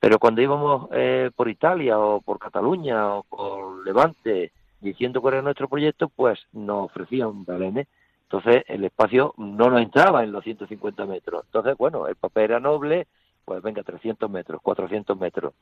Pero 0.00 0.18
cuando 0.18 0.42
íbamos 0.42 0.88
eh, 0.90 1.30
por 1.36 1.48
Italia 1.48 2.00
o 2.00 2.20
por 2.20 2.40
Cataluña 2.40 3.14
o 3.14 3.22
por 3.22 3.84
Levante 3.86 4.50
diciendo 4.80 5.20
cuál 5.20 5.34
era 5.34 5.42
nuestro 5.44 5.68
proyecto, 5.68 6.08
pues 6.08 6.40
nos 6.52 6.86
ofrecían 6.86 7.44
Belenes. 7.44 7.86
Entonces 8.32 8.64
el 8.66 8.82
espacio 8.82 9.34
no 9.36 9.68
nos 9.68 9.82
entraba 9.82 10.24
en 10.24 10.32
los 10.32 10.42
150 10.42 11.04
metros. 11.04 11.44
Entonces, 11.44 11.76
bueno, 11.76 12.06
el 12.06 12.16
papel 12.16 12.44
era 12.44 12.60
noble, 12.60 13.06
pues 13.44 13.62
venga, 13.62 13.82
300 13.82 14.30
metros, 14.30 14.62
400 14.62 15.18
metros. 15.18 15.52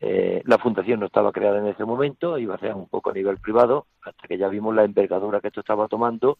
Eh, 0.00 0.40
la 0.44 0.58
fundación 0.58 1.00
no 1.00 1.06
estaba 1.06 1.32
creada 1.32 1.58
en 1.58 1.66
ese 1.66 1.84
momento, 1.84 2.38
iba 2.38 2.54
a 2.54 2.58
ser 2.58 2.74
un 2.74 2.86
poco 2.86 3.10
a 3.10 3.12
nivel 3.12 3.38
privado, 3.38 3.86
hasta 4.04 4.28
que 4.28 4.38
ya 4.38 4.46
vimos 4.46 4.72
la 4.72 4.84
envergadura 4.84 5.40
que 5.40 5.48
esto 5.48 5.60
estaba 5.60 5.88
tomando. 5.88 6.38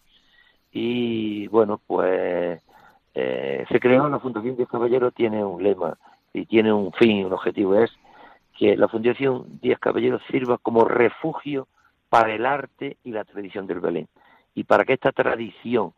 Y 0.70 1.48
bueno, 1.48 1.80
pues 1.84 2.62
eh, 3.14 3.64
se 3.68 3.80
creó 3.80 4.08
la 4.08 4.20
Fundación 4.20 4.54
Díaz 4.54 4.68
Caballero 4.68 5.10
tiene 5.10 5.44
un 5.44 5.64
lema 5.64 5.98
y 6.32 6.46
tiene 6.46 6.72
un 6.72 6.92
fin, 6.92 7.26
un 7.26 7.32
objetivo, 7.32 7.74
es 7.74 7.90
que 8.56 8.76
la 8.76 8.86
Fundación 8.86 9.58
Díaz 9.60 9.80
Caballero 9.80 10.20
sirva 10.30 10.58
como 10.58 10.84
refugio 10.84 11.66
para 12.08 12.32
el 12.32 12.46
arte 12.46 12.98
y 13.02 13.10
la 13.10 13.24
tradición 13.24 13.66
del 13.66 13.80
Belén. 13.80 14.06
Y 14.54 14.64
para 14.64 14.84
que 14.84 14.94
esta 14.94 15.12
tradición 15.12 15.92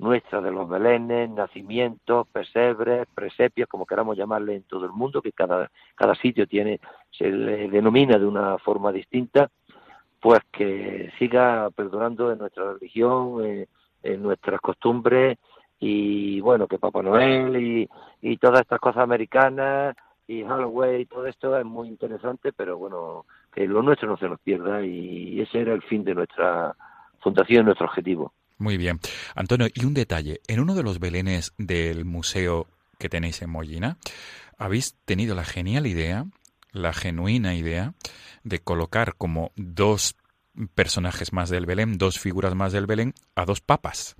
nuestra 0.00 0.40
de 0.40 0.50
los 0.50 0.68
belenes, 0.68 1.30
nacimientos, 1.30 2.26
pesebres, 2.28 3.06
presepios, 3.14 3.68
como 3.68 3.84
queramos 3.84 4.16
llamarle 4.16 4.56
en 4.56 4.62
todo 4.62 4.86
el 4.86 4.92
mundo, 4.92 5.20
que 5.20 5.32
cada, 5.32 5.70
cada 5.94 6.14
sitio 6.14 6.46
tiene, 6.46 6.80
se 7.10 7.30
le 7.30 7.68
denomina 7.68 8.18
de 8.18 8.26
una 8.26 8.56
forma 8.58 8.92
distinta, 8.92 9.50
pues 10.18 10.40
que 10.50 11.12
siga 11.18 11.70
perdurando 11.70 12.32
en 12.32 12.38
nuestra 12.38 12.72
religión, 12.72 13.66
en 14.02 14.22
nuestras 14.22 14.60
costumbres 14.60 15.38
y 15.78 16.40
bueno, 16.40 16.66
que 16.66 16.78
Papá 16.78 17.02
Noel 17.02 17.56
y, 17.56 17.88
y 18.22 18.36
todas 18.38 18.60
estas 18.60 18.80
cosas 18.80 19.02
americanas 19.02 19.96
y 20.26 20.44
Halloween 20.44 21.02
y 21.02 21.06
todo 21.06 21.26
esto 21.26 21.58
es 21.58 21.64
muy 21.64 21.88
interesante, 21.88 22.52
pero 22.52 22.78
bueno, 22.78 23.26
que 23.52 23.66
lo 23.66 23.82
nuestro 23.82 24.08
no 24.08 24.16
se 24.16 24.28
nos 24.28 24.40
pierda 24.40 24.82
y 24.82 25.40
ese 25.40 25.60
era 25.60 25.74
el 25.74 25.82
fin 25.82 26.04
de 26.04 26.14
nuestra 26.14 26.74
fundación, 27.20 27.66
nuestro 27.66 27.86
objetivo. 27.86 28.32
Muy 28.58 28.76
bien. 28.76 29.00
Antonio, 29.34 29.68
y 29.72 29.84
un 29.84 29.94
detalle, 29.94 30.40
en 30.46 30.60
uno 30.60 30.74
de 30.74 30.82
los 30.82 31.00
belenes 31.00 31.54
del 31.56 32.04
museo 32.04 32.66
que 32.98 33.08
tenéis 33.08 33.40
en 33.42 33.50
Mollina, 33.50 33.96
habéis 34.58 34.94
tenido 35.06 35.34
la 35.34 35.44
genial 35.44 35.86
idea, 35.86 36.26
la 36.72 36.92
genuina 36.92 37.54
idea, 37.54 37.94
de 38.44 38.58
colocar 38.58 39.14
como 39.16 39.52
dos 39.56 40.14
personajes 40.74 41.32
más 41.32 41.48
del 41.50 41.66
Belén, 41.66 41.98
dos 41.98 42.18
figuras 42.18 42.54
más 42.54 42.72
del 42.72 42.86
Belén, 42.86 43.14
a 43.34 43.44
dos 43.44 43.60
papas. 43.60 44.16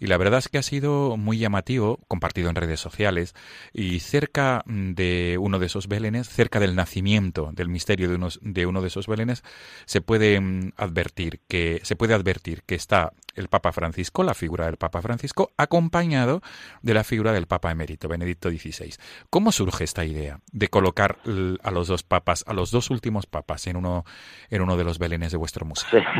Y 0.00 0.06
la 0.06 0.16
verdad 0.16 0.38
es 0.38 0.48
que 0.48 0.58
ha 0.58 0.62
sido 0.62 1.16
muy 1.16 1.38
llamativo, 1.38 2.00
compartido 2.08 2.48
en 2.50 2.56
redes 2.56 2.80
sociales, 2.80 3.34
y 3.72 4.00
cerca 4.00 4.62
de 4.66 5.38
uno 5.40 5.58
de 5.58 5.66
esos 5.66 5.88
Belenes, 5.88 6.28
cerca 6.28 6.60
del 6.60 6.74
nacimiento, 6.74 7.50
del 7.52 7.68
misterio 7.68 8.08
de, 8.08 8.16
unos, 8.16 8.38
de 8.42 8.66
uno 8.66 8.80
de 8.80 8.88
esos 8.88 9.06
Belenes, 9.06 9.42
se 9.84 10.00
puede 10.00 10.40
mm, 10.40 10.72
advertir 10.76 11.40
que, 11.48 11.80
se 11.82 11.96
puede 11.96 12.14
advertir 12.14 12.62
que 12.64 12.74
está 12.74 13.12
el 13.36 13.48
Papa 13.48 13.72
Francisco, 13.72 14.22
la 14.22 14.34
figura 14.34 14.66
del 14.66 14.76
Papa 14.76 15.00
Francisco, 15.02 15.50
acompañado 15.56 16.40
de 16.82 16.94
la 16.94 17.04
figura 17.04 17.32
del 17.32 17.46
Papa 17.46 17.70
emérito, 17.70 18.08
Benedicto 18.08 18.48
XVI. 18.50 18.94
¿Cómo 19.30 19.52
surge 19.52 19.84
esta 19.84 20.04
idea 20.04 20.38
de 20.52 20.68
colocar 20.68 21.18
a 21.62 21.70
los 21.70 21.88
dos 21.88 22.02
papas, 22.02 22.44
a 22.48 22.54
los 22.54 22.70
dos 22.70 22.90
últimos 22.90 23.26
papas 23.26 23.66
en 23.66 23.76
uno, 23.76 24.04
en 24.50 24.62
uno 24.62 24.76
de 24.76 24.84
los 24.84 24.98
belenes 24.98 25.32
de 25.32 25.38
vuestro 25.38 25.64
museo? 25.64 26.00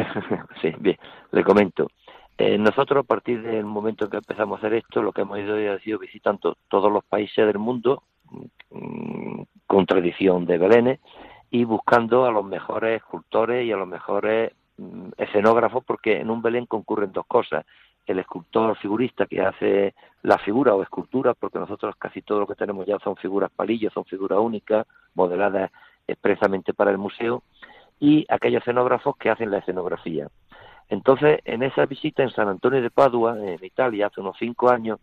Sí, 0.62 0.72
bien, 0.78 0.96
le 1.32 1.44
comento. 1.44 1.88
Eh, 2.38 2.58
nosotros 2.58 3.04
a 3.04 3.06
partir 3.06 3.42
del 3.42 3.64
momento 3.64 4.04
en 4.04 4.10
que 4.10 4.16
empezamos 4.18 4.56
a 4.56 4.58
hacer 4.58 4.74
esto, 4.74 5.02
lo 5.02 5.12
que 5.12 5.22
hemos 5.22 5.38
ido 5.38 5.56
ha 5.72 5.78
sido 5.80 5.98
visitando 5.98 6.56
todos 6.68 6.92
los 6.92 7.04
países 7.04 7.46
del 7.46 7.58
mundo 7.58 8.02
mm, 8.70 9.42
con 9.66 9.86
tradición 9.86 10.44
de 10.44 10.58
belenes 10.58 11.00
y 11.50 11.64
buscando 11.64 12.26
a 12.26 12.30
los 12.30 12.44
mejores 12.44 12.96
escultores 12.96 13.66
y 13.66 13.72
a 13.72 13.76
los 13.76 13.88
mejores 13.88 14.52
escenógrafo 15.16 15.80
porque 15.80 16.20
en 16.20 16.30
un 16.30 16.42
Belén 16.42 16.66
concurren 16.66 17.12
dos 17.12 17.26
cosas. 17.26 17.64
El 18.06 18.18
escultor 18.18 18.76
figurista 18.76 19.26
que 19.26 19.40
hace 19.40 19.94
la 20.22 20.38
figura 20.38 20.74
o 20.74 20.82
escultura, 20.82 21.34
porque 21.34 21.58
nosotros 21.58 21.96
casi 21.96 22.22
todo 22.22 22.40
lo 22.40 22.46
que 22.46 22.54
tenemos 22.54 22.86
ya 22.86 22.98
son 23.00 23.16
figuras 23.16 23.50
palillos, 23.50 23.92
son 23.92 24.04
figuras 24.04 24.38
únicas, 24.38 24.86
modeladas 25.14 25.72
expresamente 26.06 26.72
para 26.72 26.90
el 26.90 26.98
museo, 26.98 27.42
y 27.98 28.24
aquellos 28.28 28.62
escenógrafos 28.62 29.16
que 29.16 29.30
hacen 29.30 29.50
la 29.50 29.58
escenografía. 29.58 30.28
Entonces, 30.88 31.40
en 31.44 31.64
esa 31.64 31.84
visita 31.86 32.22
en 32.22 32.30
San 32.30 32.48
Antonio 32.48 32.80
de 32.80 32.90
Padua, 32.90 33.36
en 33.38 33.64
Italia, 33.64 34.06
hace 34.06 34.20
unos 34.20 34.36
cinco 34.38 34.70
años, 34.70 35.00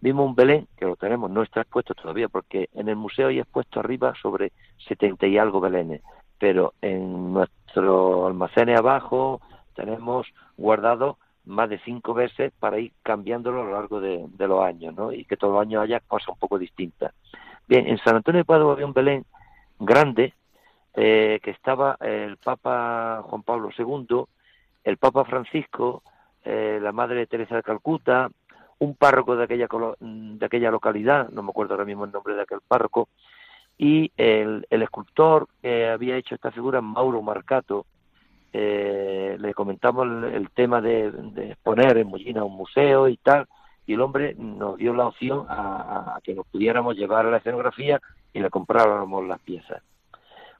vimos 0.00 0.26
un 0.26 0.34
Belén, 0.36 0.68
que 0.76 0.84
lo 0.84 0.94
tenemos, 0.94 1.30
no 1.30 1.42
está 1.42 1.62
expuesto 1.62 1.94
todavía, 1.94 2.28
porque 2.28 2.68
en 2.74 2.88
el 2.88 2.94
museo 2.94 3.28
hay 3.28 3.40
expuesto 3.40 3.80
arriba 3.80 4.14
sobre 4.20 4.52
setenta 4.86 5.26
y 5.26 5.38
algo 5.38 5.60
Belenes, 5.60 6.02
pero 6.38 6.74
en 6.82 7.32
nuestro 7.74 8.26
almacén 8.26 8.70
abajo 8.70 9.40
tenemos 9.74 10.26
guardado 10.56 11.18
más 11.44 11.68
de 11.68 11.78
cinco 11.80 12.14
veces 12.14 12.52
para 12.58 12.78
ir 12.78 12.92
cambiándolo 13.02 13.62
a 13.62 13.64
lo 13.64 13.72
largo 13.72 14.00
de, 14.00 14.28
los 14.38 14.64
años, 14.64 14.94
¿no? 14.94 15.12
Y 15.12 15.24
que 15.24 15.36
todos 15.36 15.54
los 15.54 15.62
años 15.62 15.82
haya 15.82 16.00
cosas 16.00 16.28
un 16.28 16.38
poco 16.38 16.58
distintas. 16.58 17.12
Bien, 17.66 17.86
en 17.86 17.98
San 17.98 18.16
Antonio 18.16 18.40
de 18.40 18.44
Padua 18.44 18.72
había 18.72 18.86
un 18.86 18.92
Belén 18.92 19.24
grande 19.78 20.32
eh, 20.94 21.40
que 21.42 21.50
estaba 21.50 21.96
el 22.00 22.36
Papa 22.36 23.22
Juan 23.24 23.42
Pablo 23.42 23.70
II, 23.76 24.24
el 24.84 24.96
Papa 24.96 25.24
Francisco, 25.24 26.02
eh, 26.44 26.78
la 26.80 26.92
Madre 26.92 27.26
Teresa 27.26 27.56
de 27.56 27.62
Calcuta, 27.62 28.30
un 28.78 28.94
párroco 28.94 29.36
de 29.36 29.44
aquella, 29.44 29.66
de 30.00 30.46
aquella 30.46 30.70
localidad, 30.70 31.28
no 31.30 31.42
me 31.42 31.50
acuerdo 31.50 31.74
ahora 31.74 31.86
mismo 31.86 32.04
el 32.04 32.12
nombre 32.12 32.34
de 32.34 32.42
aquel 32.42 32.60
párroco, 32.66 33.08
y 33.78 34.12
el, 34.16 34.66
escultor 34.70 35.48
que 35.62 35.88
había 35.88 36.16
hecho 36.16 36.34
esta 36.34 36.50
figura, 36.50 36.80
Mauro 36.80 37.22
Marcato, 37.22 37.86
eh, 38.52 39.36
le 39.38 39.52
comentamos 39.52 40.06
el, 40.32 40.48
tema 40.50 40.80
de, 40.80 41.10
de, 41.10 41.52
exponer 41.52 41.98
en 41.98 42.06
Mollina 42.06 42.44
un 42.44 42.56
museo 42.56 43.08
y 43.08 43.16
tal, 43.16 43.48
y 43.86 43.94
el 43.94 44.00
hombre 44.00 44.34
nos 44.38 44.76
dio 44.76 44.94
la 44.94 45.06
opción 45.06 45.46
a, 45.48 46.18
que 46.22 46.34
nos 46.34 46.46
pudiéramos 46.46 46.96
llevar 46.96 47.26
a 47.26 47.30
la 47.30 47.38
escenografía 47.38 48.00
y 48.32 48.40
le 48.40 48.50
compráramos 48.50 49.26
las 49.26 49.40
piezas. 49.40 49.82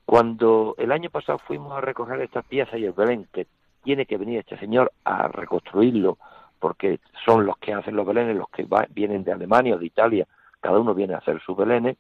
Cuando 0.05 0.75
el 0.79 0.93
año 0.93 1.09
pasado 1.09 1.39
fuimos 1.39 1.73
a 1.73 1.81
recoger 1.81 2.21
estas 2.21 2.45
piezas 2.45 2.79
y 2.79 2.85
el 2.85 2.93
Belén, 2.93 3.27
que 3.33 3.47
tiene 3.83 4.07
que 4.07 4.19
venir 4.19 4.41
este 4.41 4.59
señor 4.59 4.93
a 5.05 5.29
reconstruirlo, 5.29 6.19
porque 6.59 7.01
son 7.25 7.47
los 7.47 7.57
que 7.59 7.73
hacen 7.73 7.97
los 7.97 8.07
Belenes, 8.07 8.37
los 8.37 8.49
que 8.51 8.67
vienen 8.91 9.25
de 9.25 9.33
Alemania 9.33 9.77
o 9.77 9.79
de 9.79 9.87
Italia, 9.87 10.27
cada 10.61 10.79
uno 10.79 10.95
viene 10.95 11.15
a 11.15 11.19
hacer 11.19 11.41
sus 11.41 11.57
Belenes, 11.57 11.97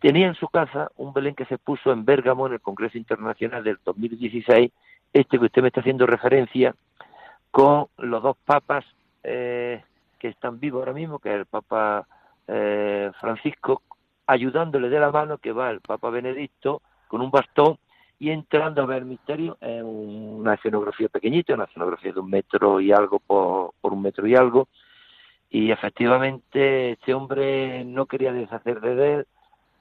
tenía 0.00 0.26
en 0.26 0.34
su 0.34 0.48
casa 0.48 0.90
un 0.96 1.12
Belén 1.12 1.34
que 1.34 1.44
se 1.46 1.58
puso 1.58 1.92
en 1.92 2.04
Bérgamo 2.04 2.46
en 2.46 2.54
el 2.54 2.60
Congreso 2.60 2.98
Internacional 2.98 3.64
del 3.64 3.78
2016, 3.84 4.70
este 5.12 5.38
que 5.38 5.44
usted 5.44 5.62
me 5.62 5.68
está 5.68 5.80
haciendo 5.80 6.06
referencia, 6.06 6.74
con 7.50 7.86
los 7.96 8.22
dos 8.22 8.36
papas 8.44 8.84
eh, 9.22 9.82
que 10.18 10.28
están 10.28 10.60
vivos 10.60 10.80
ahora 10.80 10.92
mismo, 10.92 11.18
que 11.18 11.30
es 11.30 11.36
el 11.36 11.46
Papa 11.46 12.06
eh, 12.46 13.10
Francisco, 13.20 13.82
ayudándole 14.26 14.88
de 14.88 15.00
la 15.00 15.10
mano, 15.10 15.38
que 15.38 15.52
va 15.52 15.70
el 15.70 15.80
Papa 15.80 16.10
Benedicto 16.10 16.82
con 17.08 17.20
un 17.20 17.30
bastón 17.30 17.78
y 18.18 18.30
entrando 18.30 18.82
a 18.82 18.86
ver 18.86 18.98
el 18.98 19.04
misterio 19.04 19.56
en 19.60 19.84
una 19.84 20.54
escenografía 20.54 21.08
pequeñita, 21.08 21.54
una 21.54 21.64
escenografía 21.64 22.12
de 22.12 22.20
un 22.20 22.30
metro 22.30 22.80
y 22.80 22.92
algo 22.92 23.20
por, 23.20 23.72
un 23.82 24.02
metro 24.02 24.26
y 24.26 24.34
algo. 24.34 24.68
Y 25.50 25.70
efectivamente 25.70 26.92
este 26.92 27.14
hombre 27.14 27.84
no 27.84 28.06
quería 28.06 28.32
deshacer 28.32 28.80
de 28.80 29.14
él, 29.14 29.26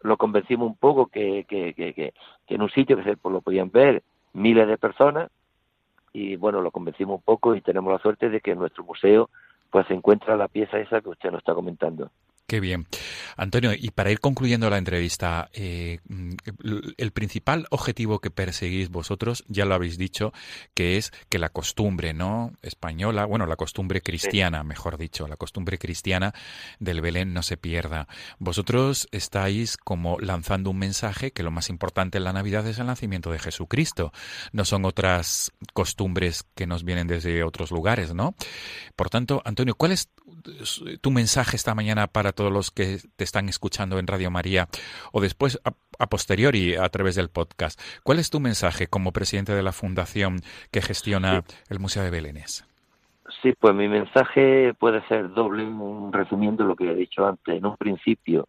lo 0.01 0.17
convencimos 0.17 0.67
un 0.67 0.75
poco 0.75 1.07
que, 1.07 1.45
que, 1.47 1.73
que, 1.73 1.93
que, 1.93 2.13
en 2.47 2.61
un 2.61 2.69
sitio 2.69 2.97
que 2.97 3.03
se 3.03 3.17
pues, 3.17 3.33
lo 3.33 3.41
podían 3.41 3.71
ver 3.71 4.03
miles 4.33 4.67
de 4.67 4.77
personas 4.77 5.29
y 6.13 6.35
bueno, 6.35 6.61
lo 6.61 6.71
convencimos 6.71 7.15
un 7.15 7.21
poco 7.23 7.55
y 7.55 7.61
tenemos 7.61 7.91
la 7.91 7.99
suerte 7.99 8.29
de 8.29 8.41
que 8.41 8.51
en 8.51 8.59
nuestro 8.59 8.83
museo 8.83 9.29
pues 9.69 9.85
se 9.87 9.93
encuentra 9.93 10.37
la 10.37 10.47
pieza 10.47 10.79
esa 10.79 11.01
que 11.01 11.09
usted 11.09 11.31
nos 11.31 11.39
está 11.39 11.53
comentando. 11.53 12.09
Qué 12.49 12.61
bien. 12.61 12.87
Antonio, 13.35 13.73
y 13.73 13.89
para 13.89 14.09
ir 14.09 14.21
concluyendo 14.21 14.69
la 14.69 14.77
entrevista, 14.77 15.49
eh, 15.51 15.99
el 16.95 17.11
principal 17.11 17.67
objetivo 17.71 18.19
que 18.19 18.31
perseguís 18.31 18.89
vosotros, 18.89 19.43
ya 19.49 19.65
lo 19.65 19.75
habéis 19.75 19.97
dicho, 19.97 20.31
que 20.73 20.95
es 20.95 21.11
que 21.27 21.39
la 21.39 21.49
costumbre 21.49 22.13
no 22.13 22.53
española, 22.61 23.25
bueno, 23.25 23.47
la 23.47 23.57
costumbre 23.57 23.99
cristiana, 23.99 24.63
mejor 24.63 24.97
dicho, 24.97 25.27
la 25.27 25.35
costumbre 25.35 25.77
cristiana 25.77 26.33
del 26.79 27.01
Belén 27.01 27.33
no 27.33 27.43
se 27.43 27.57
pierda. 27.57 28.07
Vosotros 28.39 29.09
estáis 29.11 29.75
como 29.75 30.17
lanzando 30.17 30.69
un 30.69 30.79
mensaje 30.79 31.31
que 31.31 31.43
lo 31.43 31.51
más 31.51 31.69
importante 31.69 32.17
en 32.17 32.23
la 32.23 32.31
Navidad 32.31 32.65
es 32.65 32.79
el 32.79 32.87
nacimiento 32.87 33.29
de 33.29 33.39
Jesucristo. 33.39 34.13
No 34.53 34.63
son 34.63 34.85
otras 34.85 35.51
costumbres 35.73 36.45
que 36.55 36.65
nos 36.65 36.85
vienen 36.85 37.07
desde 37.07 37.43
otros 37.43 37.71
lugares, 37.71 38.13
¿no? 38.13 38.35
Por 38.95 39.09
tanto, 39.09 39.41
Antonio, 39.43 39.75
¿cuál 39.75 39.91
es 39.91 40.09
tu 41.01 41.11
mensaje 41.11 41.55
esta 41.55 41.75
mañana 41.75 42.07
para 42.07 42.33
todos 42.37 42.53
los 42.53 42.71
que 42.71 42.99
te 43.17 43.25
están 43.25 43.49
escuchando 43.49 43.99
en 43.99 44.07
Radio 44.07 44.31
María 44.31 44.67
o 45.11 45.19
después 45.19 45.59
a, 45.65 46.05
posteriori 46.05 46.75
a 46.75 46.87
través 46.87 47.15
del 47.15 47.29
podcast. 47.29 47.81
¿Cuál 48.03 48.19
es 48.19 48.29
tu 48.29 48.39
mensaje 48.39 48.87
como 48.87 49.11
presidente 49.11 49.53
de 49.53 49.63
la 49.63 49.73
fundación 49.73 50.37
que 50.71 50.81
gestiona 50.81 51.43
el 51.69 51.79
Museo 51.79 52.03
de 52.03 52.11
Belénes? 52.11 52.65
Sí, 53.41 53.53
pues 53.59 53.75
mi 53.75 53.89
mensaje 53.89 54.73
puede 54.79 55.05
ser 55.07 55.33
doble, 55.33 55.67
resumiendo 56.11 56.63
lo 56.63 56.75
que 56.75 56.89
he 56.89 56.95
dicho 56.95 57.27
antes. 57.27 57.57
En 57.57 57.65
un 57.65 57.75
principio, 57.75 58.47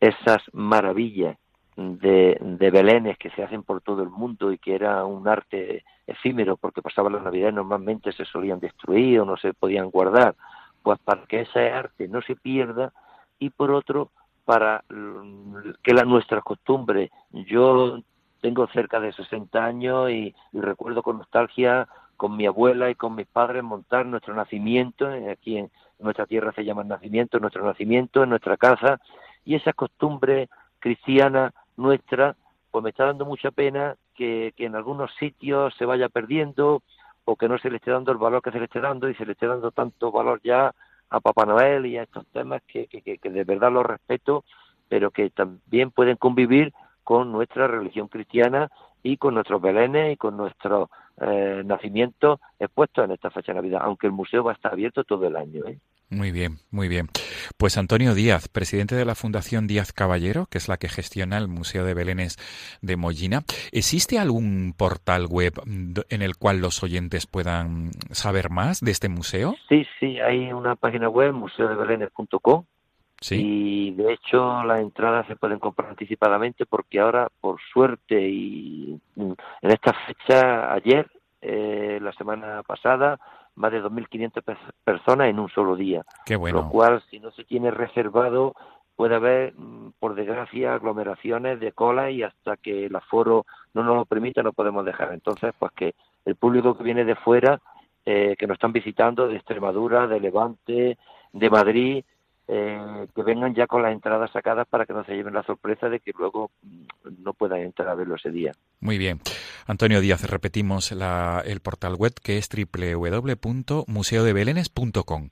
esas 0.00 0.42
maravillas 0.52 1.38
de, 1.76 2.36
de 2.40 2.70
Belénes 2.70 3.16
que 3.18 3.30
se 3.30 3.42
hacen 3.44 3.62
por 3.62 3.80
todo 3.80 4.02
el 4.02 4.10
mundo 4.10 4.52
y 4.52 4.58
que 4.58 4.74
era 4.74 5.04
un 5.04 5.28
arte 5.28 5.84
efímero 6.08 6.56
porque 6.56 6.82
pasaba 6.82 7.08
la 7.08 7.20
Navidad 7.20 7.52
normalmente 7.52 8.10
se 8.12 8.24
solían 8.24 8.58
destruir 8.58 9.20
o 9.20 9.24
no 9.24 9.36
se 9.36 9.54
podían 9.54 9.90
guardar 9.90 10.34
pues 10.82 10.98
para 11.04 11.24
que 11.26 11.42
ese 11.42 11.70
arte 11.70 12.08
no 12.08 12.20
se 12.22 12.34
pierda 12.34 12.92
y 13.38 13.50
por 13.50 13.70
otro 13.70 14.10
para 14.44 14.82
que 15.82 15.92
la 15.92 16.04
nuestra 16.04 16.40
costumbre 16.40 17.10
yo 17.32 17.98
tengo 18.40 18.66
cerca 18.68 19.00
de 19.00 19.12
60 19.12 19.62
años 19.62 20.10
y, 20.10 20.34
recuerdo 20.52 21.02
con 21.02 21.18
nostalgia 21.18 21.86
con 22.16 22.36
mi 22.36 22.46
abuela 22.46 22.90
y 22.90 22.94
con 22.94 23.14
mis 23.14 23.26
padres 23.26 23.62
montar 23.62 24.06
nuestro 24.06 24.34
nacimiento 24.34 25.12
eh, 25.12 25.30
aquí 25.30 25.58
en 25.58 25.70
nuestra 25.98 26.26
tierra 26.26 26.52
se 26.52 26.64
llama 26.64 26.82
nacimiento 26.84 27.38
nuestro 27.38 27.64
nacimiento 27.64 28.22
en 28.22 28.30
nuestra 28.30 28.56
casa 28.56 29.00
y 29.44 29.54
esa 29.54 29.72
costumbre 29.72 30.48
cristiana 30.78 31.52
nuestra 31.76 32.34
pues 32.70 32.82
me 32.82 32.90
está 32.90 33.04
dando 33.04 33.24
mucha 33.24 33.50
pena 33.50 33.96
que, 34.14 34.52
que 34.56 34.66
en 34.66 34.74
algunos 34.74 35.14
sitios 35.16 35.74
se 35.76 35.84
vaya 35.84 36.08
perdiendo 36.08 36.82
o 37.24 37.36
que 37.36 37.48
no 37.48 37.58
se 37.58 37.70
le 37.70 37.76
esté 37.76 37.90
dando 37.90 38.12
el 38.12 38.18
valor 38.18 38.40
que 38.42 38.50
se 38.50 38.58
le 38.58 38.64
esté 38.64 38.80
dando 38.80 39.08
y 39.10 39.14
se 39.14 39.26
le 39.26 39.32
esté 39.32 39.46
dando 39.46 39.70
tanto 39.70 40.10
valor 40.10 40.40
ya 40.42 40.74
a 41.10 41.20
Papá 41.20 41.46
Noel 41.46 41.86
y 41.86 41.96
a 41.96 42.02
estos 42.02 42.26
temas 42.28 42.62
que, 42.66 42.86
que, 42.86 43.02
que 43.02 43.30
de 43.30 43.44
verdad 43.44 43.72
los 43.72 43.86
respeto, 43.86 44.44
pero 44.88 45.10
que 45.10 45.30
también 45.30 45.90
pueden 45.90 46.16
convivir 46.16 46.72
con 47.04 47.32
nuestra 47.32 47.66
religión 47.66 48.08
cristiana 48.08 48.70
y 49.02 49.16
con 49.16 49.34
nuestros 49.34 49.62
belenes 49.62 50.12
y 50.12 50.16
con 50.16 50.36
nuestros 50.36 50.90
eh, 51.20 51.62
nacimientos 51.64 52.40
expuestos 52.58 53.04
en 53.04 53.12
esta 53.12 53.30
fecha 53.30 53.52
de 53.52 53.56
Navidad, 53.56 53.80
aunque 53.82 54.06
el 54.06 54.12
museo 54.12 54.44
va 54.44 54.52
a 54.52 54.54
estar 54.54 54.72
abierto 54.72 55.04
todo 55.04 55.26
el 55.26 55.36
año. 55.36 55.64
¿eh? 55.66 55.78
Muy 56.10 56.32
bien, 56.32 56.56
muy 56.70 56.88
bien. 56.88 57.08
Pues 57.58 57.76
Antonio 57.76 58.14
Díaz, 58.14 58.48
presidente 58.48 58.94
de 58.94 59.04
la 59.04 59.14
Fundación 59.14 59.66
Díaz 59.66 59.92
Caballero, 59.92 60.46
que 60.46 60.56
es 60.56 60.66
la 60.66 60.78
que 60.78 60.88
gestiona 60.88 61.36
el 61.36 61.48
Museo 61.48 61.84
de 61.84 61.92
Belénes 61.92 62.38
de 62.80 62.96
Mollina, 62.96 63.42
¿existe 63.72 64.18
algún 64.18 64.74
portal 64.76 65.26
web 65.26 65.52
en 65.66 66.22
el 66.22 66.36
cual 66.36 66.60
los 66.60 66.82
oyentes 66.82 67.26
puedan 67.26 67.90
saber 68.10 68.48
más 68.48 68.80
de 68.80 68.90
este 68.90 69.10
museo? 69.10 69.54
Sí, 69.68 69.86
sí, 70.00 70.18
hay 70.18 70.50
una 70.50 70.76
página 70.76 71.10
web, 71.10 71.34
museodebelenes.com, 71.34 72.64
Sí. 73.20 73.40
Y 73.40 73.90
de 73.94 74.12
hecho 74.12 74.62
las 74.62 74.80
entradas 74.80 75.26
se 75.26 75.34
pueden 75.34 75.58
comprar 75.58 75.90
anticipadamente 75.90 76.66
porque 76.66 77.00
ahora, 77.00 77.28
por 77.40 77.60
suerte 77.72 78.28
y 78.28 79.00
en 79.16 79.36
esta 79.62 79.92
fecha, 79.92 80.72
ayer, 80.72 81.10
eh, 81.42 81.98
la 82.00 82.12
semana 82.12 82.62
pasada, 82.62 83.18
más 83.58 83.72
de 83.72 83.82
2.500 83.82 84.56
personas 84.84 85.28
en 85.28 85.38
un 85.38 85.48
solo 85.50 85.76
día. 85.76 86.02
Qué 86.24 86.36
bueno. 86.36 86.62
Lo 86.62 86.68
cual, 86.68 87.02
si 87.10 87.18
no 87.18 87.30
se 87.32 87.44
tiene 87.44 87.70
reservado, 87.70 88.54
puede 88.96 89.16
haber, 89.16 89.54
mm, 89.56 89.92
por 89.98 90.14
desgracia, 90.14 90.74
aglomeraciones 90.74 91.60
de 91.60 91.72
cola 91.72 92.10
y 92.10 92.22
hasta 92.22 92.56
que 92.56 92.86
el 92.86 92.96
aforo 92.96 93.44
no 93.74 93.82
nos 93.82 93.96
lo 93.96 94.04
permita 94.06 94.42
no 94.42 94.52
podemos 94.52 94.84
dejar. 94.84 95.12
Entonces, 95.12 95.52
pues 95.58 95.72
que 95.72 95.94
el 96.24 96.36
público 96.36 96.76
que 96.76 96.84
viene 96.84 97.04
de 97.04 97.16
fuera, 97.16 97.60
eh, 98.04 98.36
que 98.38 98.46
nos 98.46 98.54
están 98.54 98.72
visitando 98.72 99.28
de 99.28 99.36
Extremadura, 99.36 100.06
de 100.06 100.20
Levante, 100.20 100.98
de 101.32 101.50
Madrid, 101.50 102.04
eh, 102.50 103.06
que 103.14 103.22
vengan 103.22 103.54
ya 103.54 103.66
con 103.66 103.82
las 103.82 103.92
entradas 103.92 104.30
sacadas 104.32 104.66
para 104.68 104.86
que 104.86 104.94
no 104.94 105.04
se 105.04 105.14
lleven 105.14 105.34
la 105.34 105.42
sorpresa 105.42 105.90
de 105.90 106.00
que 106.00 106.12
luego 106.18 106.50
mm, 106.62 106.86
no 107.22 107.34
puedan 107.34 107.60
entrar 107.60 107.88
a 107.88 107.94
verlo 107.94 108.14
ese 108.16 108.30
día. 108.30 108.52
Muy 108.80 108.96
bien. 108.96 109.20
Antonio 109.66 110.00
Díaz, 110.00 110.30
repetimos 110.30 110.90
el 110.92 111.60
portal 111.60 111.96
web 111.96 112.14
que 112.22 112.38
es 112.38 112.48
www.museodebelenes.com. 112.48 115.28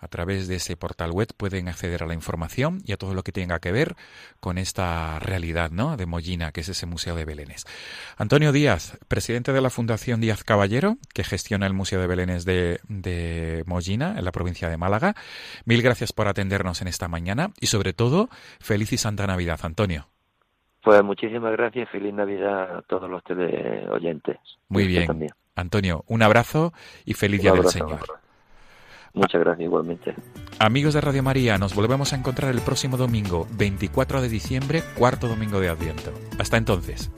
A 0.00 0.08
través 0.08 0.46
de 0.46 0.56
ese 0.56 0.76
portal 0.76 1.12
web 1.12 1.28
pueden 1.36 1.68
acceder 1.68 2.02
a 2.02 2.06
la 2.06 2.12
información 2.12 2.82
y 2.84 2.92
a 2.92 2.98
todo 2.98 3.14
lo 3.14 3.22
que 3.22 3.32
tenga 3.32 3.60
que 3.60 3.72
ver 3.72 3.96
con 4.40 4.58
esta 4.58 5.18
realidad 5.20 5.70
¿no? 5.70 5.96
de 5.96 6.04
Mollina, 6.04 6.52
que 6.52 6.60
es 6.60 6.68
ese 6.68 6.84
Museo 6.84 7.16
de 7.16 7.24
Belénes. 7.24 7.64
Antonio 8.18 8.52
Díaz, 8.52 8.98
presidente 9.08 9.52
de 9.52 9.62
la 9.62 9.70
Fundación 9.70 10.20
Díaz 10.20 10.44
Caballero, 10.44 10.98
que 11.14 11.24
gestiona 11.24 11.66
el 11.66 11.72
Museo 11.72 11.98
de 12.00 12.06
Belénes 12.06 12.44
de, 12.44 12.80
de 12.88 13.64
Mollina, 13.66 14.18
en 14.18 14.24
la 14.24 14.32
provincia 14.32 14.68
de 14.68 14.76
Málaga. 14.76 15.14
Mil 15.64 15.80
gracias 15.82 16.12
por 16.12 16.28
atendernos 16.58 16.82
en 16.82 16.88
esta 16.88 17.08
mañana 17.08 17.50
y 17.60 17.66
sobre 17.66 17.92
todo, 17.92 18.28
feliz 18.60 18.92
y 18.92 18.98
santa 18.98 19.26
Navidad, 19.26 19.60
Antonio. 19.62 20.06
Pues 20.82 21.02
muchísimas 21.02 21.52
gracias, 21.52 21.88
feliz 21.90 22.14
Navidad 22.14 22.78
a 22.78 22.82
todos 22.82 23.10
los 23.10 23.22
teleoyentes. 23.24 24.38
Muy 24.68 24.86
bien. 24.86 25.28
Antonio, 25.54 26.04
un 26.06 26.22
abrazo 26.22 26.72
y 27.04 27.14
feliz 27.14 27.42
Día 27.42 27.52
del 27.52 27.66
Señor. 27.66 28.00
Muchas 29.12 29.40
gracias 29.40 29.64
igualmente. 29.64 30.14
Amigos 30.60 30.94
de 30.94 31.00
Radio 31.00 31.22
María, 31.22 31.58
nos 31.58 31.74
volvemos 31.74 32.12
a 32.12 32.16
encontrar 32.16 32.52
el 32.52 32.60
próximo 32.60 32.96
domingo, 32.96 33.46
24 33.56 34.22
de 34.22 34.28
diciembre, 34.28 34.82
cuarto 34.96 35.26
domingo 35.26 35.60
de 35.60 35.68
Adviento. 35.68 36.12
Hasta 36.38 36.56
entonces. 36.56 37.10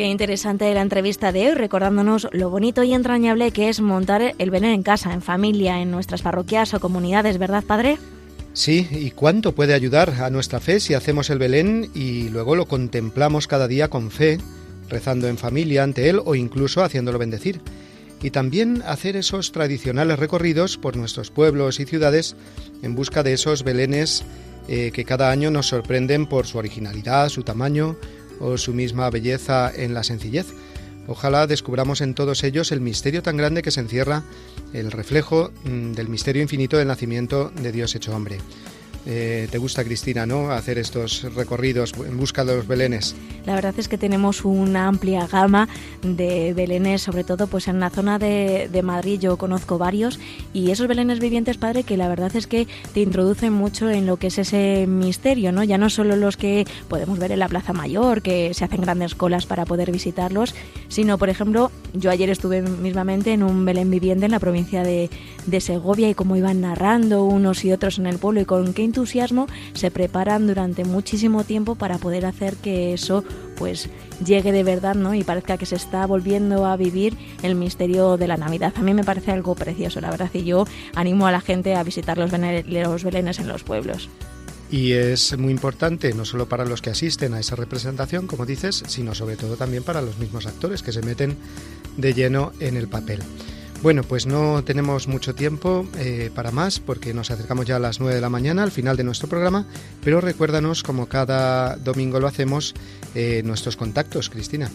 Qué 0.00 0.06
interesante 0.06 0.72
la 0.72 0.80
entrevista 0.80 1.30
de 1.30 1.48
hoy, 1.48 1.54
recordándonos 1.54 2.26
lo 2.32 2.48
bonito 2.48 2.82
y 2.82 2.94
entrañable 2.94 3.50
que 3.50 3.68
es 3.68 3.82
montar 3.82 4.34
el 4.38 4.50
Belén 4.50 4.70
en 4.70 4.82
casa, 4.82 5.12
en 5.12 5.20
familia, 5.20 5.82
en 5.82 5.90
nuestras 5.90 6.22
parroquias 6.22 6.72
o 6.72 6.80
comunidades, 6.80 7.36
¿verdad, 7.36 7.62
padre? 7.62 7.98
Sí, 8.54 8.88
y 8.90 9.10
cuánto 9.10 9.54
puede 9.54 9.74
ayudar 9.74 10.22
a 10.22 10.30
nuestra 10.30 10.58
fe 10.58 10.80
si 10.80 10.94
hacemos 10.94 11.28
el 11.28 11.38
Belén 11.38 11.90
y 11.94 12.30
luego 12.30 12.56
lo 12.56 12.64
contemplamos 12.64 13.46
cada 13.46 13.68
día 13.68 13.88
con 13.88 14.10
fe, 14.10 14.38
rezando 14.88 15.28
en 15.28 15.36
familia 15.36 15.82
ante 15.82 16.08
él 16.08 16.22
o 16.24 16.34
incluso 16.34 16.82
haciéndolo 16.82 17.18
bendecir. 17.18 17.60
Y 18.22 18.30
también 18.30 18.82
hacer 18.86 19.16
esos 19.16 19.52
tradicionales 19.52 20.18
recorridos 20.18 20.78
por 20.78 20.96
nuestros 20.96 21.30
pueblos 21.30 21.78
y 21.78 21.84
ciudades 21.84 22.36
en 22.80 22.94
busca 22.94 23.22
de 23.22 23.34
esos 23.34 23.64
belenes 23.64 24.24
eh, 24.66 24.92
que 24.94 25.04
cada 25.04 25.30
año 25.30 25.50
nos 25.50 25.66
sorprenden 25.66 26.24
por 26.24 26.46
su 26.46 26.56
originalidad, 26.56 27.28
su 27.28 27.42
tamaño 27.42 27.96
o 28.40 28.58
su 28.58 28.74
misma 28.74 29.08
belleza 29.10 29.70
en 29.74 29.94
la 29.94 30.02
sencillez. 30.02 30.46
Ojalá 31.06 31.46
descubramos 31.46 32.00
en 32.00 32.14
todos 32.14 32.44
ellos 32.44 32.72
el 32.72 32.80
misterio 32.80 33.22
tan 33.22 33.36
grande 33.36 33.62
que 33.62 33.70
se 33.70 33.80
encierra, 33.80 34.22
el 34.72 34.90
reflejo 34.92 35.52
mm, 35.64 35.92
del 35.92 36.08
misterio 36.08 36.42
infinito 36.42 36.76
del 36.76 36.88
nacimiento 36.88 37.50
de 37.50 37.72
Dios 37.72 37.94
hecho 37.94 38.14
hombre. 38.14 38.38
Eh, 39.06 39.48
te 39.50 39.58
gusta, 39.58 39.82
Cristina, 39.82 40.26
¿no? 40.26 40.50
Hacer 40.50 40.78
estos 40.78 41.22
recorridos 41.34 41.94
en 42.06 42.18
busca 42.18 42.44
de 42.44 42.56
los 42.56 42.66
belenes. 42.66 43.14
La 43.46 43.54
verdad 43.54 43.74
es 43.78 43.88
que 43.88 43.96
tenemos 43.96 44.44
una 44.44 44.88
amplia 44.88 45.26
gama 45.26 45.68
de 46.02 46.52
belenes, 46.52 47.02
sobre 47.02 47.24
todo 47.24 47.46
pues 47.46 47.68
en 47.68 47.80
la 47.80 47.88
zona 47.88 48.18
de, 48.18 48.68
de, 48.70 48.82
Madrid 48.82 49.18
yo 49.18 49.38
conozco 49.38 49.78
varios 49.78 50.18
y 50.52 50.70
esos 50.70 50.86
belenes 50.86 51.20
vivientes, 51.20 51.56
padre, 51.56 51.82
que 51.82 51.96
la 51.96 52.08
verdad 52.08 52.34
es 52.36 52.46
que 52.46 52.68
te 52.92 53.00
introducen 53.00 53.52
mucho 53.54 53.88
en 53.88 54.06
lo 54.06 54.18
que 54.18 54.26
es 54.26 54.38
ese 54.38 54.86
misterio, 54.86 55.52
¿no? 55.52 55.64
Ya 55.64 55.78
no 55.78 55.88
solo 55.88 56.16
los 56.16 56.36
que 56.36 56.66
podemos 56.88 57.18
ver 57.18 57.32
en 57.32 57.38
la 57.38 57.48
Plaza 57.48 57.72
Mayor, 57.72 58.20
que 58.20 58.52
se 58.52 58.64
hacen 58.64 58.82
grandes 58.82 59.14
colas 59.14 59.46
para 59.46 59.64
poder 59.64 59.90
visitarlos, 59.90 60.54
sino, 60.88 61.16
por 61.16 61.30
ejemplo, 61.30 61.70
yo 61.94 62.10
ayer 62.10 62.28
estuve 62.28 62.60
mismamente 62.62 63.32
en 63.32 63.42
un 63.42 63.64
belén 63.64 63.90
viviente 63.90 64.26
en 64.26 64.32
la 64.32 64.40
provincia 64.40 64.82
de, 64.82 65.08
de 65.46 65.60
Segovia 65.60 66.10
y 66.10 66.14
cómo 66.14 66.36
iban 66.36 66.60
narrando 66.60 67.24
unos 67.24 67.64
y 67.64 67.72
otros 67.72 67.98
en 67.98 68.06
el 68.06 68.18
pueblo 68.18 68.40
y 68.40 68.44
con 68.44 68.74
qué 68.74 68.89
entusiasmo 68.90 69.46
se 69.72 69.90
preparan 69.90 70.46
durante 70.46 70.84
muchísimo 70.84 71.44
tiempo 71.44 71.76
para 71.76 71.98
poder 71.98 72.26
hacer 72.26 72.56
que 72.56 72.92
eso 72.92 73.24
pues 73.56 73.88
llegue 74.24 74.52
de 74.52 74.62
verdad, 74.62 74.94
¿no? 74.94 75.14
Y 75.14 75.22
parezca 75.22 75.56
que 75.58 75.66
se 75.66 75.76
está 75.76 76.06
volviendo 76.06 76.66
a 76.66 76.76
vivir 76.76 77.16
el 77.42 77.54
misterio 77.54 78.16
de 78.16 78.26
la 78.26 78.36
Navidad. 78.36 78.72
A 78.76 78.82
mí 78.82 78.94
me 78.94 79.04
parece 79.04 79.32
algo 79.32 79.54
precioso, 79.54 80.00
la 80.00 80.10
verdad, 80.10 80.30
y 80.32 80.44
yo 80.44 80.66
animo 80.94 81.26
a 81.26 81.32
la 81.32 81.40
gente 81.40 81.74
a 81.74 81.82
visitar 81.82 82.18
los, 82.18 82.32
los 82.32 83.04
belenes 83.04 83.38
en 83.38 83.48
los 83.48 83.62
pueblos. 83.62 84.08
Y 84.70 84.92
es 84.92 85.36
muy 85.36 85.50
importante 85.50 86.14
no 86.14 86.24
solo 86.24 86.48
para 86.48 86.64
los 86.64 86.80
que 86.80 86.90
asisten 86.90 87.34
a 87.34 87.40
esa 87.40 87.56
representación, 87.56 88.26
como 88.26 88.46
dices, 88.46 88.84
sino 88.86 89.14
sobre 89.14 89.36
todo 89.36 89.56
también 89.56 89.82
para 89.82 90.00
los 90.00 90.18
mismos 90.18 90.46
actores 90.46 90.82
que 90.82 90.92
se 90.92 91.02
meten 91.02 91.36
de 91.96 92.14
lleno 92.14 92.52
en 92.60 92.76
el 92.76 92.88
papel. 92.88 93.20
Bueno, 93.82 94.02
pues 94.02 94.26
no 94.26 94.62
tenemos 94.62 95.08
mucho 95.08 95.34
tiempo 95.34 95.86
eh, 95.98 96.30
para 96.34 96.50
más 96.50 96.80
porque 96.80 97.14
nos 97.14 97.30
acercamos 97.30 97.64
ya 97.64 97.76
a 97.76 97.78
las 97.78 97.98
9 97.98 98.14
de 98.14 98.20
la 98.20 98.28
mañana 98.28 98.62
al 98.62 98.70
final 98.70 98.98
de 98.98 99.04
nuestro 99.04 99.26
programa, 99.26 99.64
pero 100.04 100.20
recuérdanos, 100.20 100.82
como 100.82 101.06
cada 101.06 101.76
domingo 101.76 102.20
lo 102.20 102.26
hacemos, 102.26 102.74
eh, 103.14 103.40
nuestros 103.42 103.78
contactos, 103.78 104.28
Cristina. 104.28 104.70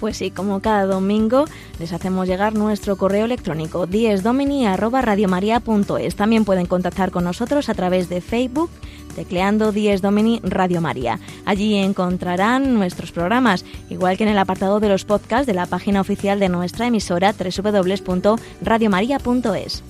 Pues 0.00 0.16
sí, 0.16 0.32
como 0.32 0.60
cada 0.60 0.86
domingo 0.86 1.44
les 1.78 1.92
hacemos 1.92 2.26
llegar 2.26 2.54
nuestro 2.54 2.96
correo 2.96 3.26
electrónico 3.26 3.86
diesdomini@radiomaria.es. 3.86 6.16
También 6.16 6.44
pueden 6.44 6.66
contactar 6.66 7.12
con 7.12 7.22
nosotros 7.22 7.68
a 7.68 7.74
través 7.74 8.08
de 8.08 8.20
Facebook 8.20 8.70
tecleando 9.12 9.70
Dies 9.72 10.02
Domini 10.02 10.40
Radio 10.42 10.80
María. 10.80 11.20
Allí 11.44 11.76
encontrarán 11.76 12.74
nuestros 12.74 13.12
programas, 13.12 13.64
igual 13.90 14.16
que 14.16 14.24
en 14.24 14.30
el 14.30 14.38
apartado 14.38 14.80
de 14.80 14.88
los 14.88 15.04
podcasts 15.04 15.46
de 15.46 15.54
la 15.54 15.66
página 15.66 16.00
oficial 16.00 16.40
de 16.40 16.48
nuestra 16.48 16.86
emisora 16.86 17.32
www.radiomaria.es. 17.32 19.82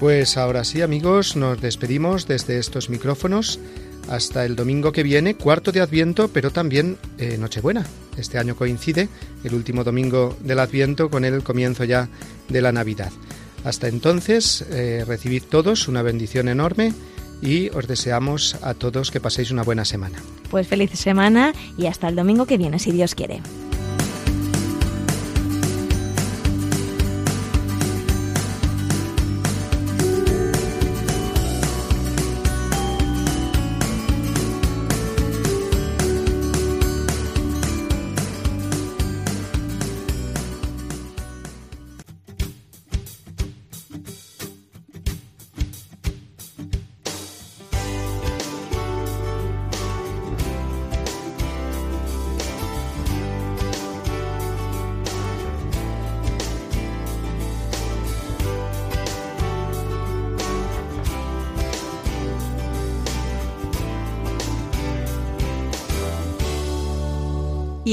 Pues 0.00 0.36
ahora 0.36 0.64
sí, 0.64 0.80
amigos, 0.80 1.34
nos 1.34 1.60
despedimos 1.60 2.28
desde 2.28 2.58
estos 2.58 2.88
micrófonos 2.88 3.58
hasta 4.08 4.44
el 4.44 4.56
domingo 4.56 4.92
que 4.92 5.02
viene, 5.02 5.34
cuarto 5.34 5.72
de 5.72 5.80
Adviento, 5.80 6.28
pero 6.28 6.50
también 6.50 6.96
eh, 7.18 7.36
Nochebuena. 7.38 7.84
Este 8.16 8.38
año 8.38 8.56
coincide 8.56 9.08
el 9.44 9.54
último 9.54 9.84
domingo 9.84 10.36
del 10.40 10.60
Adviento 10.60 11.10
con 11.10 11.24
el 11.24 11.42
comienzo 11.42 11.84
ya 11.84 12.08
de 12.48 12.62
la 12.62 12.72
Navidad. 12.72 13.12
Hasta 13.64 13.88
entonces, 13.88 14.64
eh, 14.70 15.04
recibid 15.06 15.42
todos 15.42 15.88
una 15.88 16.02
bendición 16.02 16.48
enorme 16.48 16.94
y 17.42 17.70
os 17.70 17.86
deseamos 17.86 18.56
a 18.62 18.74
todos 18.74 19.10
que 19.10 19.20
paséis 19.20 19.50
una 19.50 19.62
buena 19.62 19.84
semana. 19.84 20.18
Pues 20.50 20.66
feliz 20.66 20.90
semana 20.92 21.52
y 21.76 21.86
hasta 21.86 22.08
el 22.08 22.16
domingo 22.16 22.46
que 22.46 22.58
viene, 22.58 22.78
si 22.78 22.92
Dios 22.92 23.14
quiere. 23.14 23.40